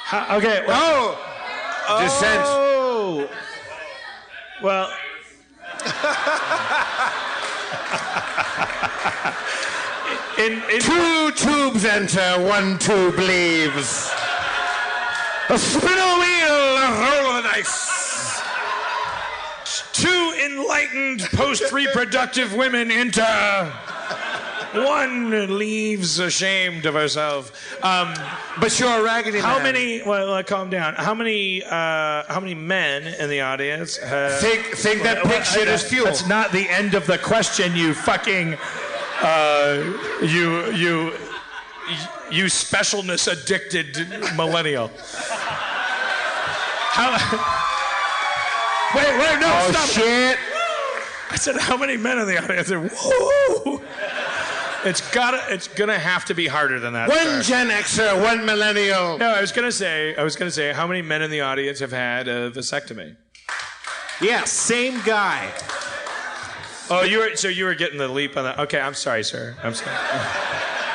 [0.04, 0.64] How- okay.
[0.68, 1.16] Oh,
[2.02, 2.42] dissent.
[2.44, 2.71] Oh,
[4.62, 4.92] Well.
[10.38, 14.12] in, in, Two tubes enter, one tube leaves.
[15.48, 18.40] A spin a wheel, a roll of the dice.
[19.92, 23.72] two enlightened post-reproductive women enter.
[24.72, 27.52] One leaves ashamed of herself.
[27.84, 28.14] Um,
[28.60, 29.64] But you're a raggedy how man.
[29.64, 30.02] many?
[30.02, 30.94] Well, uh, calm down.
[30.94, 31.62] How many?
[31.62, 31.68] Uh,
[32.28, 33.96] how many men in the audience?
[33.98, 36.06] Have, Think, think that Well, pig shit is fuel.
[36.06, 37.76] That's not the end of the question.
[37.76, 38.56] You fucking,
[39.20, 39.82] uh,
[40.22, 41.12] you you
[42.30, 44.90] you specialness addicted millennial.
[46.94, 47.12] How?
[48.94, 49.88] Wait, wait, no, Oh stop.
[49.88, 50.38] shit!
[51.30, 52.70] I said, how many men in the audience?
[52.70, 53.80] I said, whoa.
[54.84, 57.08] It's gotta, it's gonna have to be harder than that.
[57.08, 57.42] One sir.
[57.42, 59.16] Gen Xer, one millennial.
[59.18, 61.78] No, I was gonna say, I was gonna say, how many men in the audience
[61.80, 63.16] have had a vasectomy?
[64.20, 65.52] yeah, same guy.
[66.90, 68.58] Oh, you were, so you were getting the leap on that.
[68.58, 69.56] Okay, I'm sorry, sir.
[69.62, 69.96] I'm sorry.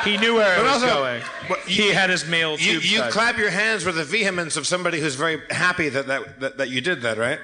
[0.03, 1.21] He knew where I was also- going.
[1.49, 3.11] but he had his male You, tube you tied.
[3.11, 6.69] clap your hands with the vehemence of somebody who's very happy that, that, that, that
[6.69, 7.39] you did that, right?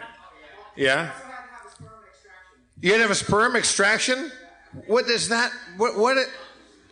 [0.77, 1.11] Yeah?
[2.79, 4.31] You had to have a sperm extraction?
[4.87, 6.27] What does that, what, what it,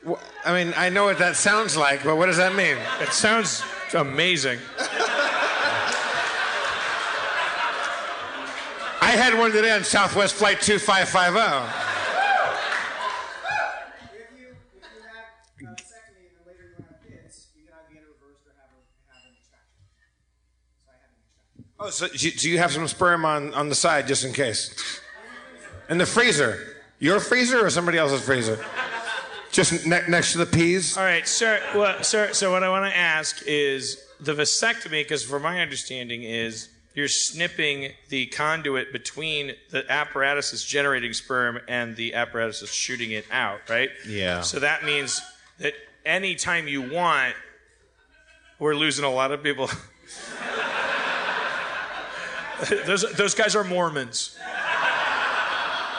[0.03, 2.77] what, I mean, I know what that sounds like, but what does that mean?
[3.01, 3.63] It sounds
[3.93, 4.59] amazing.
[9.01, 11.89] I had one today on Southwest Flight 2550.
[21.83, 24.33] Oh, so do you, do you have some sperm on, on the side just in
[24.33, 25.01] case?
[25.89, 26.80] In the freezer?
[27.01, 28.63] Your freezer or somebody else's freezer?
[29.51, 30.95] Just ne- next to the peas?
[30.95, 31.59] All right, sir.
[31.75, 32.31] Well, sir.
[32.31, 37.07] So what I want to ask is the vasectomy, because from my understanding is you're
[37.07, 43.25] snipping the conduit between the apparatus that's generating sperm and the apparatus that's shooting it
[43.31, 43.89] out, right?
[44.07, 44.41] Yeah.
[44.41, 45.19] So that means
[45.57, 45.73] that
[46.05, 47.33] anytime you want,
[48.59, 49.71] we're losing a lot of people.
[52.85, 54.37] those, those guys are Mormons.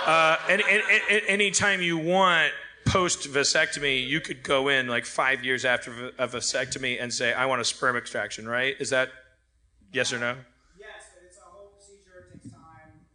[0.07, 2.53] Uh, and, and, and anytime you want
[2.87, 7.47] post vasectomy, you could go in like five years after a vasectomy and say, I
[7.47, 8.75] want a sperm extraction, right?
[8.81, 9.11] Is that
[9.93, 10.37] yes or no?
[10.79, 12.29] Yes, but it's a whole procedure.
[12.35, 12.63] It takes time.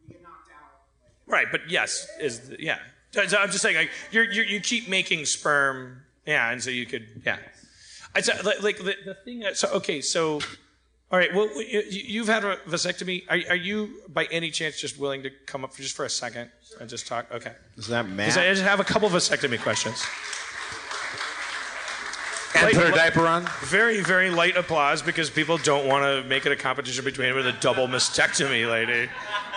[0.08, 0.80] You get knocked out.
[1.26, 2.80] Right, but yes is the, yeah.
[3.12, 6.86] So- I'm just saying, like you're, you're you keep making sperm, yeah, and so you
[6.86, 7.38] could yeah.
[8.44, 9.40] Like, like the, the thing.
[9.42, 10.40] That, so okay, so
[11.10, 11.34] all right.
[11.34, 13.24] Well, you, you've had a vasectomy.
[13.30, 16.10] Are, are you by any chance just willing to come up for just for a
[16.10, 16.50] second
[16.82, 17.28] and just talk?
[17.32, 17.54] Okay.
[17.78, 20.06] Is that Because I just have a couple vasectomy questions.
[22.56, 23.48] And Light- put her diaper on?
[23.62, 27.38] Very, very light applause because people don't want to make it a competition between him
[27.38, 29.10] and a double mastectomy lady.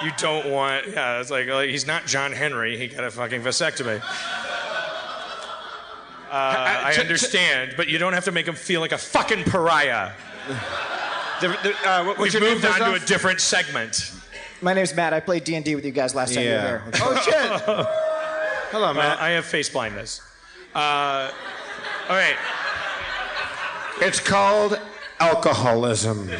[0.04, 2.76] You don't want, yeah, it's like, like, he's not John Henry.
[2.76, 4.00] He got a fucking vasectomy.
[6.30, 10.12] Uh, I understand, but you don't have to make him feel like a fucking pariah.
[11.40, 14.12] The, the, uh, what- what's We've your name, moved on to a different segment.
[14.62, 15.14] My name's Matt.
[15.14, 16.62] I played D and D with you guys last time you were Yeah.
[16.62, 16.82] there.
[16.96, 17.34] Oh, shit.
[18.72, 19.18] Hello, Uh, Matt.
[19.20, 20.20] I have face blindness.
[20.74, 21.30] Uh,
[22.08, 22.36] all right.
[24.00, 24.78] It's called
[25.18, 26.30] alcoholism.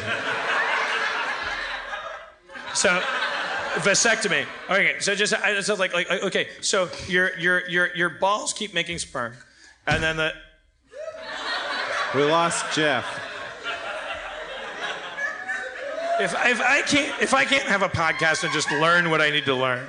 [2.73, 3.01] So,
[3.79, 4.45] vasectomy.
[4.69, 8.73] Okay, so just I just like like okay, so your your your your balls keep
[8.73, 9.33] making sperm,
[9.87, 10.31] and then the
[12.15, 13.05] We lost Jeff.
[16.21, 19.29] If if I can't if I can't have a podcast and just learn what I
[19.29, 19.85] need to learn.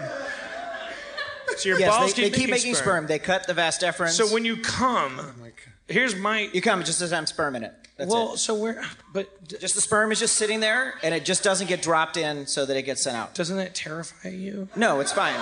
[1.57, 3.07] So your Yes, balls they, they keep making sperm.
[3.07, 4.11] They cut the vas deferens.
[4.13, 5.49] So when you come, oh
[5.87, 7.75] here's my you come, it just as I'm sperm in it.
[7.99, 8.35] That's well.
[8.35, 8.39] it.
[8.39, 8.83] So where?
[9.13, 9.29] But
[9.61, 12.65] Just the sperm is just sitting there, and it just doesn't get dropped in so
[12.65, 13.35] that it gets sent out.
[13.35, 14.69] doesn't that terrify you?
[14.75, 15.39] No, it's fine.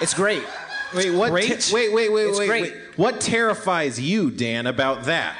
[0.00, 0.44] It's great.
[0.94, 1.30] Wait, what?
[1.32, 1.60] Great.
[1.60, 2.62] te- wait, wait, wait, It's wait, great.
[2.62, 2.74] wait.
[2.96, 5.36] What terrifies you, Dan, about that?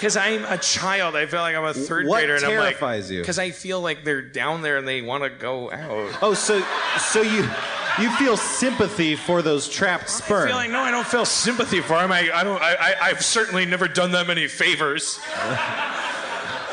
[0.00, 1.14] Because I'm a child.
[1.14, 3.20] I feel like I'm a third What grader, and I'm like, terrifies you?
[3.20, 6.18] Because I feel like they're down there and they want to go out.
[6.22, 6.64] Oh, so
[6.98, 7.46] so you
[8.00, 10.46] you feel sympathy for those trapped I sperm?
[10.48, 12.10] feel like no, I don't feel sympathy for them.
[12.12, 12.62] I, I don't.
[12.62, 15.20] I, I, I've certainly never done them any favors.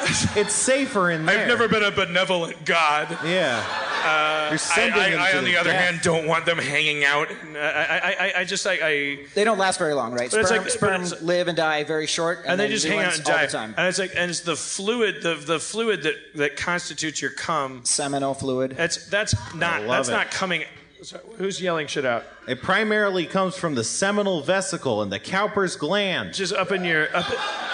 [0.36, 1.42] it's safer in there.
[1.42, 3.10] I've never been a benevolent God.
[3.26, 3.64] Yeah.
[4.04, 5.90] Uh, I, sending I, them I, to on the the other death.
[5.90, 7.28] hand, don't want them hanging out.
[7.56, 9.20] I, I, I, I just like I.
[9.34, 10.32] They don't last very long, right?
[10.32, 12.72] But it's Sperm, like- sperm it's- live and die very short, and, and, they then
[12.72, 13.46] just hang out and all die.
[13.46, 13.74] the time.
[13.78, 17.82] And it's like, and it's the fluid, the the fluid that that constitutes your cum.
[17.84, 18.76] Seminal fluid.
[18.78, 20.14] That's that's not that's it.
[20.14, 20.64] not coming.
[21.02, 22.24] so who's yelling shit out?
[22.48, 26.34] It primarily comes from the seminal vesicle and the Cowper's gland.
[26.34, 27.30] Just up in your up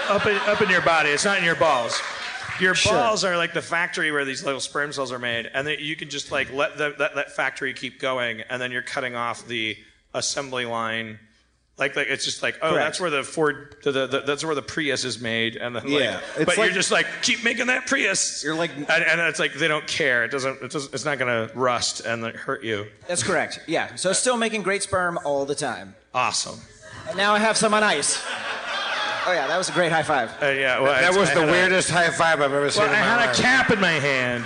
[0.09, 1.09] up in, up in your body.
[1.09, 2.01] It's not in your balls.
[2.59, 2.93] Your Sure.
[2.93, 5.95] balls are like the factory where these little sperm cells are made, and then you
[5.95, 9.47] can just like let the, that that factory keep going, and then you're cutting off
[9.47, 9.77] the
[10.13, 11.19] assembly line.
[11.75, 12.85] Like, like it's just like oh Correct.
[12.85, 15.87] that's where the Ford the, the, the, that's where the Prius is made and then
[15.87, 18.87] Yeah, like, it's but like- you're just like keep making that Prius You're like and,
[18.87, 22.21] and it's like they don't care it doesn't, it doesn't it's not gonna rust and
[22.21, 23.59] like, hurt you That's correct.
[23.65, 23.95] Yeah.
[23.95, 25.95] So still making great sperm all the time.
[26.13, 26.59] awesome
[27.07, 28.23] And now I have some on ice.
[29.25, 30.29] Oh yeah, that was a great high five.
[30.41, 32.69] uh, yeah well, That it's- was I the had a- weirdest high five I've ever
[32.69, 33.39] seen well, I had life.
[33.39, 34.43] a cap in my hand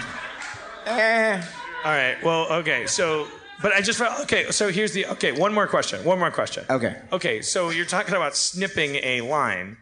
[0.85, 1.41] Eh.
[1.83, 3.27] all right well okay so
[3.61, 6.63] but I just felt okay so here's the okay one more question one more question
[6.69, 6.95] Okay.
[7.11, 9.77] okay so you're talking about snipping a line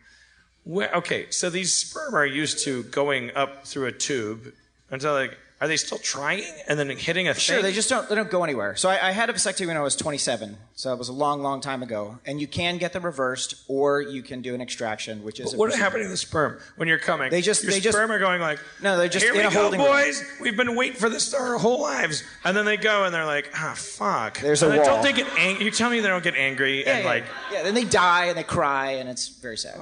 [0.63, 4.51] Where, okay so these sperm are used to going up through a tube
[4.89, 7.63] until like are they still trying and then hitting a Sure, thing?
[7.63, 8.75] they just don't they don't go anywhere.
[8.75, 11.41] So I, I had a vasectomy when I was 27, so it was a long,
[11.41, 12.19] long time ago.
[12.25, 15.57] And you can get them reversed, or you can do an extraction, which is a
[15.57, 15.83] What procedure.
[15.83, 17.31] happened to the sperm when you're coming?
[17.31, 19.49] They just- your they just are going like No, they're just here in we a
[19.49, 19.89] go, holding room.
[19.89, 20.21] boys.
[20.41, 23.49] We've been waiting for this our whole lives, and then they go and they're like,
[23.55, 24.39] ah, fuck.
[24.41, 24.95] There's a And then wall.
[24.95, 25.63] Don't they get angry?
[25.65, 27.23] You tell me they don't get angry Yeah, and yeah, like,
[27.53, 27.63] yeah.
[27.63, 29.79] Then they die and they cry, and it's very sad.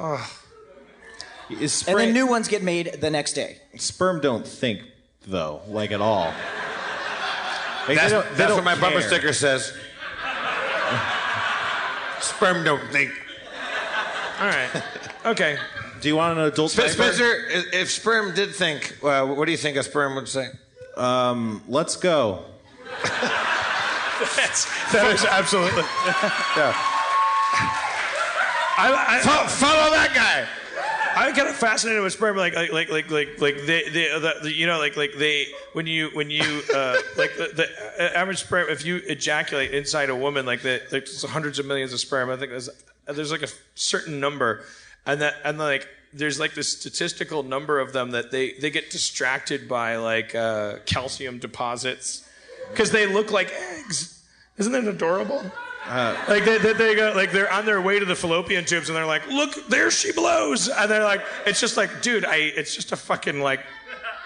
[1.50, 3.58] Is and then new ones get made the next day.
[3.78, 4.80] Sperm don't think
[5.28, 6.34] though, like at all.
[7.88, 9.74] Like, That's, they don't- they that's don't what my bumper sticker says.
[12.22, 13.12] Sperm don't think.
[14.40, 14.70] all right,
[15.26, 15.58] okay.
[16.00, 16.92] Do you want an adult Sp- diaper?
[16.94, 17.34] Spencer,
[17.74, 20.48] if sperm did think, uh, what do you think a sperm would say?
[20.98, 22.46] Um, let's go.
[23.04, 25.82] That's, that is absolutely.
[26.56, 26.74] Yeah.
[28.76, 30.48] I, I, Fo- follow that guy.
[31.16, 34.36] I'm kind of fascinated with sperm, like like like like like like they, they the,
[34.44, 37.52] the, you know like like they when you when you uh, like the,
[37.98, 41.66] the average sperm if you ejaculate inside a woman like the, like there's hundreds of
[41.66, 42.30] millions of sperm.
[42.30, 42.70] I think there's
[43.06, 44.64] there's like a certain number.
[45.06, 48.90] And that and like there's like this statistical number of them that they they get
[48.90, 52.28] distracted by like uh, calcium deposits.
[52.70, 54.24] Because they look like eggs.
[54.58, 55.44] Isn't that adorable
[56.30, 58.96] like they, they, they go like they're on their way to the fallopian tubes and
[58.96, 60.70] they're like look there she blows!
[60.70, 63.60] And they're like it's just like dude i it's just a fucking like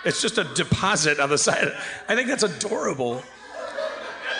[0.05, 1.73] it's just a deposit on the side.
[2.07, 3.23] I think that's adorable.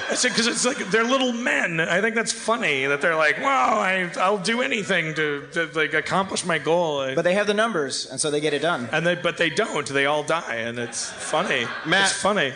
[0.10, 1.82] I said because it's like they're little men.
[1.82, 5.94] I think that's funny that they're like wow I, i'll do anything to, to like
[5.94, 7.14] accomplish my goal.
[7.14, 8.88] But they have the numbers, and so they get it done.
[8.94, 9.86] and they but they don't.
[9.86, 11.66] They all die and it's funny.
[11.86, 12.52] Matt, it's funny.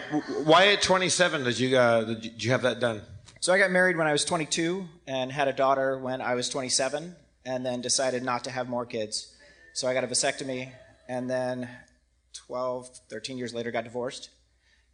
[0.46, 3.02] Why at 27 did you, uh, did you- did you have that done?
[3.42, 6.48] So I got married when I was 22 and had a daughter when I was
[6.48, 9.36] 27, and then decided not to have more kids.
[9.74, 10.70] So I got a vasectomy,
[11.10, 11.68] and then
[12.34, 14.30] 12, 13 years later got divorced,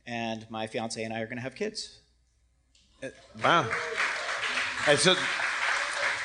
[0.05, 1.99] and my fiance and I are going to have kids.
[3.43, 3.69] Wow.
[4.87, 5.15] And so,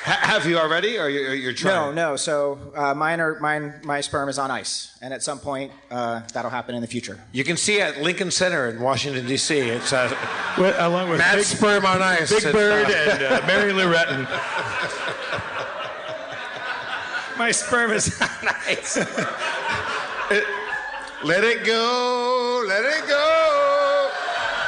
[0.03, 1.95] have you already, or you're, you're No, trying?
[1.95, 2.15] no.
[2.17, 3.73] So uh, mine are mine.
[3.83, 7.19] My sperm is on ice, and at some point uh, that'll happen in the future.
[7.31, 9.57] You can see at Lincoln Center in Washington D.C.
[9.57, 10.13] It's uh,
[10.57, 12.31] With- along with Matt Big- Sperm on Ice.
[12.43, 14.27] Big Bird uh, and uh, Mary Lou Retton.
[17.37, 18.97] My sperm is nice.
[21.23, 23.32] Let it go, let it go.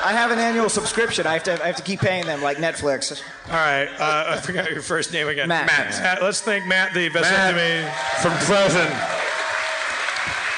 [0.06, 1.26] I have an annual subscription.
[1.26, 1.64] I have to.
[1.64, 3.23] I have to keep paying them like Netflix.
[3.48, 5.48] All right, uh, I forgot your first name again.
[5.48, 5.65] Matt.
[5.65, 6.22] Matt.
[6.22, 8.22] let's thank Matt, the Matt vasectomy.
[8.22, 8.86] from Frozen.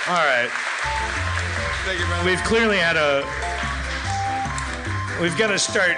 [0.09, 0.49] All right,
[1.85, 2.25] Thank you, man.
[2.25, 3.23] we've clearly had a.
[5.21, 5.95] We've got to start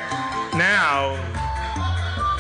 [0.53, 1.17] now.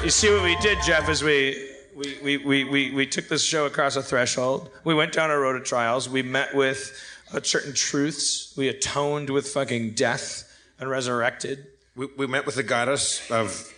[0.03, 1.69] You see what we did, Jeff, is we.
[1.95, 4.69] We, we, we, we, we took this show across a threshold.
[4.85, 6.07] We went down a road of trials.
[6.07, 6.97] We met with
[7.33, 8.53] uh, certain truths.
[8.55, 10.48] We atoned with fucking death
[10.79, 11.67] and resurrected.
[11.95, 13.73] We, we met with the goddess of.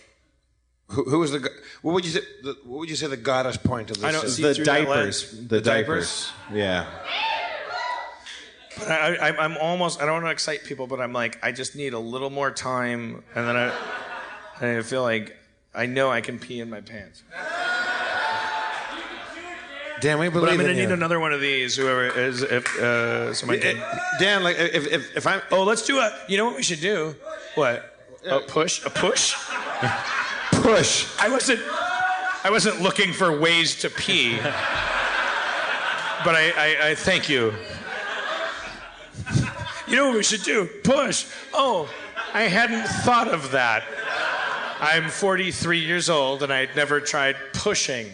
[0.88, 1.38] Who, who was the?
[1.40, 1.48] go-
[1.82, 2.20] What would you say?
[2.42, 4.04] The, what would you say the goddess point of this?
[4.04, 4.36] I don't is?
[4.36, 4.88] The diapers.
[5.32, 5.48] lens.
[5.48, 6.30] The, The diapers.
[6.52, 6.86] Yeah.
[8.88, 10.00] I, I, I'm almost.
[10.00, 12.50] I don't want to excite people, but I'm like, I just need a little more
[12.50, 15.36] time, and then I, I feel like
[15.74, 17.22] I know I can pee in my pants.
[20.02, 20.92] Dan, we believe But I'm gonna in need you.
[20.94, 21.76] another one of these.
[21.76, 23.60] Whoever is, if uh, somebody.
[23.62, 24.00] Eh, Can.
[24.18, 26.12] Dan, like if if, if I'm Oh, let's do a.
[26.28, 27.14] You know what we should do?
[27.54, 27.88] What?
[28.26, 28.84] A push?
[28.84, 29.34] A push?
[30.50, 31.06] push.
[31.20, 31.60] I wasn't.
[32.44, 34.36] I wasn't looking for ways to pee.
[36.24, 37.52] But I, I, I thank you.
[39.86, 40.66] You know what we should do?
[40.82, 41.26] Push.
[41.52, 41.88] Oh,
[42.32, 43.84] I hadn't thought of that.
[44.80, 48.06] I'm 43 years old and I'd never tried pushing.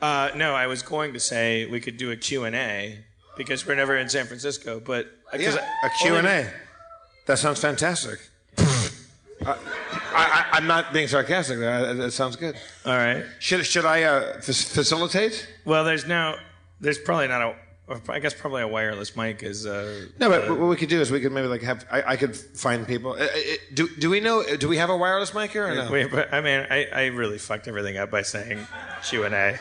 [0.00, 2.98] Uh, no, I was going to say we could do a Q&A
[3.36, 5.06] because we're never in San Francisco, but
[5.38, 6.50] Yeah, I- a Q&A.
[7.26, 8.18] That sounds fantastic.
[9.46, 9.56] I,
[10.14, 11.58] I, I'm not being sarcastic.
[11.60, 12.56] That, that sounds good.
[12.84, 13.24] All right.
[13.38, 15.48] Should, should I uh, f- facilitate?
[15.64, 16.36] Well, there's now
[16.80, 17.54] there's probably not a
[18.08, 21.00] I guess probably a wireless mic is uh No, but uh, what we could do
[21.00, 23.12] is we could maybe like have I, I could find people.
[23.12, 23.28] Uh, uh,
[23.74, 24.44] do do we know?
[24.56, 26.08] Do we have a wireless mic here or no?
[26.08, 28.64] But I mean, I, I really fucked everything up by saying
[29.04, 29.58] Q and A.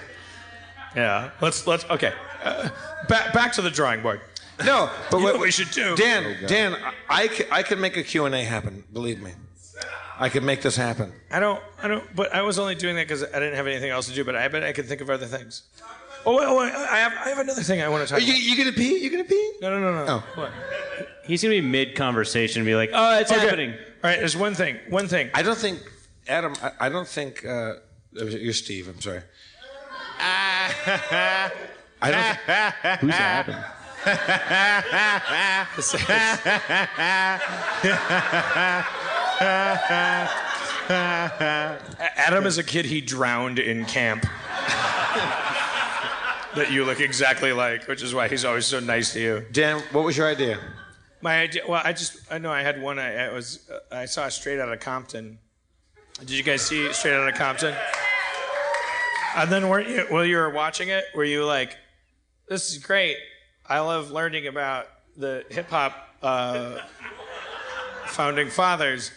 [0.95, 2.13] Yeah, let's let's okay.
[2.43, 2.69] Uh,
[3.07, 4.21] back back to the drawing board.
[4.65, 5.95] No, but You what know what we should do?
[5.95, 6.75] Dan, Oh, Dan,
[7.09, 8.83] I, I could, make a Q&A happen.
[8.91, 9.31] Believe me,
[10.19, 11.13] I could make this happen.
[11.31, 12.03] I don't I don't.
[12.15, 14.25] But I was only doing that because I didn't have anything else to do.
[14.25, 15.63] But I bet I could think of other things.
[16.25, 18.19] Oh wait, wait, I have I have another thing I want to talk.
[18.21, 18.41] Are you, about.
[18.41, 18.97] you gonna pee?
[18.99, 19.53] You gonna pee?
[19.61, 20.05] No, no, no, no.
[20.09, 20.23] Oh.
[20.35, 20.51] What?
[21.25, 23.39] He's gonna be mid conversation and be like, "Oh, it's Okay.
[23.39, 24.77] happening." All right, there's one thing.
[24.89, 25.29] One thing.
[25.33, 25.79] I don't think
[26.27, 26.53] Adam.
[26.61, 27.75] I, I don't think uh,
[28.11, 28.89] you're Steve.
[28.89, 29.21] I'm sorry.
[32.01, 32.99] I don't.
[32.99, 33.55] Who's Adam?
[42.17, 44.23] Adam is a kid he drowned in camp.
[46.55, 49.45] that you look exactly like, which is why he's always so nice to you.
[49.51, 50.59] Dan, what was your idea?
[51.21, 51.63] My idea.
[51.67, 52.99] Well, I just I know I had one.
[52.99, 55.39] I, I was uh, I saw Straight Outta Compton.
[56.19, 57.73] Did you guys see Straight Outta Compton?
[59.35, 61.05] And then weren't you while you were watching it?
[61.13, 61.77] Were you like,
[62.47, 63.17] "This is great.
[63.65, 66.79] I love learning about the hip hop uh,
[68.07, 69.11] founding fathers."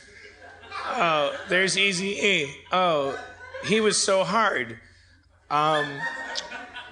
[0.87, 2.55] Oh, there's Eazy E.
[2.73, 3.19] Oh,
[3.65, 4.79] he was so hard.
[5.51, 5.87] Um,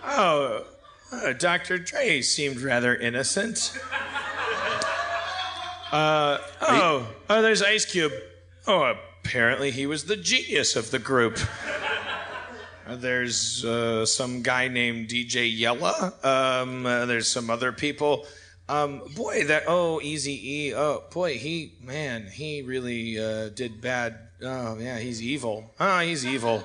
[0.04, 0.66] oh,
[1.12, 1.78] uh, Dr.
[1.78, 3.78] Dre seemed rather innocent.
[5.90, 8.12] Uh, oh, oh, there's Ice Cube.
[8.66, 8.94] Oh,
[9.24, 11.38] apparently he was the genius of the group.
[12.96, 16.14] There's uh, some guy named DJ Yella.
[16.22, 18.26] Um, uh, there's some other people.
[18.68, 20.74] Um, boy, that oh, Eazy E.
[20.74, 24.18] Oh, boy, he man, he really uh, did bad.
[24.42, 25.72] Oh, yeah, he's evil.
[25.80, 26.62] Oh, he's evil.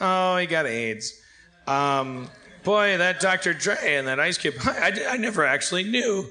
[0.00, 1.20] Oh, he got AIDS.
[1.66, 2.28] Um,
[2.64, 3.54] boy, that Dr.
[3.54, 4.54] Dre and that Ice Cube.
[4.64, 6.26] I, I, I never actually knew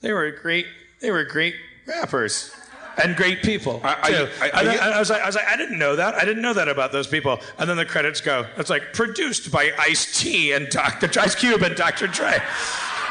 [0.00, 0.66] they were great.
[1.00, 1.54] They were great
[1.86, 2.54] rappers
[3.02, 3.80] and great people.
[3.84, 4.12] Are- are too.
[4.12, 5.96] you- are- And are I, you- I was like, I was like, I didn't know
[5.96, 6.14] that.
[6.14, 7.40] I didn't know that about those people.
[7.58, 8.46] And then the credits go.
[8.56, 11.08] It's like produced by Ice T and Dr.
[11.20, 12.06] Ice Cube and Dr.
[12.06, 12.32] Dre.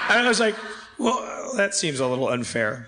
[0.10, 0.56] And I was like,
[0.98, 2.86] well, that seems a little unfair.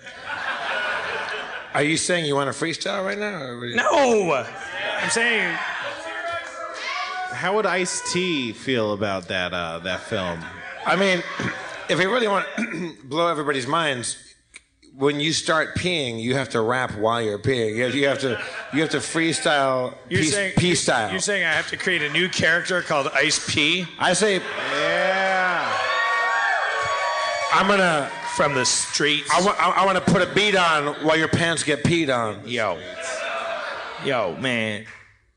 [1.74, 3.34] Are you saying you want a freestyle right now?
[3.42, 4.32] Or No,
[5.02, 5.56] I'm saying
[7.32, 10.38] How would Ice T feel about that uh, that film?
[10.86, 11.22] I mean,
[11.88, 14.33] if we really want to blow everybody's minds,
[14.96, 17.76] when you start peeing, you have to rap while you're peeing.
[17.76, 18.40] You have, you have to
[18.72, 21.10] you have to freestyle you're pee, saying pee style.
[21.10, 23.86] You're saying I have to create a new character called Ice P.
[23.98, 24.36] I say,
[24.72, 25.80] Yeah.
[27.52, 28.10] I'm gonna.
[28.34, 29.30] from the streets.
[29.32, 32.12] I want, I, I want to put a beat on while your pants get peed
[32.12, 32.46] on.
[32.48, 32.80] Yo,
[34.04, 34.86] yo, man,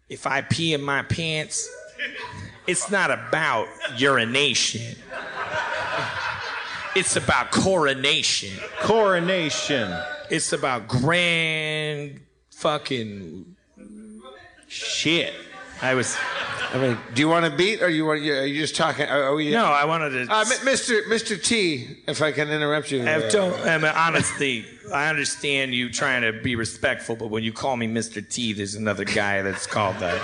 [0.09, 1.69] if I pee in my pants,
[2.65, 3.67] it's not about
[3.97, 4.95] urination.
[6.98, 8.57] It's about coronation.
[8.82, 9.95] Coronation.
[10.32, 13.56] It's about grand fucking
[14.68, 15.32] shit.
[15.84, 16.18] I was.
[16.74, 18.22] I mean, do you want a beat, or you want?
[18.22, 19.06] Are you just talking?
[19.06, 19.52] Are, are we?
[19.52, 20.34] No, I wanted to.
[20.34, 21.03] Uh, Mr.
[21.03, 21.41] Mr.
[21.41, 23.07] T, if I can interrupt you.
[23.07, 27.53] I don't, I mean, honestly, I understand you trying to be respectful, but when you
[27.53, 28.28] call me Mr.
[28.28, 30.19] T, there's another guy that's called that.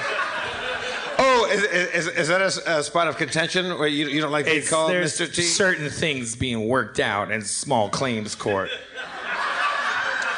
[1.26, 4.60] Oh, is, is, is that a spot of contention where you, you don't like to
[4.60, 5.34] be called Mr.
[5.34, 5.42] T?
[5.42, 8.70] certain things being worked out in small claims court.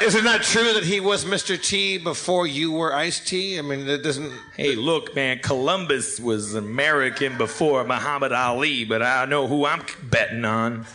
[0.00, 1.60] Is it not true that he was Mr.
[1.60, 3.58] T before you were Ice T?
[3.58, 4.30] I mean, it doesn't.
[4.54, 10.44] Hey, look, man, Columbus was American before Muhammad Ali, but I know who I'm betting
[10.44, 10.86] on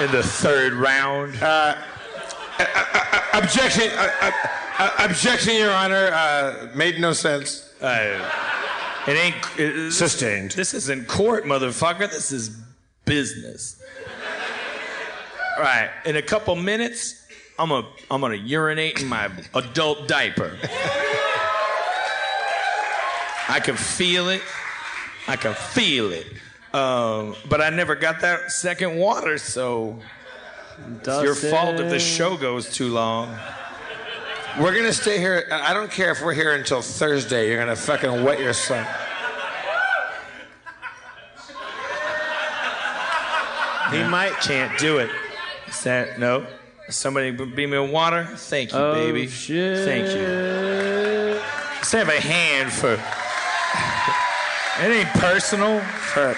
[0.00, 1.42] in the third round.
[1.42, 1.76] Uh,
[3.32, 4.30] objection, uh, uh,
[4.78, 6.10] uh, objection, Your Honor.
[6.12, 7.69] Uh, made no sense.
[7.80, 8.30] Uh,
[9.06, 10.52] it ain't it- Sustained.
[10.52, 12.10] This isn't court, motherfucker.
[12.10, 12.50] This is
[13.04, 13.82] business.
[15.56, 17.26] All right, in a couple minutes,
[17.58, 20.56] I'm gonna I'm gonna urinate in my adult diaper.
[23.48, 24.42] I can feel it.
[25.26, 26.26] I can feel it.
[26.72, 29.98] Um, but I never got that second water, so
[30.98, 33.36] it's your fault if the show goes too long.
[34.58, 35.46] We're gonna stay here.
[35.50, 37.48] I don't care if we're here until Thursday.
[37.48, 38.86] You're gonna fucking wet yourself.
[43.92, 45.10] He might can't do it.
[45.68, 46.46] Is that no?
[46.88, 48.24] Somebody b- beam me a water.
[48.36, 49.28] Thank you, Oh, baby.
[49.28, 49.84] shit.
[49.84, 51.40] Thank you.
[51.76, 52.92] Let's have a hand for.
[54.84, 55.80] It ain't personal.
[55.80, 56.36] For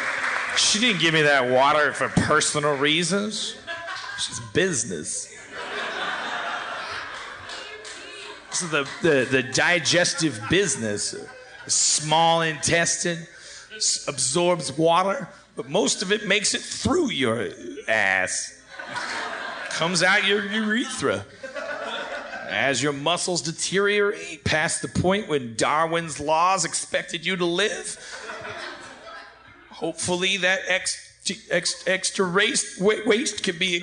[0.57, 3.55] she didn't give me that water for personal reasons.
[4.19, 5.29] She's business.
[8.53, 11.15] Is the, the, the digestive business.
[11.67, 13.27] Small intestine
[14.07, 17.49] absorbs water, but most of it makes it through your
[17.89, 18.61] ass.
[19.71, 21.25] Comes out your urethra.
[22.51, 27.97] As your muscles deteriorate past the point when Darwin's laws expected you to live,
[29.71, 31.15] hopefully that ex,
[31.51, 33.83] ex, extra wa- waste can be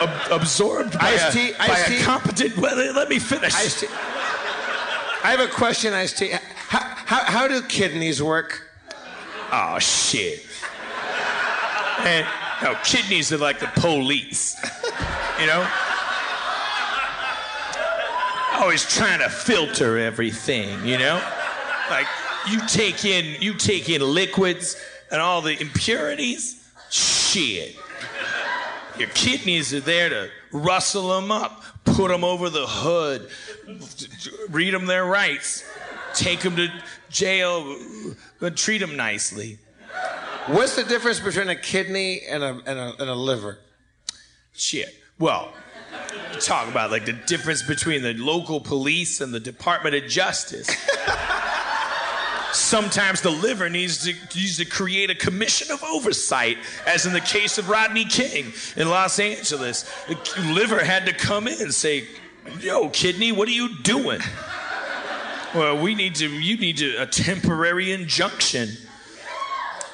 [0.00, 2.02] ab- absorbed by, Ice a, tea, by ice a tea.
[2.02, 2.56] competent.
[2.56, 3.54] Well, let me finish.
[3.54, 3.86] Ice tea.
[3.90, 6.30] I have a question, Ice T.
[6.30, 8.62] How, how, how do kidneys work?
[9.50, 10.44] Oh shit.
[12.00, 12.26] And
[12.62, 14.56] no, kidneys are like the police.
[15.40, 15.66] You know?
[18.54, 21.22] Always trying to filter everything, you know?
[21.90, 22.06] Like
[22.50, 24.76] you take in you take in liquids
[25.10, 27.76] and all the impurities, shit.
[28.98, 33.30] Your kidneys are there to rustle them up, put them over the hood,
[34.50, 35.64] read them their rights,
[36.14, 36.68] take them to
[37.10, 37.76] jail,
[38.40, 39.58] but treat them nicely.
[40.46, 43.58] What's the difference between a kidney and a, and a, and a liver?
[44.52, 44.94] Shit.
[45.18, 45.52] Well,
[46.40, 50.68] talk about like the difference between the local police and the Department of Justice.
[52.52, 56.56] Sometimes the liver needs to needs to create a commission of oversight,
[56.86, 59.84] as in the case of Rodney King in Los Angeles.
[60.08, 62.08] The liver had to come in and say,
[62.60, 64.20] "Yo, kidney, what are you doing?"
[65.54, 66.28] Well, we need to.
[66.28, 68.76] You need to, a temporary injunction.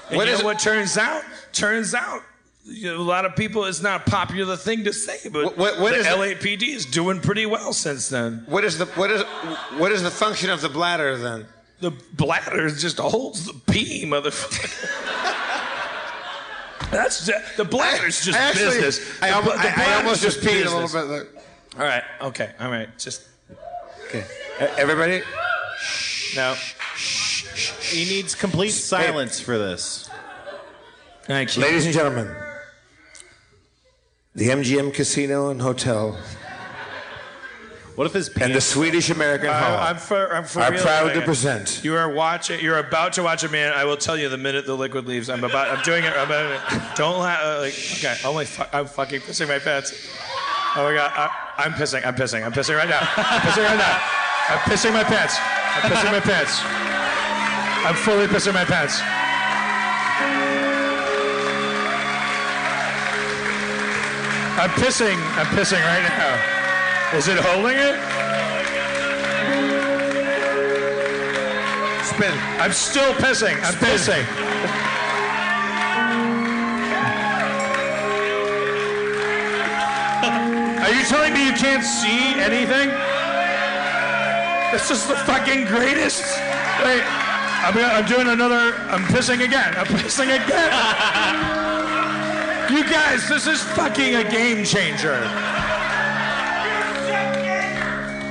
[0.09, 1.23] And What you is know what turns out?
[1.53, 2.23] Turns out,
[2.65, 3.65] you know, a lot of people.
[3.65, 7.21] It's not a popular thing to say, but What- what the is LAPD is doing
[7.21, 8.45] pretty well since then.
[8.47, 9.23] What is the what is
[9.79, 11.47] what is the function of the bladder then?
[11.85, 14.71] The bladder just holds the pee, motherfucker.
[16.91, 19.01] That's ju- the bladder's just I actually- business.
[19.21, 21.29] I, The almo- the I- almost just peed a little bit.
[21.77, 23.21] All right, okay, all right, just
[24.07, 24.25] Okay,
[24.79, 25.23] everybody.
[26.37, 26.55] no.
[27.83, 30.09] He needs complete silence for this.
[31.25, 31.63] Thank you.
[31.65, 32.35] Ladies and gentlemen,
[34.35, 36.19] the MGM Casino and Hotel
[37.95, 40.83] What if his and the Swedish American Hall I, am for, I'm for are real
[40.83, 41.85] proud to present.
[41.85, 42.59] You are watching.
[42.59, 43.73] You're about to watch a man.
[43.73, 45.31] I will tell you the minute the liquid leaves.
[45.31, 45.69] I'm about.
[45.71, 46.13] I'm doing it.
[46.17, 47.75] I'm about, don't la- uh, like.
[47.75, 48.17] Okay.
[48.25, 48.45] Oh my.
[48.45, 50.11] Fu- I'm fucking pissing my pants.
[50.75, 51.13] Oh my god.
[51.15, 52.05] I, I'm pissing.
[52.05, 52.45] I'm pissing.
[52.45, 52.99] I'm pissing right now.
[53.17, 54.03] I'm pissing right now.
[54.49, 55.37] I'm pissing my pants.
[55.39, 56.61] I'm pissing my pants.
[57.87, 58.99] I'm fully pissing my pants.
[64.59, 65.17] I'm pissing.
[65.39, 66.54] I'm pissing right now.
[67.15, 67.95] Is it holding it?
[72.05, 72.37] Spin.
[72.59, 73.55] I'm still pissing.
[73.63, 74.25] I'm pissing.
[80.83, 82.91] Are you telling me you can't see anything?
[84.73, 86.25] This is the fucking greatest.
[86.83, 88.75] Wait, I'm, I'm doing another.
[88.91, 89.73] I'm pissing again.
[89.77, 90.71] I'm pissing again.
[92.77, 95.54] you guys, this is fucking a game changer.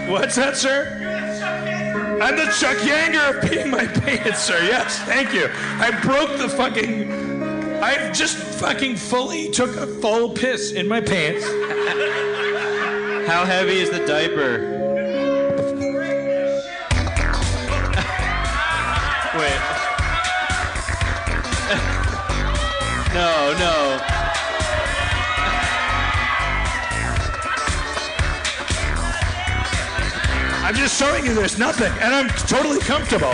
[0.07, 0.99] What's that, sir?
[2.21, 4.61] I'm the Chuck Yeager of peeing my pants, sir.
[4.63, 5.49] Yes, thank you.
[5.53, 7.41] I broke the fucking.
[7.81, 11.45] I just fucking fully took a full piss in my pants.
[13.27, 14.59] How heavy is the diaper?
[19.39, 19.59] Wait.
[23.13, 24.22] no, no.
[30.63, 33.33] I'm just showing you there's nothing, and I'm totally comfortable.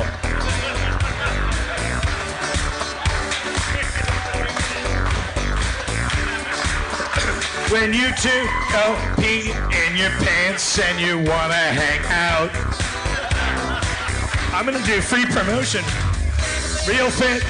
[7.70, 12.50] When you two go pee in your pants and you wanna hang out,
[14.52, 15.86] I'm gonna do free promotion.
[16.88, 17.46] Real fit,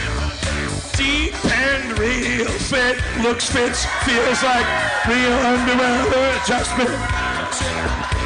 [0.97, 4.67] deep and real fit, looks fits, feels like
[5.07, 8.18] real underwear adjustment.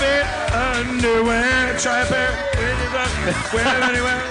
[0.00, 0.24] Fit
[0.54, 1.76] underwear.
[1.78, 2.32] Try a pair.
[3.52, 4.22] Wear them anywhere.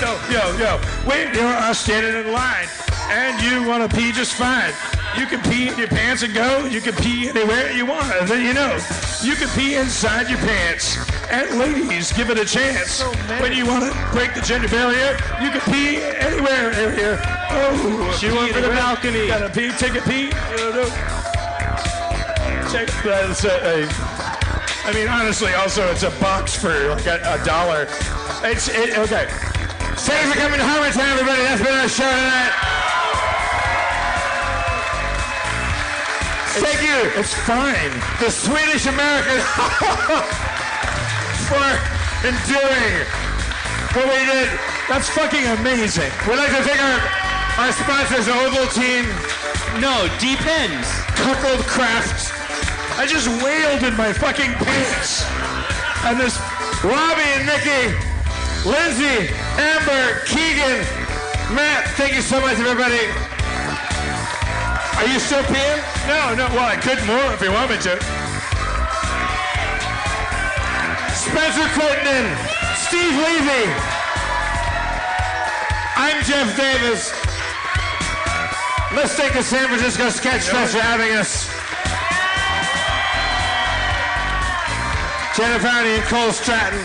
[0.00, 0.78] Yo, yo, yo.
[1.06, 2.66] When you're uh, standing in line
[3.08, 4.72] and you want to pee just fine,
[5.16, 6.64] you can pee in your pants and go.
[6.66, 8.12] You can pee anywhere you want.
[8.12, 8.76] And then you know,
[9.22, 10.98] you can pee inside your pants.
[11.30, 13.02] And ladies, give it a chance.
[13.40, 16.72] when you want to break the gender barrier, you can pee anywhere.
[16.72, 17.20] Area.
[17.50, 19.28] Oh, She went for the balcony.
[19.28, 19.70] Gotta pee.
[19.78, 20.32] Take a pee.
[20.50, 20.90] You know,
[22.72, 24.21] Check, that's a, a,
[24.84, 27.86] I mean, honestly, also it's a box for like a, a dollar.
[28.42, 29.30] It's it, okay.
[29.94, 31.38] Thanks for coming to Harmontown, everybody.
[31.46, 32.50] That's been our show tonight.
[36.58, 36.98] Thank you.
[37.14, 37.94] It's fine.
[38.18, 39.38] The Swedish American
[41.46, 41.68] for
[42.26, 43.06] enduring
[43.94, 44.50] what we did.
[44.90, 46.10] That's fucking amazing.
[46.26, 46.98] We'd like to thank our,
[47.62, 49.06] our sponsors, Ovaltine.
[49.78, 50.90] No, Depends.
[51.14, 52.41] Coupled Craft.
[52.96, 55.24] I just wailed in my fucking pants.
[56.04, 56.36] And this
[56.84, 57.94] Robbie and Nikki,
[58.68, 60.84] Lindsay, Amber, Keegan,
[61.54, 63.06] Matt, thank you so much, everybody.
[64.98, 65.80] Are you still peeing?
[66.06, 66.46] No, no.
[66.54, 67.96] Well, I could more if you want me to.
[71.16, 72.28] Spencer Crittenden,
[72.76, 73.64] Steve Levy.
[75.96, 77.12] I'm Jeff Davis.
[78.94, 81.61] Let's thank the San Francisco Sketch Fest for having us.
[85.36, 86.78] Jennifer Hardy and Cole Stratton.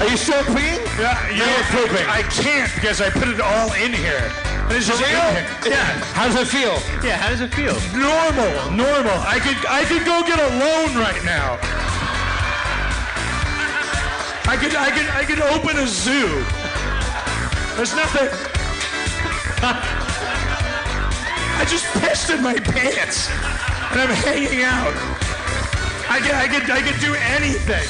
[0.00, 0.80] Are you still peeing?
[1.00, 2.06] Yeah, you No, know, you're pooping.
[2.08, 4.28] I can't because I put it all in here.
[4.68, 5.32] And it's just For in real?
[5.32, 5.72] here.
[5.72, 6.04] Yeah.
[6.12, 6.76] How does it feel?
[7.02, 7.72] Yeah, how does it feel?
[7.96, 9.16] Normal, normal.
[9.24, 11.56] I could I could go get a loan right now.
[14.44, 16.44] I could I could I could open a zoo.
[17.76, 18.28] There's nothing.
[21.60, 23.28] I just pissed in my pants
[23.92, 24.92] and I'm hanging out.
[26.10, 27.86] I could I could I could do anything.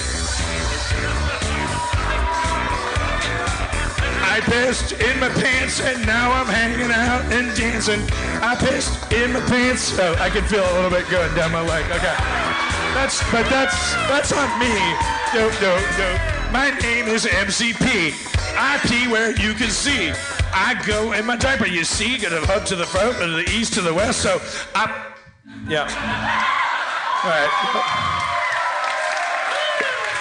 [4.23, 8.01] I pissed in my pants and now I'm hanging out and dancing.
[8.43, 9.99] I pissed in my pants.
[9.99, 11.87] Oh, I can feel a little bit good down my leg.
[11.87, 12.15] Okay.
[12.93, 14.69] That's but that's that's on me.
[15.33, 16.09] No, no, no.
[16.53, 18.13] My name is MCP.
[18.55, 20.13] I pee where you can see.
[20.53, 21.67] I go in my diaper.
[21.67, 24.21] You see, got a hub to the front, to the east, to the west.
[24.21, 24.43] So
[24.75, 25.15] I,
[25.67, 26.69] yeah.
[27.23, 27.51] All right.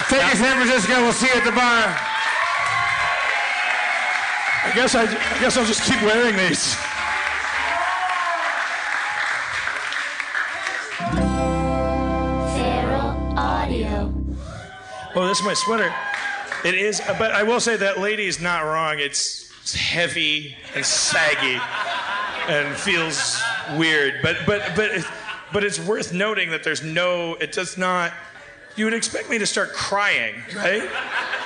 [0.10, 1.02] Thank you, San Francisco.
[1.02, 1.96] We'll see you at the bar.
[4.66, 6.76] I guess I, I guess I'll just keep wearing these.
[12.56, 14.14] Feral Audio.
[15.16, 15.94] Oh, this is my sweater.
[16.66, 19.00] It is, but I will say that lady is not wrong.
[19.00, 21.60] It's, it's heavy and saggy,
[22.48, 23.42] and feels
[23.78, 24.16] weird.
[24.22, 25.06] But but but it-
[25.52, 27.36] but it's worth noting that there's no.
[27.36, 28.14] It does not.
[28.76, 30.84] You would expect me to start crying, right?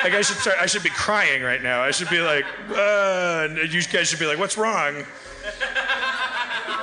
[0.04, 0.58] Like I should start.
[0.60, 1.82] I should be crying right now.
[1.82, 5.06] I should be like, uh, you guys should be like, what's wrong?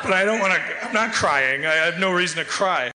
[0.03, 0.87] But I don't want to.
[0.87, 1.67] I'm not crying.
[1.67, 2.89] I have no reason to cry.